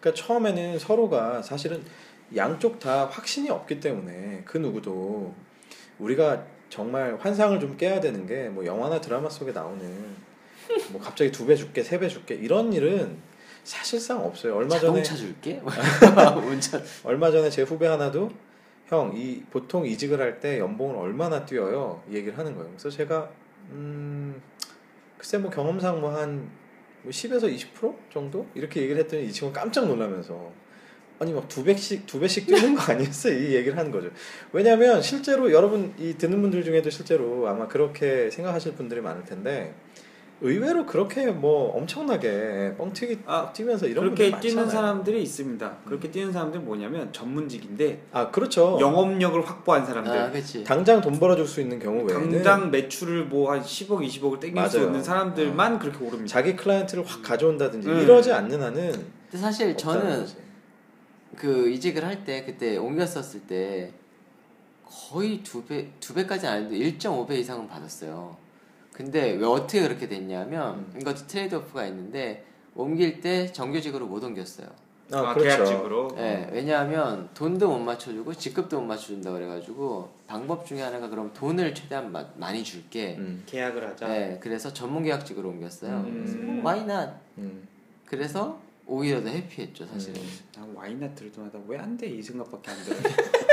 [0.00, 1.82] 그러니까 처음에는 서로가 사실은
[2.34, 5.34] 양쪽 다 확신이 없기 때문에 그 누구도
[5.98, 10.16] 우리가 정말 환상을 좀 깨야 되는 게 뭐 영화나 드라마 속에 나오는
[10.90, 13.16] 뭐 갑자기 두 배 줄게 세 배 줄게 이런 일은
[13.64, 14.56] 사실상 없어요.
[14.56, 15.60] 얼마 전에 자동차 줄게.
[17.04, 18.30] 얼마 전에 제 후배 하나도
[18.86, 22.70] 형 이 보통 이직을 할 때 연봉을 얼마나 뛰어요 이 얘기를 하는 거예요.
[22.70, 23.30] 그래서 제가
[23.72, 24.40] 음
[25.18, 26.50] 글쎄 뭐 경험상 뭐한
[27.02, 30.50] 뭐 10에서 20% 정도 이렇게 얘기를 했더니 이 친구 깜짝 놀라면서
[31.20, 34.08] 아니 막 두 배씩 두 배씩 뛰는 거 아니었어 이 얘기를 하는 거죠.
[34.52, 39.74] 왜냐하면 실제로 여러분 이 듣는 분들 중에도 실제로 아마 그렇게 생각하실 분들이 많을 텐데
[40.40, 44.68] 의외로 그렇게 뭐 엄청나게 뻥튀기 아, 뛰면서 이런 그렇게 뛰는.
[44.70, 45.78] 사람들이 있습니다.
[45.84, 48.78] 그렇게 뛰는 사람들은 뭐냐면 전문직인데 아 그렇죠.
[48.80, 50.12] 영업력을 확보한 사람들.
[50.16, 50.62] 아, 그렇지.
[50.62, 54.76] 당장 돈 벌어줄 수 있는 경우 외에는 당장 매출을 뭐 한 10억, 20억을 땡길 수
[54.78, 54.86] 맞아요.
[54.88, 56.26] 있는 사람들만 그렇게 오릅니다.
[56.26, 57.98] 자기 클라이언트를 확 가져온다든지 음.
[58.00, 60.36] 이러지 않는 한은 근데 사실 저는 거지.
[61.36, 63.92] 그 이직을 할 때 그때 옮겼었을 때
[64.86, 68.36] 거의 두 배 두 배까지 아닌데 1.5배 이상은 받았어요.
[68.98, 70.98] 근데 왜 어떻게 그렇게 됐냐면 음.
[71.00, 72.44] 이것도 trade-off가 있는데
[72.74, 74.66] 옮길 때 정규직으로 못 옮겼어요.
[75.12, 75.62] 아, 아, 그렇죠.
[75.64, 76.08] 계약직으로.
[76.18, 82.10] 예, 왜냐하면 돈도 못 맞춰주고 직급도 못 맞춰준다 그래가지고 방법 중에 하나가 그럼 돈을 최대한
[82.10, 83.14] 마- 많이 줄게.
[83.18, 84.10] 음, 계약을 하자.
[84.16, 85.92] 예, 그래서 전문 계약직으로 옮겼어요.
[86.00, 86.60] 음.
[86.66, 87.12] Why not?
[87.38, 87.68] 음.
[88.04, 90.20] 그래서 오히려 더 해피했죠 사실은.
[90.20, 90.28] 음.
[90.56, 92.08] 난 와인나 들도 하다 왜 안 돼?
[92.08, 92.96] 이 생각밖에 안 들어.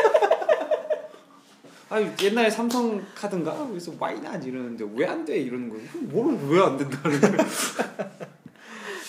[1.90, 5.38] 아 옛날에 삼성 카드인가 그래서 와이낫 이러는데 왜 안 돼?
[5.38, 5.86] 이러는 거예요.
[6.02, 7.38] 뭘왜안 된다는 거예요?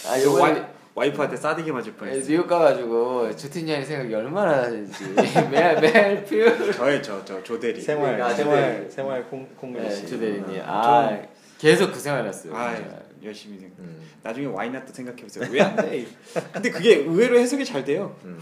[0.07, 0.63] 아, 와이,
[0.95, 2.25] 와이프한테 싸대기 맞을 예, 뻔했어요.
[2.29, 5.05] 뉴욕 가가지고 주틴이랑 생각이 얼마나 하는지
[5.51, 6.73] 매일 매일 표.
[6.73, 7.81] 저의 저저 조대리.
[7.81, 8.91] 생활 아, 생활 네.
[8.91, 10.07] 생활 콩 콩글리 네, 씨.
[10.07, 10.45] 주대리님.
[10.57, 10.63] 음.
[10.67, 11.19] 아
[11.59, 12.55] 계속 그 생활했어요.
[12.55, 12.91] 아 진짜.
[13.25, 13.79] 열심히 생각.
[13.81, 14.03] 음.
[14.23, 15.49] 나중에 와이낫도 생각해보세요.
[15.51, 16.07] 왜 안 돼?
[16.53, 18.15] 근데 그게 의외로 해석이 잘 돼요.
[18.25, 18.39] 음.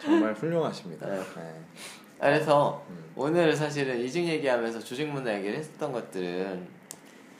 [0.00, 1.06] 정말 훌륭하십니다.
[1.08, 1.20] 네.
[2.20, 3.04] 그래서 음.
[3.16, 6.66] 오늘 사실은 이직 얘기하면서 조직 문화 얘기를 했었던 것들은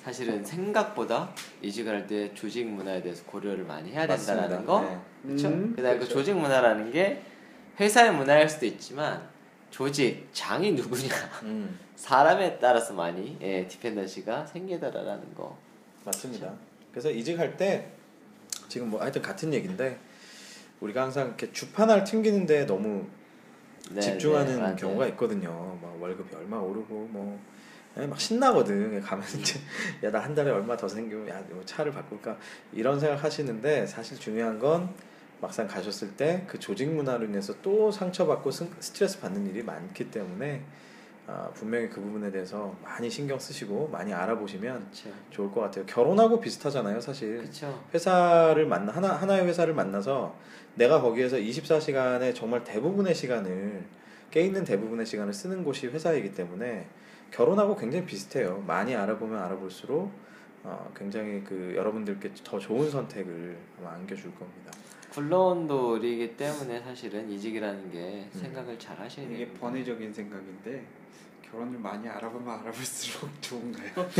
[0.02, 4.64] 사실은 생각보다 이직을 할 때 조직 문화에 대해서 고려를 많이 해야 된다는 맞습니다.
[4.64, 4.80] 거.
[4.82, 4.98] 네.
[5.22, 5.48] 그렇죠.
[5.48, 6.14] 음, 그다음에 그 그렇죠.
[6.18, 7.22] 조직 문화라는 게
[7.80, 9.28] 회사의 문화일 수도 있지만
[9.70, 11.78] 조직 장이 누구냐 음.
[11.96, 15.56] 사람에 따라서 많이 예, 디펜던시가 생기더라라는 거.
[16.04, 16.52] 맞습니다.
[16.92, 17.88] 그래서 이직할 때
[18.68, 19.98] 지금 뭐 하여튼 같은 얘기인데
[20.80, 23.06] 우리가 항상 이렇게 주판을 튕기는데 너무
[23.90, 24.76] 네, 집중하는 네.
[24.76, 25.78] 경우가 있거든요.
[25.82, 27.38] 막 월급이 얼마 오르고 뭐.
[27.98, 29.00] 예, 막 신나거든.
[29.00, 29.58] 가면 이제
[30.04, 32.36] 야 나 한 달에 얼마 더 생기면 야 뭐 차를 바꿀까
[32.72, 34.90] 이런 생각 하시는데 사실 중요한 건
[35.40, 40.62] 막상 가셨을 때 그 조직 문화로 인해서 또 상처받고 승- 스트레스 받는 일이 많기 때문에
[41.26, 45.10] 아, 분명히 그 부분에 대해서 많이 신경 쓰시고 많이 알아보시면 그렇죠.
[45.30, 45.84] 좋을 것 같아요.
[45.86, 47.38] 결혼하고 비슷하잖아요, 사실.
[47.38, 47.84] 그렇죠.
[47.92, 50.34] 회사를 만나 하나 하나의 회사를 만나서
[50.78, 53.82] 내가 거기에서 24시간의 정말 대부분의 시간을
[54.30, 56.86] 깨 있는 대부분의 시간을 쓰는 곳이 회사이기 때문에
[57.32, 58.62] 결혼하고 굉장히 비슷해요.
[58.66, 60.10] 많이 알아보면 알아볼수록
[60.62, 64.70] 어, 굉장히 그 여러분들께 더 좋은 선택을 아마 안겨줄 겁니다.
[65.10, 68.40] 굴러온돌이기 때문에 사실은 이직이라는 게 음.
[68.40, 69.60] 생각을 잘 하셔야 이게 됩니다.
[69.60, 70.84] 번외적인 생각인데
[71.50, 73.90] 결혼을 많이 알아보면 알아볼수록 좋은가요?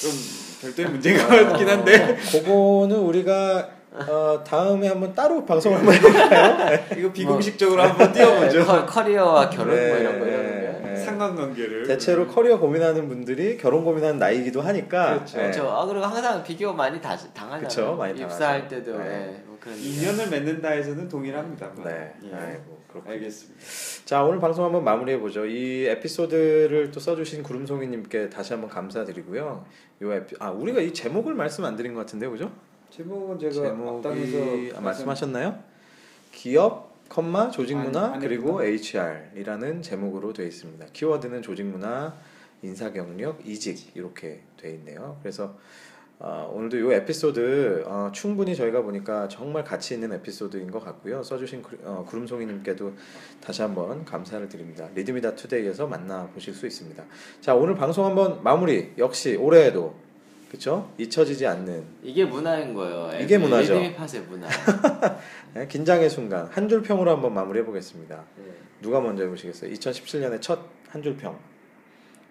[0.00, 0.10] 좀
[0.60, 6.78] 별도의 문제가 같긴 한데 그거는 우리가 어, 다음에 한번 따로 방송을 한번 해볼까요?
[6.98, 8.58] 이거 비공식적으로 한번 띄워보죠.
[8.60, 10.88] 네, 커, 커리어와 결혼 네, 뭐 이런 거 네, 이런 거.
[10.88, 10.96] 네.
[10.96, 15.36] 상관관계를 대체로 커리어 고민하는 분들이 결혼 고민하는 나이기도 하니까 그렇죠.
[15.38, 15.42] 네.
[15.44, 15.70] 그렇죠.
[15.70, 17.68] 아 그리고 항상 비교 많이 다, 당하잖아요.
[17.68, 18.84] 그쵸, 많이 입사할 당하죠.
[18.84, 19.34] 때도 네.
[19.38, 21.70] 예, 뭐 그런 인연을 맺는다 에서는 동일합니다.
[21.84, 22.12] 네.
[22.24, 22.34] 예.
[22.34, 23.14] 아이고 그렇군요.
[23.14, 23.60] 알겠습니다.
[24.04, 25.46] 자 오늘 방송 한번 마무리해 보죠.
[25.46, 29.64] 이 에피소드를 또 써주신 구름송이님께 다시 한번 감사드리고요.
[30.02, 32.50] 요 에피 아 우리가 이 제목을 말씀 안 드린 것 같은데 그죠?
[32.90, 35.58] 제목은 제가 제목이 아, 말씀하셨나요?
[36.32, 40.86] 기업, 컴마 조직문화 안 그리고 HR이라는 제목으로 되어 있습니다.
[40.92, 42.14] 키워드는 조직문화,
[42.62, 45.18] 인사 경력, 이직 이렇게 되어 있네요.
[45.22, 45.56] 그래서
[46.20, 51.22] 어, 오늘도 이 에피소드 어, 충분히 저희가 보니까 정말 가치 있는 에피소드인 것 같고요.
[51.22, 52.92] 써주신 구, 어, 구름송이님께도
[53.40, 54.88] 다시 한번 감사를 드립니다.
[54.94, 57.04] 리드미다 투데이에서 만나 보실 수 있습니다.
[57.40, 59.94] 자 오늘 방송 한번 마무리 역시 올해에도
[60.50, 63.10] 그쵸 잊혀지지 않는 이게 문화인 거예요.
[63.20, 63.74] 이게 문화죠.
[63.74, 64.48] 리드미 팟의 문화.
[65.54, 68.24] 네, 긴장의 순간 한 줄 평으로 한번 마무리해 보겠습니다.
[68.36, 68.44] 네.
[68.80, 69.70] 누가 먼저 해보시겠어요?
[69.72, 70.58] 2017년의 첫
[70.90, 71.38] 한 줄 평.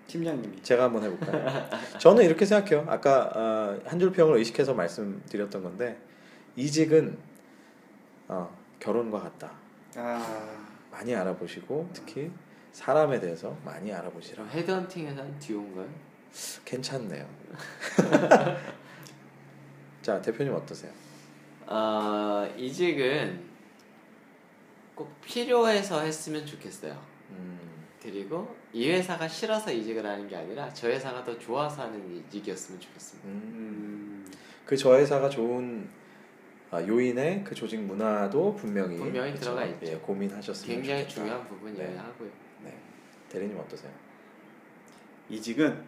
[0.08, 1.70] 팀장님이 제가 한번 해볼까요?
[2.00, 2.86] 저는 이렇게 생각해요.
[2.90, 5.98] 아까 어, 한줄 평을 의식해서 말씀드렸던 건데
[6.56, 7.18] 이직은
[8.30, 8.50] 어,
[8.80, 9.52] 결혼과 같다.
[9.96, 10.58] 아
[10.92, 12.32] 많이 알아보시고 특히
[12.72, 14.44] 사람에 대해서 많이 알아보시라.
[14.46, 15.88] 헤드헌팅에서 한 듀오인가요?
[16.66, 17.28] 괜찮네요.
[20.02, 20.92] 자 대표님 어떠세요?
[21.66, 23.46] 아 이직은
[24.96, 27.00] 꼭 필요해서 했으면 좋겠어요.
[27.32, 27.60] 음,
[28.02, 33.28] 그리고 이 회사가 싫어서 이직을 하는 게 아니라 저 회사가 더 좋아서 하는 이직이었으면 좋겠습니다.
[33.30, 33.32] 음.
[33.34, 34.32] 음,
[34.66, 35.90] 그 저 회사가 좋은
[36.70, 39.44] 아, 요인의 그 조직 문화도 분명히 분명히 그쵸?
[39.46, 39.86] 들어가 있죠.
[39.86, 41.16] 예, 고민하셨으면 굉장히 좋겠다.
[41.22, 41.98] 중요한 부분이어야 네.
[41.98, 42.30] 하고요.
[42.64, 42.78] 네.
[43.30, 43.92] 대리님 어떠세요?
[45.30, 45.82] 이직은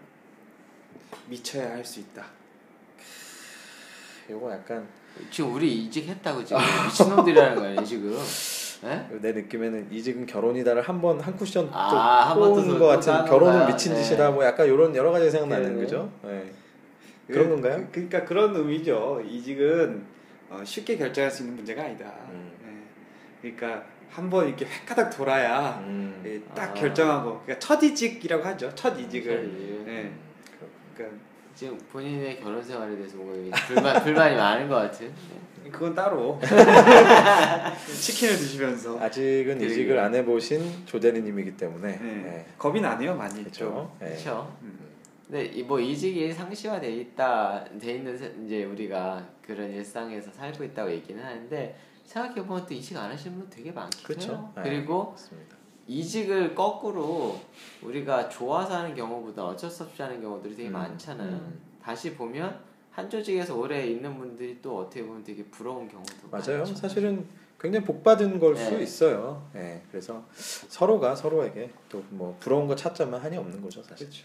[1.28, 2.26] 미쳐야 할 수 있다.
[4.30, 4.88] 이거 약간
[5.32, 8.16] 지금 우리 이직했다고 지금 미친놈들이라는 거 아니에요 지금?
[8.84, 9.08] 예?
[9.20, 13.66] 내 느낌에는 이직은 결혼이다를 한 번 한 쿠션 또 아, 더 꼬은 더것 같은 결혼은?
[13.68, 14.02] 미친 네.
[14.04, 15.82] 짓이다 뭐 약간 이런 여러 가지 생각나는 네.
[15.84, 16.12] 거죠.
[16.24, 16.52] 네.
[17.28, 17.88] 그런 건가요?
[17.92, 19.22] 그, 러니까 그런 의미죠.
[19.28, 20.04] 이직은
[20.50, 22.06] 어, 쉽게 결정할 수 있는 문제가 아니다.
[22.30, 22.52] 음.
[22.64, 23.52] 네.
[23.54, 26.22] 그러니까 한번 이렇게 획가닥 돌아야 음.
[26.26, 26.74] 예, 딱 아.
[26.74, 28.72] 결정하고 그러니까 첫 이직이라고 하죠.
[28.76, 29.36] 첫 이직을.
[29.36, 29.84] 첫 이직.
[29.86, 30.02] 네.
[30.04, 30.20] 음,
[31.00, 31.18] 그러니까
[31.56, 35.08] 지금 본인의 결혼 생활에 대해서 뭔가 불만 불만이 많은 것 같은.
[35.08, 35.70] 네.
[35.72, 36.40] 그건 따로
[38.00, 39.62] 치킨을 드시면서 아직은.
[39.62, 42.14] 이직을 안 해보신 조대리님이기 때문에 네.
[42.14, 42.46] 네.
[42.58, 43.44] 겁이 나네요 많이 좀.
[43.44, 43.96] 그렇죠.
[44.00, 44.08] 네.
[44.10, 44.58] 그렇죠.
[44.64, 44.80] 음.
[45.28, 50.90] 근데 이 뭐 이직이 상시화돼 있다 돼 있는 세- 이제 우리가 그런 일상에서 살고 있다고
[50.92, 54.32] 얘기는 하는데 생각해 보면 또 이직 안 하시는 분 되게 많긴 그렇죠.
[54.32, 54.54] 해요.
[54.56, 55.56] 네, 그리고 맞습니다.
[55.90, 57.40] 이직을 거꾸로
[57.82, 61.30] 우리가 좋아서 하는 경우보다 어쩔 수 없이 하는 경우들이 되게 음, 많잖아요.
[61.32, 61.60] 음.
[61.82, 62.60] 다시 보면
[62.92, 66.60] 한 조직에서 오래 있는 분들이 또 어떻게 보면 되게 부러운 경우도 맞아요.
[66.60, 66.76] 많죠.
[66.76, 67.26] 사실은
[67.60, 68.84] 굉장히 복 받은 걸수 네.
[68.84, 69.50] 있어요.
[69.54, 69.82] 네.
[69.92, 74.08] 그래서 서로가 서로에게 또 뭐 부러운 거 찾자면 한이 없는 거죠, 사실.
[74.08, 74.24] 그렇죠.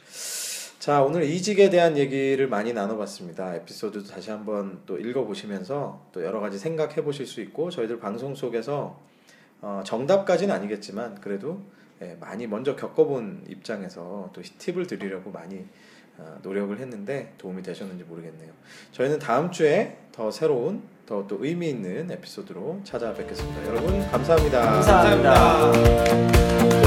[0.79, 3.55] 자, 오늘 이직에 대한 얘기를 많이 나눠봤습니다.
[3.57, 9.01] 에피소드도 다시 한번 또 읽어보시면서 또 여러 가지 생각해 보실 수 있고 저희들 방송 속에서
[9.65, 11.63] 어, 정답까지는 아니겠지만 그래도
[12.03, 15.65] 예, 많이 먼저 겪어본 입장에서 또 팁을 드리려고 많이
[16.19, 18.53] 어, 노력을 했는데 도움이 되셨는지 모르겠네요.
[18.93, 23.67] 저희는 다음 주에 더 새로운 더 또 의미 있는 에피소드로 찾아뵙겠습니다.
[23.69, 24.61] 여러분 감사합니다.
[24.61, 25.33] 감사합니다.
[25.33, 26.84] 감사합니다.